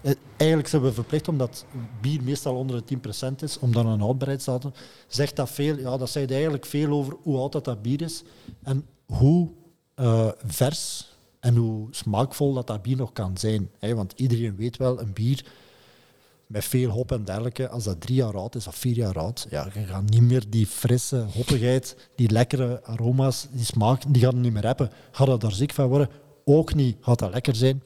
[0.00, 1.64] eh, eigenlijk zijn we verplicht omdat
[2.00, 2.98] bier meestal onder de
[3.30, 4.72] 10% is, om dan een houdbaarheidsdatum.
[5.06, 5.78] Zegt dat veel?
[5.78, 8.22] Ja, dat zegt eigenlijk veel over hoe oud dat, dat bier is
[8.62, 9.48] en hoe
[9.94, 13.70] eh, vers en hoe smaakvol dat, dat bier nog kan zijn.
[13.78, 13.94] Hè?
[13.94, 15.44] Want iedereen weet wel, een bier
[16.48, 19.46] met veel hop en dergelijke, als dat drie jaar oud is of vier jaar oud,
[19.50, 24.40] ja, je gaat niet meer die frisse hoppigheid, die lekkere aroma's, die smaak, die gaan
[24.40, 24.90] niet meer hebben.
[25.10, 26.08] Gaat dat daar ziek van worden?
[26.44, 26.96] Ook niet.
[27.00, 27.82] Gaat dat lekker zijn?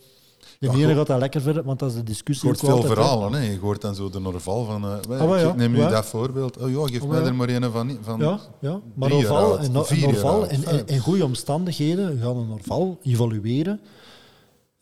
[0.59, 2.49] De Ja, ene gaat dat lekker vinden, want dat is de Je discussie.
[2.49, 3.33] hoort ook veel verhalen.
[3.33, 3.51] Hè.
[3.51, 4.85] Je hoort dan zo de Norval van...
[4.85, 5.49] eh, Ah, ja.
[5.49, 5.89] ik neem nu Ja.
[5.89, 6.57] dat voorbeeld.
[6.59, 7.99] Oh ja, geef mij er maar een van...
[8.03, 8.81] van Ja, ja.
[8.95, 12.99] maar Drie jaar Norval, oud, en, Norval in, in, in goede omstandigheden gaan een Norval
[13.03, 13.81] evolueren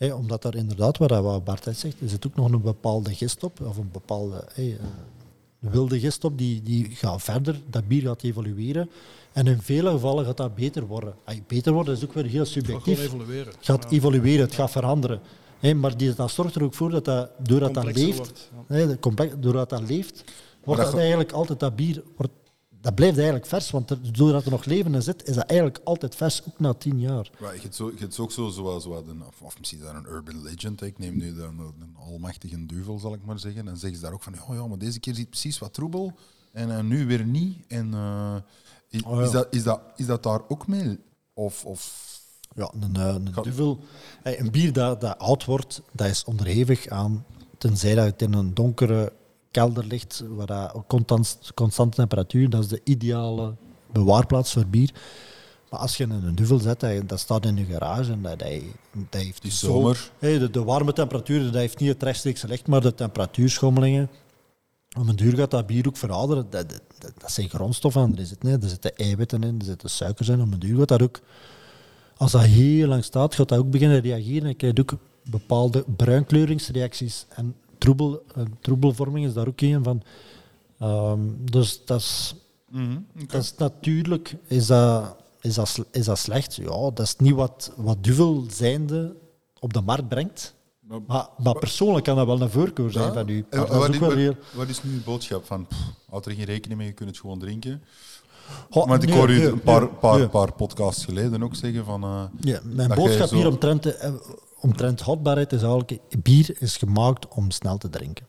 [0.08, 3.60] Omdat daar inderdaad, wat, Bart net zegt, er zit ook nog een bepaalde gist op,
[3.60, 8.22] of een bepaalde eh, een wilde gist op, die, die gaat verder, dat bier gaat
[8.22, 8.90] evolueren.
[9.32, 11.14] En in vele gevallen gaat dat beter worden.
[11.46, 13.04] Beter worden is ook weer heel Het gaat subjectief.
[13.04, 13.46] evolueren.
[13.46, 13.96] Het gaat Ja.
[13.96, 15.20] evolueren, het gaat veranderen.
[15.76, 18.96] Maar die, dat zorgt er ook voor dat, dat doordat dat leeft, wordt, ja.
[19.00, 20.24] complex, doordat dat leeft,
[20.64, 22.32] wordt dat dat eigenlijk altijd dat bier, wordt,
[22.80, 23.70] dat blijft eigenlijk vers.
[23.70, 26.74] Want er, doordat er nog leven in zit, is dat eigenlijk altijd vers, ook na
[26.74, 27.30] tien jaar.
[27.40, 29.84] Maar je hebt, zo, je hebt ook zo, zoals wat een, of, of misschien is
[29.84, 30.82] dat een urban legend.
[30.82, 33.68] Ik neem nu dan een, een almachtige duivel, zal ik maar zeggen.
[33.68, 36.12] En zeggen ze daar ook van, oh ja, maar deze keer zit precies wat troebel.
[36.52, 37.56] En eh, nu weer niet.
[37.68, 38.36] En eh,
[39.06, 39.24] Oh ja.
[39.24, 40.98] is, dat, is, dat, is dat daar ook mee?
[41.34, 42.08] Of, of
[42.54, 43.80] Ja, een, eh, een duvel.
[44.22, 47.24] Hey, Een bier dat, dat oud wordt, dat is onderhevig aan,
[47.58, 49.12] tenzij dat het in een donkere
[49.50, 53.54] kelder ligt, waar dat constant, constante temperatuur, dat is de ideale
[53.92, 54.90] bewaarplaats voor bier.
[55.70, 58.42] Maar als je in een duvel zet, dat, dat staat in je garage en dat,
[59.10, 60.10] heeft die zo- zomer?
[60.18, 64.10] Hey, de, de warme temperatuur, dat heeft niet het rechtstreekse licht, maar de temperatuurschommelingen.
[64.98, 66.46] Op een duur gaat dat bier ook verouderen.
[66.50, 68.16] Dat, dat, zijn grondstoffen aan.
[68.18, 70.40] Er zitten, er zitten eiwitten in, er zitten suikers in.
[70.40, 71.20] Op een duur gaat dat ook,
[72.16, 74.48] als dat heel lang staat, gaat dat ook beginnen reageren.
[74.48, 77.26] En krijg je ook bepaalde bruinkleuringsreacties.
[77.28, 80.02] En troebel, eh, troebelvorming is daar ook een van.
[80.78, 81.18] Ehm,
[81.50, 82.34] dus dat is,
[82.70, 86.54] Mhm, dat is natuurlijk is dat, is, dat, is dat slecht.
[86.54, 89.16] Ja, dat is niet wat, wat duvel zijnde
[89.58, 90.54] op de markt brengt.
[90.80, 93.12] Maar- Maar, maar persoonlijk kan dat wel een voorkeur zijn Ja?
[93.12, 93.44] van u.
[93.50, 94.34] Maar dat wat, is is, heel...
[94.54, 95.44] wat- nu je boodschap?
[95.46, 97.82] Van, pff, houd er geen rekening mee, je kunt het gewoon drinken.
[98.70, 101.84] Goh, Want ik hoor u nee, een paar, nee, paar, paar podcasts geleden ook zeggen
[101.84, 102.02] van...
[102.02, 104.12] eh, Ja, mijn boodschap hier omtrent, de, eh,
[104.60, 105.98] omtrent houdbaarheid is eigenlijk...
[106.22, 108.26] Bier is gemaakt om snel te drinken.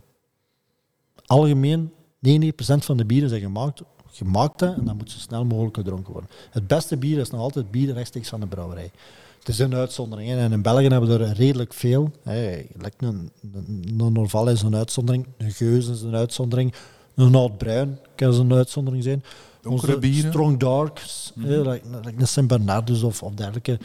[1.26, 1.92] Algemeen,
[2.28, 6.30] 90% van de bieren zijn gemaakt, gemaakt en dan moet zo snel mogelijk gedronken worden.
[6.50, 8.92] Het beste bier is nog altijd bier rechtstreeks van de brouwerij.
[9.40, 10.30] Het is een uitzondering.
[10.30, 10.38] hè.
[10.38, 12.12] En in België hebben we er redelijk veel.
[12.24, 12.66] Hè.
[12.78, 15.28] Like een, een, een Orval is een uitzondering.
[15.38, 16.74] Een Geus is een uitzondering.
[17.16, 19.24] Een Oud Bruin kan een uitzondering zijn.
[19.62, 20.32] Donkere bieren.
[20.32, 23.80] Strong Darks, hè, like, like een Sint Bernardus of, of dergelijke,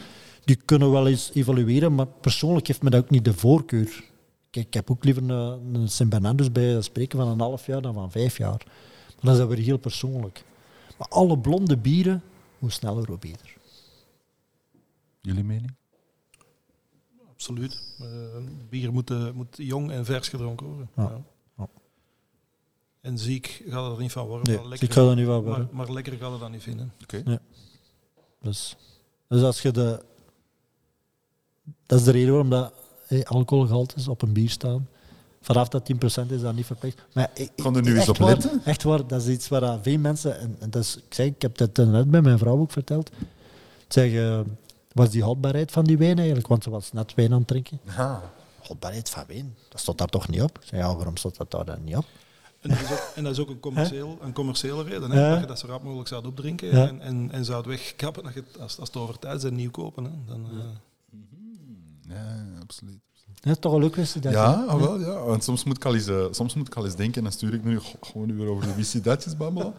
[0.47, 4.03] die kunnen wel eens evalueren, maar persoonlijk heeft me dat ook niet de voorkeur.
[4.49, 7.81] Kijk, ik heb ook liever een, een Sint Bernardus bij spreken van een half jaar
[7.81, 8.63] dan van vijf jaar.
[9.05, 10.43] Maar dat is dan weer heel persoonlijk.
[10.97, 12.23] Maar alle blonde bieren,
[12.59, 13.55] hoe sneller, hoe beter.
[15.21, 15.73] jullie mening?
[17.29, 17.95] Absoluut.
[17.99, 18.07] Eh,
[18.69, 20.89] bier moet, moet jong en vers gedronken worden.
[20.95, 21.03] Ja.
[21.03, 21.21] Ja.
[21.57, 21.67] Ja.
[23.01, 24.47] En ziek gaat het er niet van worden.
[24.47, 25.69] Nee, maar, ik lekker, ga er niet van maar, worden.
[25.71, 26.93] maar lekker gaat het dan niet vinden.
[27.01, 27.39] Oké.
[28.41, 28.75] Dus,
[29.27, 30.15] dus als je de...
[31.87, 32.73] Dat is de reden waarom dat
[33.07, 34.87] hey, alcoholgehaltes op een bier staan.
[35.41, 35.95] Vanaf dat 10%
[36.31, 37.01] is dat niet verplicht.
[37.13, 38.61] Maar ik, Kan er nu eens op waar- letten?
[38.65, 40.39] Echt waar, dat is iets waar veel mensen...
[40.39, 43.09] En, en dat is, ik, zeg, ik heb dat net bij mijn vrouw ook verteld.
[43.87, 44.39] Ik zeg, eh,
[44.93, 46.47] was die houdbaarheid van die wijn eigenlijk?
[46.47, 47.79] Want ze was net wijn aan het drinken.
[47.97, 48.15] Ah.
[48.61, 49.55] Houdbaarheid van wijn?
[49.69, 50.59] Dat stond daar toch niet op?
[50.63, 52.05] Ik ja, waarom stond dat daar dan niet op?
[52.61, 55.11] En dat is ook, en dat is ook een, commercieel, een commerciële reden.
[55.11, 55.21] Hè?
[55.21, 55.29] Ja.
[55.31, 56.87] Dat je dat zo rap mogelijk zou opdrinken Ja.
[56.87, 59.71] en, en, en zou wegkappen je het, als, als het over tijd is en nieuw
[59.71, 60.03] kopen.
[60.03, 60.09] Hè?
[60.27, 60.65] Dan, eh,
[62.07, 62.99] Ja, absoluut.
[63.41, 65.23] Dat is toch een leuk wist dat Ja, ah, wel, ja.
[65.23, 67.31] Want soms moet, ik al eens, eh, soms moet ik al eens denken en dan
[67.31, 69.73] stuur ik nu gewoon weer over de whisky-datjes babbelen.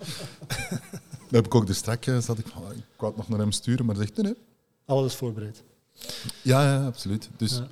[1.28, 3.28] Dan heb ik ook de strak, eh, zat ik van, ah, ik wou het nog
[3.28, 4.42] naar hem sturen, maar hij zegt nee, nee.
[4.86, 5.62] Alles voorbereid.
[6.42, 7.28] Ja, ja, absoluut.
[7.36, 7.66] Dus Ja.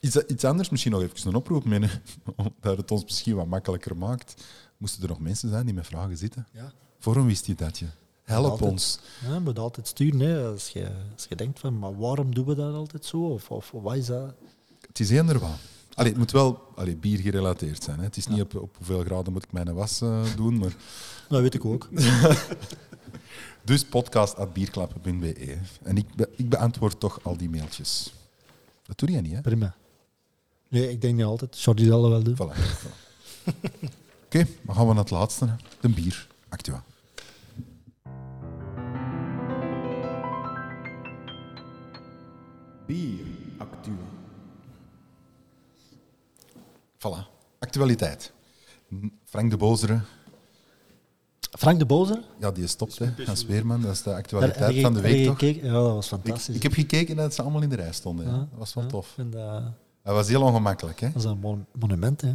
[0.00, 1.90] iets, iets anders, misschien nog even een oproep, meen,
[2.60, 4.44] dat het ons misschien wat makkelijker maakt.
[4.76, 6.46] Moesten er nog mensen zijn die met vragen zitten?
[6.52, 6.72] Ja.
[6.98, 7.86] Voor een whisky-datje.
[8.22, 8.70] Help Altijd.
[8.70, 8.98] ons.
[9.26, 10.20] Ja, je moet altijd sturen.
[10.20, 10.46] Hè.
[10.46, 13.16] Als, je, als je denkt van, maar waarom doen we dat altijd zo?
[13.18, 14.34] Of, of wat is dat?
[14.86, 15.50] Het is eender wat.
[15.94, 17.98] Allee, het moet wel allee, bier gerelateerd zijn.
[17.98, 18.04] Hè.
[18.04, 20.72] Het is niet op, op hoeveel graden moet ik mijn was eh, doen, maar
[21.28, 21.88] Dat weet ik ook.
[23.64, 25.56] Dus podcast.bierklappen.be.
[25.82, 28.12] En ik, be- ik beantwoord toch al die mailtjes.
[28.86, 29.40] Dat doe jij niet, hè?
[29.40, 29.74] Prima.
[30.68, 31.60] Nee, ik denk niet altijd.
[31.60, 32.36] Jordi zal dat wel doen.
[32.36, 32.56] Voilà.
[32.56, 32.90] voilà.
[34.24, 35.44] Oké, dan gaan we naar het laatste.
[35.46, 35.52] hè.
[35.80, 36.26] De bier.
[36.48, 36.84] Actua.
[42.86, 43.24] Bier
[43.58, 43.94] Actua.
[46.98, 47.26] Voilà.
[47.58, 48.32] Actualiteit.
[49.24, 50.00] Frank de Bozere,
[51.58, 52.22] Frank de Bozer?
[52.40, 53.12] ja, die stopt, hè.
[53.26, 53.80] Als Weerman.
[53.82, 55.38] Dat is de actualiteit van de week, toch?
[55.38, 55.66] gekeken?
[55.66, 56.54] Ja, dat was fantastisch.
[56.54, 58.26] ik heb gekeken dat ze allemaal in de rij stonden.
[58.26, 59.14] Ja, Dat was wel ja, tof.
[59.16, 59.32] dat,
[60.02, 61.06] Dat was heel ongemakkelijk, hè?
[61.12, 62.20] dat is een mon- monument.
[62.20, 62.34] Hè.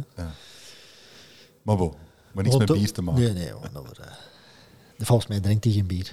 [1.62, 1.92] Maar bon,
[2.32, 3.22] maar niks met bier te maken.
[3.22, 3.52] Nee, nee.
[3.52, 4.12] want over, eh,
[4.98, 6.12] volgens mij drinkt hij geen bier.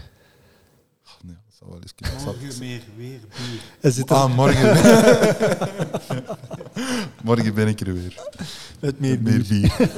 [1.22, 2.24] Nee, dat zou wel eens kunnen.
[2.24, 3.62] Morgen meer weer bier.
[4.08, 4.74] Er Ah, morgen.
[7.24, 8.24] morgen ben ik er weer.
[8.80, 9.74] met Meer bier.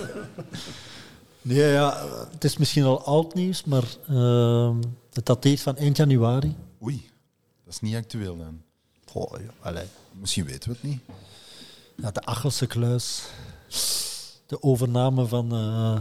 [1.42, 4.76] Nee, ja, het is misschien al oud nieuws, maar ehm,
[5.14, 6.56] het dateert van eind januari.
[6.82, 7.10] Oei,
[7.64, 8.62] dat is niet actueel dan.
[9.06, 9.86] Goh, ja, allee.
[10.12, 11.02] Misschien weten we het niet.
[11.96, 13.24] Ja, de Achelse kluis.
[14.46, 16.00] De overname van eh,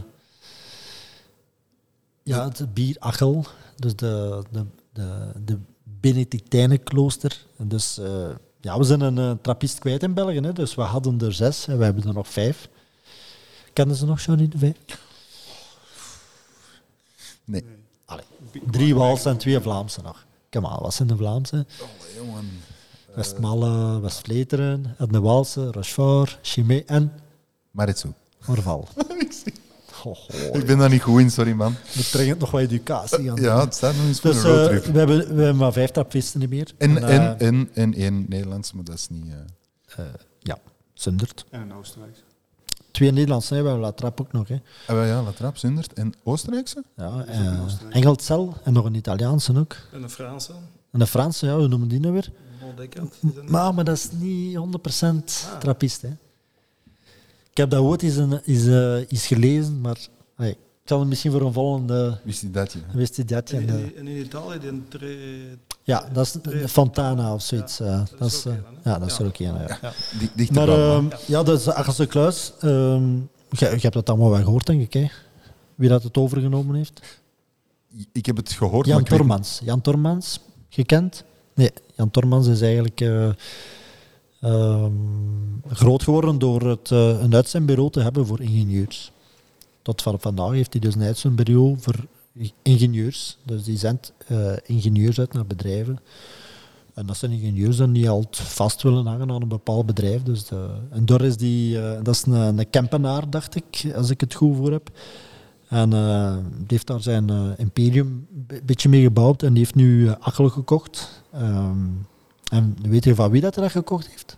[2.23, 3.47] ja, het bier Achel.
[3.77, 4.65] Dus de, de,
[4.97, 7.45] de, de Benedictijnenklooster.
[7.57, 8.29] En Dus eh,
[8.61, 10.41] ja, we zijn een eh, trappist kwijt in België.
[10.41, 10.53] Hè.
[10.53, 12.69] Dus we hadden er zes en we hebben er nog vijf.
[13.73, 14.77] Kennen ze nog, Johnny de Vijf?
[17.45, 17.65] Nee.
[18.05, 18.25] Allee,
[18.71, 20.27] drie Waalse en twee Vlaamse nog.
[20.51, 21.67] Kom aan, wat zijn de Vlaamse?
[21.81, 22.45] Oh, jongen.
[23.15, 27.13] Westmalle, West-Vleteren, de Waalse, Rochefort, Chimay en
[27.71, 28.13] Maar zo.
[28.47, 28.89] Orval.
[30.53, 31.75] Ik ben daar niet goed in, sorry man.
[31.93, 33.41] we dringend nog wat educatie aan.
[33.41, 34.85] Ja, het staat nog eens voor Dus een eh, roadtrip.
[34.85, 36.73] we, hebben, we hebben maar vijf trappisten niet meer.
[36.79, 39.33] En, eh, en, en, en één Nederlands, maar dat is niet...
[39.97, 40.05] eh,
[40.39, 40.59] ja,
[40.95, 41.45] Zundert.
[41.51, 42.23] En een Oostenrijkse.
[42.91, 44.49] Twee Nederlandse, hè, we hebben La Trappe ook nog.
[44.49, 44.55] Hè.
[44.87, 46.85] Ah, wel ja, Latrap, Zundert en Oostenrijkse?
[46.97, 47.95] Ja, een Oostenrijk.
[47.95, 49.77] Engelcel en nog een Italiaanse ook.
[49.93, 50.53] En een Franse,
[50.93, 52.33] En de Franse, ja, hoe noemen die nou weer?
[53.47, 54.59] Maar, maar dat is niet
[55.55, 56.03] 100% trappist.
[56.03, 56.09] Hè.
[57.57, 59.97] Ik heb dat ooit eens, een, eens, eh, eens gelezen, maar
[60.35, 62.19] hey, ik zal het misschien voor een volgende...
[62.25, 62.79] Wist je dat je?
[62.93, 63.51] Wist je dat?
[63.51, 65.17] En Ja, in, en in Italië, die tre,
[65.83, 67.81] ja, dat is Fontana of zoiets.
[67.81, 69.29] eh, dat is, er ook eh, een, ja, dat is er Ja.
[69.29, 69.77] ook een.
[69.83, 69.93] Ja.
[70.35, 72.53] Dichter Maar ehm, ja, dat is de Achelse Kluis.
[72.61, 73.15] ehm,
[73.51, 74.93] je, je hebt dat allemaal wel gehoord, denk ik.
[74.93, 75.07] Hè?
[75.75, 77.01] Wie dat het overgenomen heeft?
[78.13, 79.61] Ik heb het gehoord, Jan maar Tormans.
[79.65, 81.25] Jan Tormans, gekend?
[81.55, 83.29] Nee, Jan Tormans is eigenlijk eh,
[84.41, 84.93] ehm,
[85.69, 89.13] groot geworden door het, eh, een uitzendbureau te hebben voor ingenieurs.
[89.83, 91.95] Tot van vandaag heeft hij dus een uitzendbureau voor
[92.63, 93.39] ingenieurs.
[93.43, 95.99] Dus die zendt eh, ingenieurs uit naar bedrijven.
[96.95, 100.23] En dat zijn ingenieurs die al vast willen hangen aan een bepaald bedrijf.
[100.23, 104.11] Dus de, en daar is die, eh, dat is een, een Kempenaar, dacht ik, als
[104.11, 104.91] ik het goed voor heb.
[105.69, 109.75] En eh, die heeft daar zijn eh, imperium een beetje mee gebouwd en die heeft
[109.75, 111.23] nu eh, Achel gekocht.
[111.33, 111.79] Ehm,
[112.51, 114.37] en weet je van wie dat er dat gekocht heeft?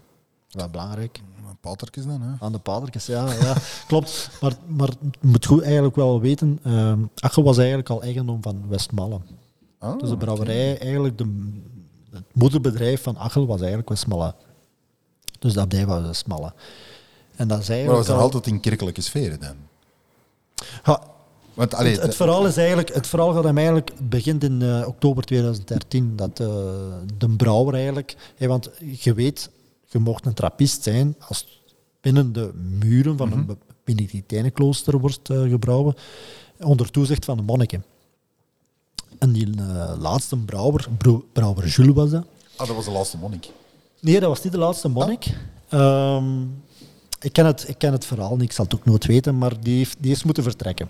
[0.50, 1.20] Wel belangrijk.
[1.60, 2.30] Patertjes dan, hè?
[2.40, 3.54] Aan de padertjes, ja, ja
[3.88, 4.30] klopt.
[4.40, 4.88] Maar, maar
[5.20, 9.20] je moet goed eigenlijk wel weten, ehm Achel was eigenlijk al eigendom van Westmalle.
[9.78, 11.50] Ah, Dus de brouwerij, eigenlijk de,
[12.10, 14.34] het moederbedrijf van Achel was eigenlijk Westmalle.
[15.38, 16.52] Dus dat bedrijf was Westmalle.
[17.36, 19.56] En dat is Maar eigenlijk was er al- altijd in kerkelijke sferen dan?
[20.84, 21.00] Ja,
[21.58, 24.84] Want, allee, het, het verhaal is eigenlijk, het verhaal gaat hem eigenlijk begint in eh,
[24.86, 26.46] oktober 2013 dat eh,
[27.16, 28.70] de brouwer eigenlijk, hè, want
[29.00, 29.50] je weet,
[29.86, 31.62] je mocht een trappist zijn als
[32.00, 35.94] binnen de muren van een be- Benedictijnenklooster wordt eh, gebrouwen
[36.58, 37.84] onder toezicht van de monniken.
[39.18, 39.48] En die
[39.98, 42.24] laatste brouwer, bro- brouwer Jules was dat.
[42.56, 43.48] ah, dat was de laatste monnik.
[44.00, 45.26] Nee, dat was niet de laatste monnik.
[45.68, 46.42] Ehm,
[47.20, 49.60] ik, ken het, ik ken het verhaal niet, ik zal het ook nooit weten, maar
[49.60, 50.88] die, heeft, die is moeten vertrekken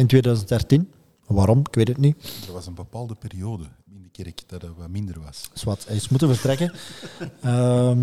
[0.00, 0.90] in 2013.
[1.26, 1.58] Waarom?
[1.58, 2.16] Ik weet het niet.
[2.46, 3.64] Er was een bepaalde periode
[3.94, 5.50] in de kerk dat het wat minder was.
[5.52, 6.72] Zwat, hij is moeten vertrekken.
[7.40, 7.98] Ehm,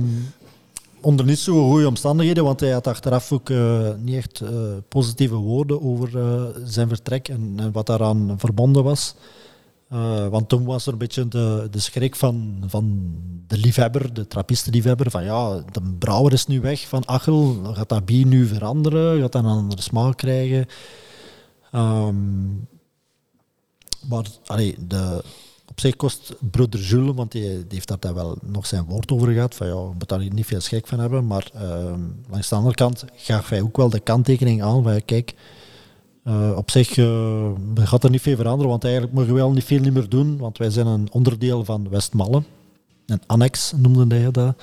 [1.01, 4.49] onder niet zo goede omstandigheden, want hij had achteraf ook eh, niet echt eh,
[4.87, 9.15] positieve woorden over eh, zijn vertrek en, en wat daaraan verbonden was.
[10.29, 13.15] Want toen was er een beetje de, de schrik van, van
[13.47, 18.05] de liefhebber, de trappistenliefhebber, van ja, de brouwer is nu weg van Achel, gaat dat
[18.05, 20.65] bier nu veranderen, gaat dat een andere smaak krijgen?
[21.71, 22.47] Ehm,
[24.07, 25.23] maar allee, de,
[25.69, 29.33] op zich kost broeder Jules, want die, die heeft daar wel nog zijn woord over
[29.33, 32.55] gehad, van ja, je moet daar niet veel schrik van hebben, maar ehm, langs de
[32.55, 35.35] andere kant gaf hij ook wel de kanttekening aan van kijk,
[36.27, 39.63] eh, op zich eh, gaat er niet veel veranderen, want eigenlijk mogen we wel niet
[39.63, 42.43] veel niet meer doen, want wij zijn een onderdeel van Westmalle.
[43.05, 44.55] Een annex noemde hij dat.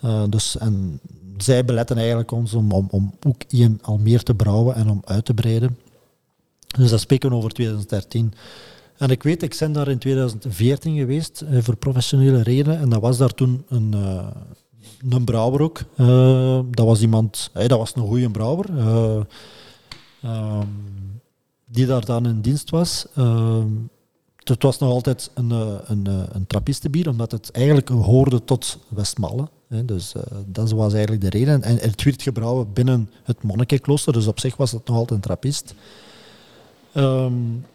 [0.00, 1.00] Eh, dus, en
[1.36, 3.42] zij beletten eigenlijk ons om, om, om ook
[3.82, 5.78] al meer te brouwen en om uit te breiden.
[6.76, 8.32] Dus dat spreken we over 2013.
[8.96, 12.78] En ik weet, ik ben daar in 2014 geweest eh, voor professionele redenen.
[12.78, 14.26] En dat was daar toen een, eh,
[15.08, 15.78] een brouwer ook.
[15.96, 18.78] Eh, dat was iemand, dat was een goede brouwer.
[18.78, 19.20] eh,
[20.22, 20.66] ehm,
[21.64, 23.06] die daar dan in dienst was.
[23.14, 23.66] Ehm,
[24.36, 25.50] het was nog altijd een,
[25.86, 29.48] een, een trappistenbier, omdat het eigenlijk hoorde tot Westmalle.
[29.84, 30.12] Dus
[30.46, 31.62] dat was eigenlijk de reden.
[31.62, 35.20] En het werd gebrouwen binnen het monnikenklooster, dus op zich was het nog altijd een
[35.20, 35.74] trappist.
[36.96, 37.32] Ehm,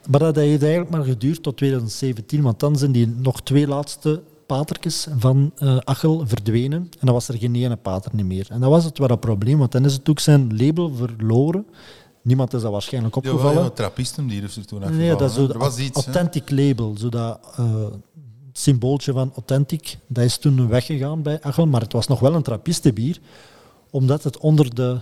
[0.10, 4.22] maar dat heeft eigenlijk maar geduurd tot 2017, want dan zijn die nog twee laatste
[4.46, 6.82] patertjes van eh Achel verdwenen.
[6.82, 8.48] En dan was er geen ene pater niet meer.
[8.50, 11.66] En dat was het wel een probleem, want dan is het ook zijn label verloren.
[12.24, 13.64] Niemand is dat waarschijnlijk Ja, opgevallen.
[13.64, 16.06] ja, trappisten die er toen Nee, afgevallen, dat is iets.
[16.06, 17.86] authentic label, zo dat eh,
[18.52, 22.42] symbooltje van authentic, dat is toen weggegaan bij Achel, maar het was nog wel een
[22.44, 23.20] trappistenbier,
[23.90, 24.98] omdat het onder de,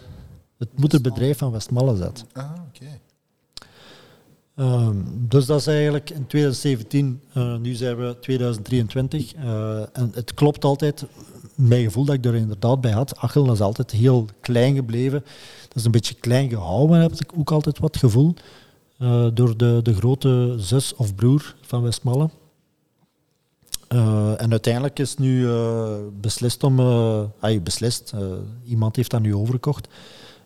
[0.58, 2.26] het moederbedrijf van Westmalle zat.
[2.34, 2.86] Ah, oké.
[4.60, 9.34] Ehm, dus dat is eigenlijk in 2017, eh, nu zijn we 2023.
[9.34, 11.06] eh, en het klopt altijd,
[11.56, 13.18] mijn gevoel dat ik er inderdaad bij had.
[13.18, 15.24] Achel is altijd heel klein gebleven.
[15.68, 18.34] Dat is een beetje klein gehouden, heb ik ook altijd wat gevoel.
[18.98, 22.30] eh, door de, de grote zus of broer van Westmalle.
[24.38, 25.48] En uiteindelijk is nu
[26.22, 26.80] beslist om...
[27.40, 28.14] ah, beslist,
[28.66, 29.88] iemand heeft dat nu overgekocht.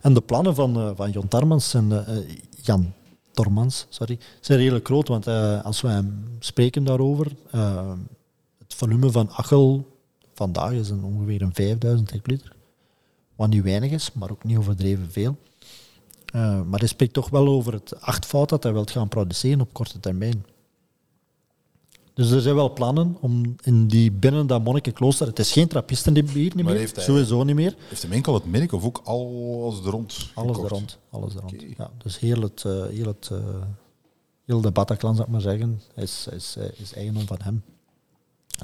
[0.02, 2.06] En de plannen van, van Jon Tarmans en
[2.62, 2.94] Jan
[3.34, 5.08] Tormans, sorry, zijn redelijk groot.
[5.08, 7.94] Want eh, als hem spreken daarover, eh,
[8.58, 9.98] het volume van Achel
[10.34, 12.56] vandaag is een, ongeveer een 5000 hectoliter.
[13.36, 15.38] Wat niet weinig is, maar ook niet overdreven veel.
[16.26, 19.74] Eh, maar hij spreekt toch wel over het achtfout dat hij wil gaan produceren op
[19.74, 20.46] korte termijn.
[22.14, 26.52] Dus er zijn wel plannen om in die binnen dat monnikenklooster, het is geen trappistenbier
[26.56, 27.76] niet meer, heeft hij- sowieso niet meer.
[27.90, 30.30] Heeft hem enkel het merk of ook alles er rond?
[30.34, 30.98] Alles er rond.
[31.10, 31.64] Alles er rond.
[31.78, 33.38] Ja, dus heel het, eh, heel het eh,
[34.46, 37.64] heel de Bataclan, zou ik maar zeggen, is, is, eh, is eigendom van hem.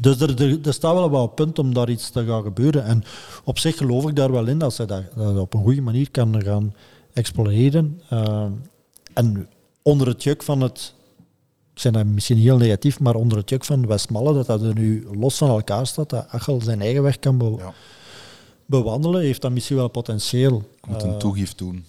[0.01, 2.83] Dus er, er, er staat wel op punt om daar iets te gaan gebeuren.
[2.83, 3.03] En
[3.43, 6.11] op zich geloof ik daar wel in dat ze dat, dat op een goede manier
[6.11, 6.73] kan gaan
[7.13, 8.01] exploreren.
[9.13, 9.49] En
[9.81, 10.93] onder het juk van het,
[11.79, 14.73] ik zeg dat misschien heel negatief, maar onder het juk van Westmalle, dat dat er
[14.73, 17.73] nu los van elkaar staat, dat Achel zijn eigen weg kan be- Ja.
[18.65, 20.63] bewandelen, heeft dat misschien wel potentieel.
[20.81, 21.85] Ik moet Eh, een toegift doen.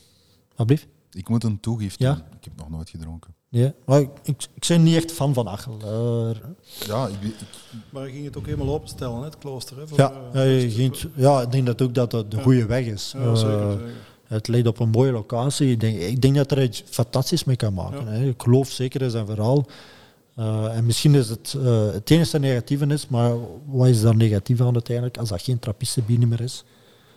[0.51, 0.87] alsjeblieft?
[1.13, 2.13] Ik moet een toegift Ja?
[2.15, 2.23] doen.
[2.39, 3.35] Ik heb nog nooit gedronken.
[3.49, 5.77] Nee, maar ik, ik, ik ben niet echt fan van Achel.
[5.85, 6.37] Eh,
[6.87, 7.35] Ja, ik, ik,
[7.91, 9.79] Maar je ging het ook helemaal openstellen, hè, het klooster.
[9.79, 12.37] Hè, voor, ja, eh, ja, je ging, ja, ik denk dat ook dat dat de
[12.37, 12.43] Ja.
[12.43, 13.15] goede weg is.
[13.19, 13.91] Ja, zeker, Eh, zeker.
[14.31, 15.71] Het ligt op een mooie locatie.
[15.71, 18.05] Ik denk, ik denk dat er iets fantastisch mee kan maken.
[18.05, 18.11] Ja.
[18.11, 18.29] Hè.
[18.29, 19.67] Ik geloof zeker in zijn verhaal.
[20.35, 23.33] Eh, en misschien is het eh, het enige negatieve is, maar
[23.67, 26.65] wat is daar negatief aan uiteindelijk als dat geen trappistenbier meer is?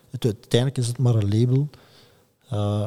[0.10, 1.70] Het, uiteindelijk is het maar een label.
[2.50, 2.86] Eh,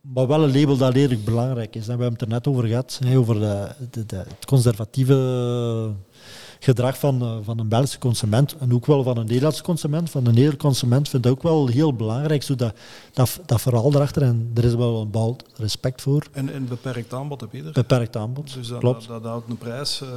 [0.00, 1.88] maar wel een label dat redelijk belangrijk is.
[1.88, 5.14] En we hebben het er net over gehad, hè, over de, de- de- het conservatieve
[6.64, 10.10] gedrag van, eh, van een Belgische consument en ook wel van een Nederlandse consument.
[10.10, 12.74] Van een Nederlandse consument vind ik ook wel heel belangrijk, zo dat,
[13.12, 14.22] dat, dat verhaal erachter.
[14.22, 16.26] En er is wel een bepaald respect voor.
[16.32, 17.72] En, en beperkt aanbod heb je er.
[17.72, 19.06] Beperkt aanbod, Dus dat, klopt.
[19.08, 20.00] dat, dat houdt een prijs.
[20.00, 20.08] eh,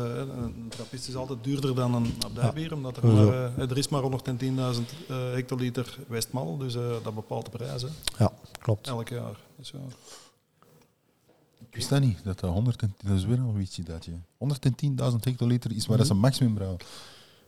[0.43, 3.27] een trappist is altijd duurder dan een abdijbier, omdat er, maar,
[3.57, 7.87] eh, er is maar 110.000 eh, hectoliter Westmal, dus eh, dat bepaalt de prijs hè,
[8.17, 8.31] Ja,
[8.61, 8.87] klopt.
[8.87, 9.35] elk jaar.
[9.57, 9.79] Dus, ja.
[11.59, 12.17] Ik wist dat niet.
[12.23, 14.11] Dat dat 110, dat is weer al iets dat je.
[15.11, 16.79] 110.000 hectoliter is waar dat ze maximum brouwen.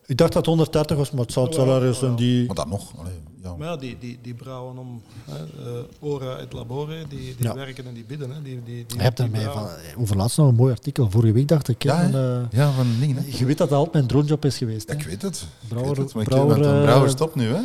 [0.05, 2.45] Ik dacht dat het 130 was, maar het zou het wel ergens die...
[2.45, 2.97] Maar dat nog.
[2.97, 3.13] Allee,
[3.43, 3.55] ja.
[3.55, 7.53] Maar ja, die, die, die brouwen om hè, eh, ora et labore, die, die Ja.
[7.53, 8.31] werken en die bidden.
[8.31, 9.75] Hè, die, die, die, Je hebt er mij van, brouwen.
[9.97, 11.09] over laatst nog een mooi artikel.
[11.11, 11.84] Vorige week dacht ik.
[11.84, 13.15] Ja, van, eh, ja, van dingen.
[13.15, 13.38] Hè.
[13.38, 14.88] je weet dat dat altijd mijn droomjob is geweest.
[14.89, 14.99] Ja, hè.
[15.01, 15.47] ik weet het.
[15.61, 17.61] Ik Brouwer- weet het, maar ik brouwer, een eh, brouwer stopt nu, hè?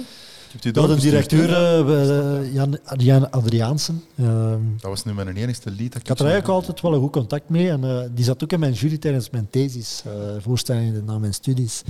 [0.61, 4.03] Die Dat de directeur eh, Jan, Jan Adriaansen.
[4.19, 5.93] ehm, Dat was nu mijn enigste lied.
[5.93, 7.71] dat Ik had er eigenlijk altijd wel een goed contact mee.
[7.71, 11.35] En eh, die zat ook in mijn jury tijdens mijn thesis, eh voorstellingen na mijn
[11.35, 11.83] studies.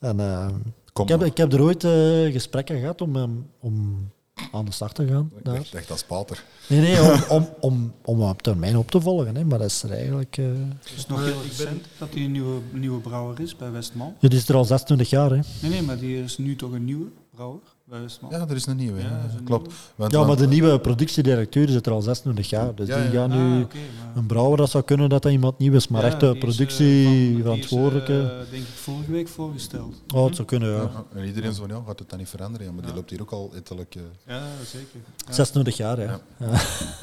[0.00, 0.48] En, eh,
[0.92, 4.08] Kom ik, heb, ik heb er ooit eh, gesprekken gehad om, hem- om
[4.52, 5.30] aan de start te gaan.
[5.38, 6.44] Ik dacht, dat is pater.
[6.68, 9.36] Nee, nee, om, om, om, om op termijn op te volgen.
[9.36, 9.44] Hè.
[9.44, 10.36] Maar dat is er eigenlijk...
[10.36, 10.44] eh
[10.82, 13.70] Het is nog heel ik ben- recent dat hij een nieuwe, nieuwe brouwer is bij
[13.70, 14.14] Westmal.
[14.20, 15.30] dit is er al 26 jaar.
[15.30, 15.36] Hè.
[15.60, 17.06] Nee, nee, maar die is nu toch een nieuwe
[17.38, 18.38] brouwer bij.
[18.38, 19.00] Ja, er is een nieuwe.
[19.00, 19.66] Ja, is een klopt.
[19.66, 19.80] nieuwe.
[19.96, 22.74] Want, Ja, maar want- de nieuwe productiedirecteur zit er al 26 jaar.
[22.74, 23.10] Dus Ja, die ja.
[23.10, 23.48] gaan Ah, nu...
[23.58, 23.66] maar-
[24.14, 25.88] Een brouwer, dat zou kunnen dat dat iemand nieuw is.
[25.88, 28.12] Maar Ja, echt de die is, eh, productieverantwoordelijke...
[28.12, 30.02] Is, eh, denk ik vorige week voorgesteld.
[30.14, 30.76] oh, het zou kunnen, ja.
[30.82, 32.66] ja, en iedereen zo van, ja, gaat het dan niet veranderen?
[32.66, 33.94] Ja, maar die loopt hier ook al ettelijk...
[33.94, 35.00] eh, Ja, zeker.
[35.26, 35.32] Ja.
[35.32, 36.20] 26 jaar, ja.
[36.38, 36.46] Ja.
[36.46, 36.60] ja.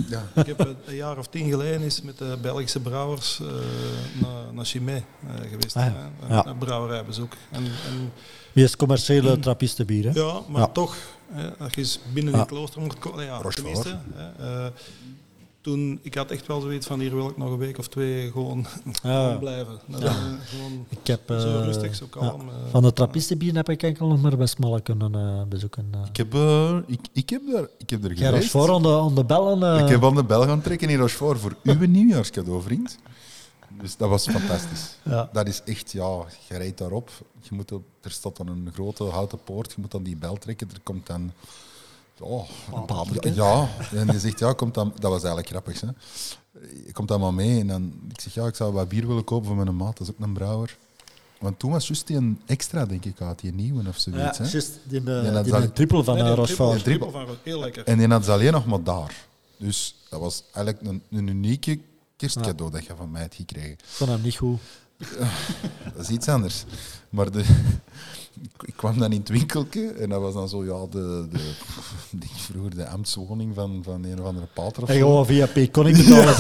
[0.36, 0.42] ja.
[0.42, 3.48] Ik heb eh, een jaar of tien geleden is met de Belgische brouwers eh,
[4.22, 4.96] naar, naar Chimay
[5.28, 5.76] eh, geweest.
[5.76, 5.86] Ah,
[6.30, 6.46] Ja.
[6.46, 7.34] Een brouwerijbezoek.
[7.52, 8.12] En, en,
[8.56, 10.20] Wie is commerciële trappistenbier, hè?
[10.20, 10.68] ja, maar Ja.
[10.68, 10.96] toch,
[11.32, 12.40] hè, als je eens binnen Ja.
[12.40, 13.24] een klooster moet komen.
[13.26, 13.56] Ja, Rochefort.
[13.56, 14.72] tenminste, hè, eh,
[15.62, 18.32] toen, ik had echt wel zoiets van hier wil ik nog een week of twee
[18.32, 18.66] gewoon,
[19.02, 19.80] gewoon blijven.
[19.88, 20.08] Dat, Ja.
[20.08, 20.16] eh,
[20.46, 22.26] gewoon Ik heb, zo eh, rustig, zo kalm.
[22.42, 22.48] ja.
[22.48, 22.72] eh.
[22.72, 25.90] Van de trappistenbier heb ik enkel nog maar Westmalle kunnen eh, bezoeken.
[26.12, 26.34] Ik heb,
[26.88, 28.50] ik, ik heb daar, ik heb er Jij geweest.
[28.50, 29.84] voor aan de, aan de bellen.
[29.84, 32.98] Ik heb aan de bel gaan trekken in Rochefort voor uw nieuwjaarscadeau, vriend.
[33.82, 34.96] Dus dat was fantastisch.
[35.04, 35.30] Ja.
[35.34, 37.10] Dat is echt, ja, je rijdt daarop.
[37.42, 39.72] Je moet op, er staat dan een grote houten poort.
[39.76, 40.70] Je moet dan die bel trekken.
[40.74, 41.32] Er komt dan.
[42.20, 43.34] Oh, Een paterke.
[43.34, 44.88] ja, en je zegt ja, komt dan.
[45.00, 45.82] Dat was eigenlijk grappig.
[45.82, 45.88] Hè?
[46.86, 47.94] Je komt dan maar mee en dan.
[48.10, 49.98] Ik zeg ja, ik zou wat bier willen kopen voor mijn maat.
[49.98, 50.78] Dat is ook een brouwer.
[51.40, 54.38] Want toen was juist die een extra, denk ik, uit die nieuwe of Ja, zoiets.
[54.38, 54.44] hè?
[54.46, 56.84] juist, die, Ja, die ik- triple van Nee, eh, nee, Rochefort.
[56.84, 57.84] triple- triple van Heel lekker.
[57.84, 59.26] En die had ze alleen nog maar daar.
[59.58, 61.80] Dus dat was eigenlijk een, een unieke
[62.18, 63.72] kerstcadeau dat je van mij hebt gekregen.
[63.72, 64.60] Ik vond hem niet goed.
[65.96, 66.64] Dat is iets anders.
[67.10, 67.40] Maar de,
[68.42, 72.28] ik, ik kwam dan in het winkeltje en dat was dan zo, ja, de, de,
[72.36, 75.02] vroeger de ambtswoning van, van een of andere pater of En zo.
[75.02, 76.36] gewoon via Payconic betalen.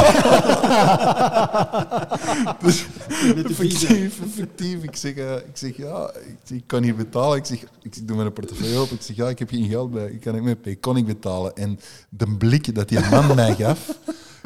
[2.60, 3.88] De vieze.
[3.88, 4.84] Effectief, effectief.
[4.84, 7.38] Ik zeg, eh, ik zeg ja, ik, ik kan niet betalen.
[7.38, 8.90] Ik zeg, ik doe mijn portefeuille op.
[8.92, 10.08] Ik zeg, ja, ik heb geen geld bij.
[10.12, 11.56] Ik kan niet met Payconic betalen.
[11.56, 11.80] En
[12.10, 13.98] de blik dat die man mij gaf,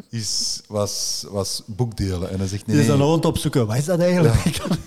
[0.09, 2.29] is, was, was boekdelen.
[2.29, 3.07] En hij zegt, nee, Die is dan nee.
[3.07, 3.67] rond opzoeken.
[3.67, 4.35] Wat is dat eigenlijk?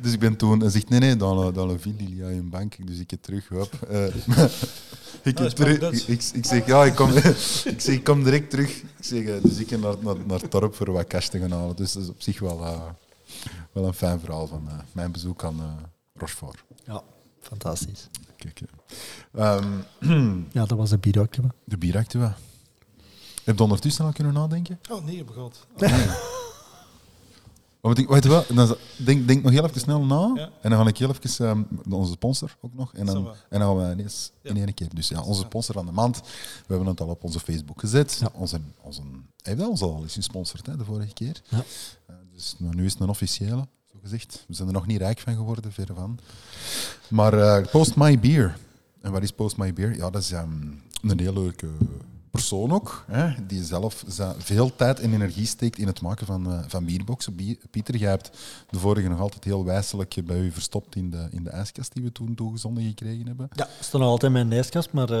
[0.00, 2.22] Dus ik ben toen, hij zegt, nee, nee, dans, la- dans la ville, il y
[2.22, 2.86] a een bank.
[2.86, 3.72] Dus ik heb terug, hop.
[3.88, 4.04] eh,
[5.22, 7.10] ik, heb is terug wel ik, ik, ik zeg, ja, ik kom,
[7.74, 8.70] ik zeg, ik kom direct terug.
[8.76, 11.38] Ik zeg, eh, dus ik ga naar, naar, naar het dorp voor wat cash te
[11.38, 11.76] gaan halen.
[11.76, 12.80] Dus dat is op zich wel, eh,
[13.72, 15.82] wel een fijn verhaal van eh, mijn bezoek aan eh
[16.16, 16.64] Rochefort.
[16.86, 17.02] Ja,
[17.40, 18.08] fantastisch.
[18.36, 18.60] Kijk,
[19.32, 19.56] eh.
[19.56, 21.42] Ehm, Ja, dat was een bierokje.
[21.64, 22.36] de bieractua.
[23.44, 24.80] Heb je ondertussen al kunnen nadenken?
[24.90, 25.16] Oh nee,
[27.92, 30.30] ik, weet je wat, dan denk, denk nog heel even snel na.
[30.34, 30.50] Ja.
[30.60, 32.94] En dan ga ik heel even ehm, onze sponsor ook nog.
[32.94, 34.50] En dan, en dan gaan we ineens Ja.
[34.50, 34.88] in één keer.
[34.94, 36.20] Dus ja, onze sponsor van de maand.
[36.20, 36.26] We
[36.66, 38.16] hebben het al op onze Facebook gezet.
[38.20, 38.28] Ja.
[38.32, 39.00] Onze, onze,
[39.42, 41.42] hij heeft ons al eens gesponsord hè, de vorige keer.
[41.48, 41.64] Ja.
[42.06, 44.44] Eh, dus nou, nu is het een officiële, zo gezegd.
[44.48, 46.18] We zijn er nog niet rijk van geworden, verre van.
[47.08, 48.58] Maar eh, Post My Beer.
[49.00, 49.96] En wat is Post My Beer?
[49.96, 50.50] Ja, dat is ehm,
[51.02, 51.68] een heel leuke
[52.34, 54.04] persoon ook, hè, die zelf
[54.38, 57.34] veel tijd en energie steekt in het maken van, eh, van bierboxen.
[57.34, 58.30] Bier- Pieter, jij hebt
[58.70, 62.02] de vorige nog altijd heel wijselijk bij u verstopt in de, in de ijskast die
[62.02, 63.48] we toen toegezonden gekregen hebben.
[63.52, 65.18] Ja, staat nog altijd in mijn ijskast, maar eh,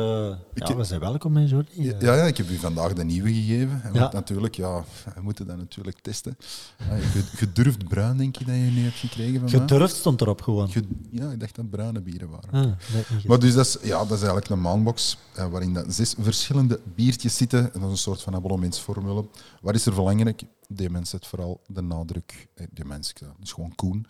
[0.54, 1.70] ja, heb- we zijn welkom in Jordi.
[2.00, 3.80] Ja, ja, ik heb u vandaag de nieuwe gegeven.
[3.82, 4.10] En Ja.
[4.12, 4.84] natuurlijk, ja,
[5.14, 6.36] we moeten dat natuurlijk testen.
[6.78, 6.96] Ja,
[7.34, 9.60] gedurfd bruin, denk je dat je nu hebt gekregen van mij?
[9.60, 10.68] Gedurfd stond erop gewoon.
[10.70, 12.50] Ge- ja, ik dacht dat het bruine bieren waren.
[12.50, 12.60] Ah,
[12.94, 16.14] nee, Maar dus dat is, ja, dat is eigenlijk een maanbox eh, waarin dat zes
[16.18, 17.72] verschillende biertjes zitten.
[17.74, 19.24] En dat is een soort van abonnementsformule.
[19.60, 20.42] Wat is er belangrijk?
[20.68, 22.48] Die mens zet vooral de nadruk...
[22.54, 24.06] eh, Die mens, dat is gewoon Koen.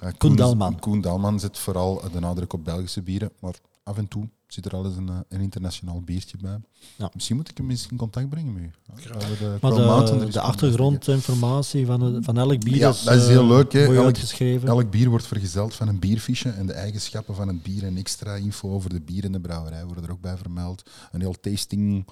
[0.00, 0.78] Eh, Koen Dalman.
[0.78, 3.30] Koen Dalman zet vooral de nadruk op Belgische bieren.
[3.40, 3.54] Maar
[3.86, 6.58] af en toe zit er al eens een, eh, een internationaal biertje bij.
[6.96, 7.10] Ja.
[7.14, 8.70] Misschien moet ik hem eens in contact brengen met u.
[9.38, 9.70] De Maar
[10.06, 13.84] de, de achtergrondinformatie van, van elk bier Ja, is, dat is heel eh, leug, hè.
[13.84, 14.68] mooi Elk- uitgeschreven.
[14.68, 18.34] Elk bier wordt vergezeld van een bierfiche en de eigenschappen van het bier en extra
[18.34, 20.90] info over de bier en de brouwerij worden er ook bij vermeld.
[21.12, 22.06] Een heel tasting,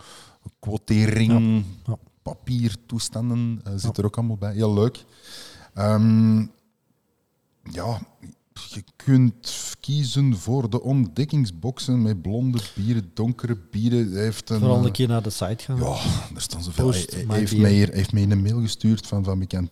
[0.58, 1.32] quotering,
[1.86, 1.98] Ja, ja.
[2.22, 4.52] papiertoestanden eh, zit er ook allemaal bij.
[4.54, 5.04] Heel leuk.
[5.74, 6.38] Ehm,
[7.72, 8.00] ja,
[8.54, 14.12] je kunt kiezen voor de ontdekkingsboxen met blonde bieren, donkere bieren.
[14.12, 15.76] Hij heeft een, Vooral eh, een keer naar de site gaan.
[15.76, 15.82] ja,
[16.32, 16.84] daar staan zoveel.
[16.84, 19.70] Post Hij, hij heeft, mij hier, heeft mij een mail gestuurd van, van bekend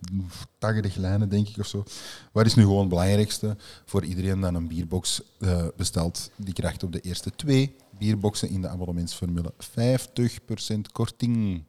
[0.58, 1.84] 80 lijnen, denk ik, of zo.
[2.32, 3.56] Wat is nu gewoon het belangrijkste?
[3.84, 8.60] Voor iedereen die een bierbox eh, bestelt, die krijgt op de eerste twee bierboxen in
[8.60, 11.64] de abonnementsformule 50% korting.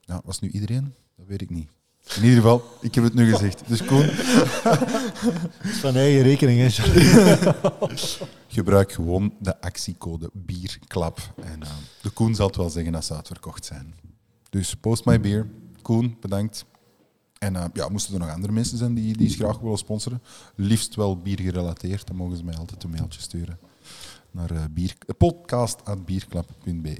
[0.00, 0.94] Ja, was nu iedereen?
[1.16, 1.68] Dat weet ik niet.
[2.16, 3.62] In ieder geval, ik heb het nu gezegd.
[3.66, 4.06] Dus Koen,
[5.82, 6.68] Van eigen rekening, hè,
[8.48, 11.32] gebruik gewoon de actiecode BIERKLAP.
[11.42, 11.68] En eh,
[12.02, 13.94] de Koen zal het wel zeggen als ze uitverkocht zijn.
[14.50, 15.46] Dus post my beer.
[15.82, 16.64] Koen, bedankt.
[17.38, 20.22] En eh, ja, moesten er nog andere mensen zijn die, die graag willen sponsoren,
[20.54, 23.58] liefst wel bier gerelateerd, dan mogen ze mij altijd een mailtje sturen
[24.30, 26.98] naar uh, bier, podcast.bierklap.be.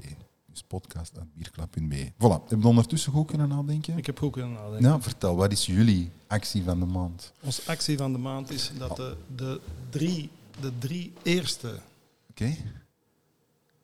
[0.59, 2.11] Dus podcast.bierklap.be.
[2.17, 3.97] Voilà, heb je ondertussen goed kunnen nadenken?
[3.97, 4.89] Ik heb goed kunnen nadenken.
[4.89, 7.33] Ja, vertel, wat is jullie actie van de maand?
[7.41, 10.29] Onze actie van de maand is dat de, de, drie,
[10.61, 11.79] de drie eerste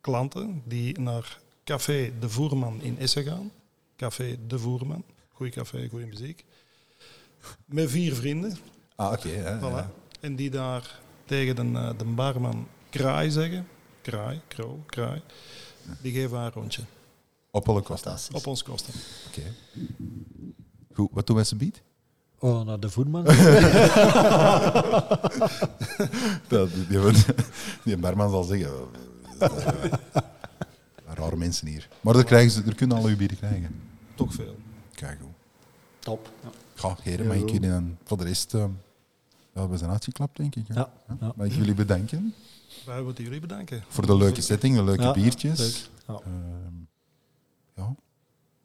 [0.02, 3.52] klanten die naar Café De Voerman in Essen gaan.
[3.97, 5.03] Café De Voerman.
[5.31, 6.45] Goeie café, goede muziek.
[7.65, 8.57] Met vier vrienden.
[8.95, 9.30] Ah, oké.
[9.30, 9.61] ja, Voilà.
[9.61, 9.91] ja.
[10.19, 13.68] En die daar tegen de, eh, de barman kraai zeggen.
[14.02, 15.22] Kraai, kroo, kraai.
[16.02, 16.82] Die geven haar een rondje.
[17.52, 18.18] Op alle kosten.
[18.32, 18.94] Op ons kosten.
[19.28, 19.41] Oké.
[20.94, 21.82] Goed, wat doen wij ze biedt?
[22.40, 23.24] Oh, naar de voetman.
[26.48, 27.14] Dat, die,
[27.84, 28.72] die, barman zal zeggen...
[29.40, 29.49] eh,
[29.86, 30.24] eh,
[31.06, 31.90] rare mensen hier.
[32.02, 33.82] Maar daar, krijgen ze, daar kunnen al uw bieren krijgen.
[34.16, 34.56] Toch veel.
[34.91, 35.34] Kijk goed.
[35.99, 36.30] Top.
[36.74, 38.53] Ga, heren, mag ik jullie dan voor de rest...
[38.53, 38.66] eh,
[39.53, 40.66] ja, we zijn uitgeklapt, denk ik.
[40.68, 41.34] Ja, ja.
[41.36, 42.34] Mag ik jullie bedanken
[42.86, 43.84] Wij willen jullie bedanken.
[43.88, 45.60] voor de leuke setting, de leuke Ja, biertjes.
[45.60, 45.76] leuk.
[46.07, 46.14] Ja.
[46.14, 46.74] Ehm,
[47.76, 47.95] ja.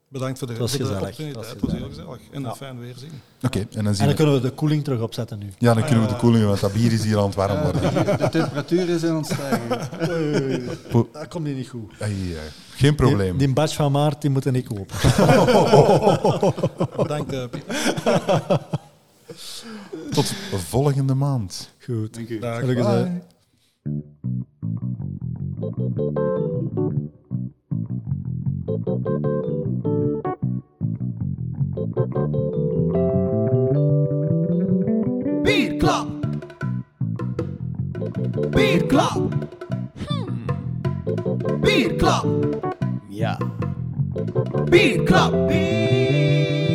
[0.07, 1.09] Bedankt voor de, Het was voor de gezellig.
[1.09, 1.45] opportuniteit.
[1.45, 2.09] Het Het was heel gezellig.
[2.11, 2.33] gezellig.
[2.35, 2.49] En Ja.
[2.49, 3.11] een fijn weerzien.
[3.41, 4.13] Oké, en dan zien En dan we...
[4.13, 5.49] kunnen we de koeling terug opzetten nu.
[5.57, 7.61] Ja, dan kunnen we Ah, de koeling, want dat bier is hier aan het warm
[7.61, 7.81] worden.
[8.17, 9.69] De temperatuur is aan het stijgen.
[11.13, 11.93] Dat komt hier niet goed.
[12.75, 13.37] Geen probleem.
[13.37, 14.95] Die, die badge van Maart die moeten ik kopen.
[17.03, 17.75] Bedankt, eh, Pieter.
[20.11, 21.69] Tot volgende maand.
[21.79, 22.13] Goed.
[22.13, 22.39] Dank u.
[22.39, 22.61] Dag.
[25.59, 27.11] Gelukkig zijn.
[35.43, 36.07] Bierklap.
[38.49, 39.33] Bierklap.
[40.07, 40.45] Hmm.
[41.61, 42.25] Bierklap.
[43.09, 43.37] Ja.
[44.69, 45.47] Bierklap.
[45.47, 46.70] Bierklap.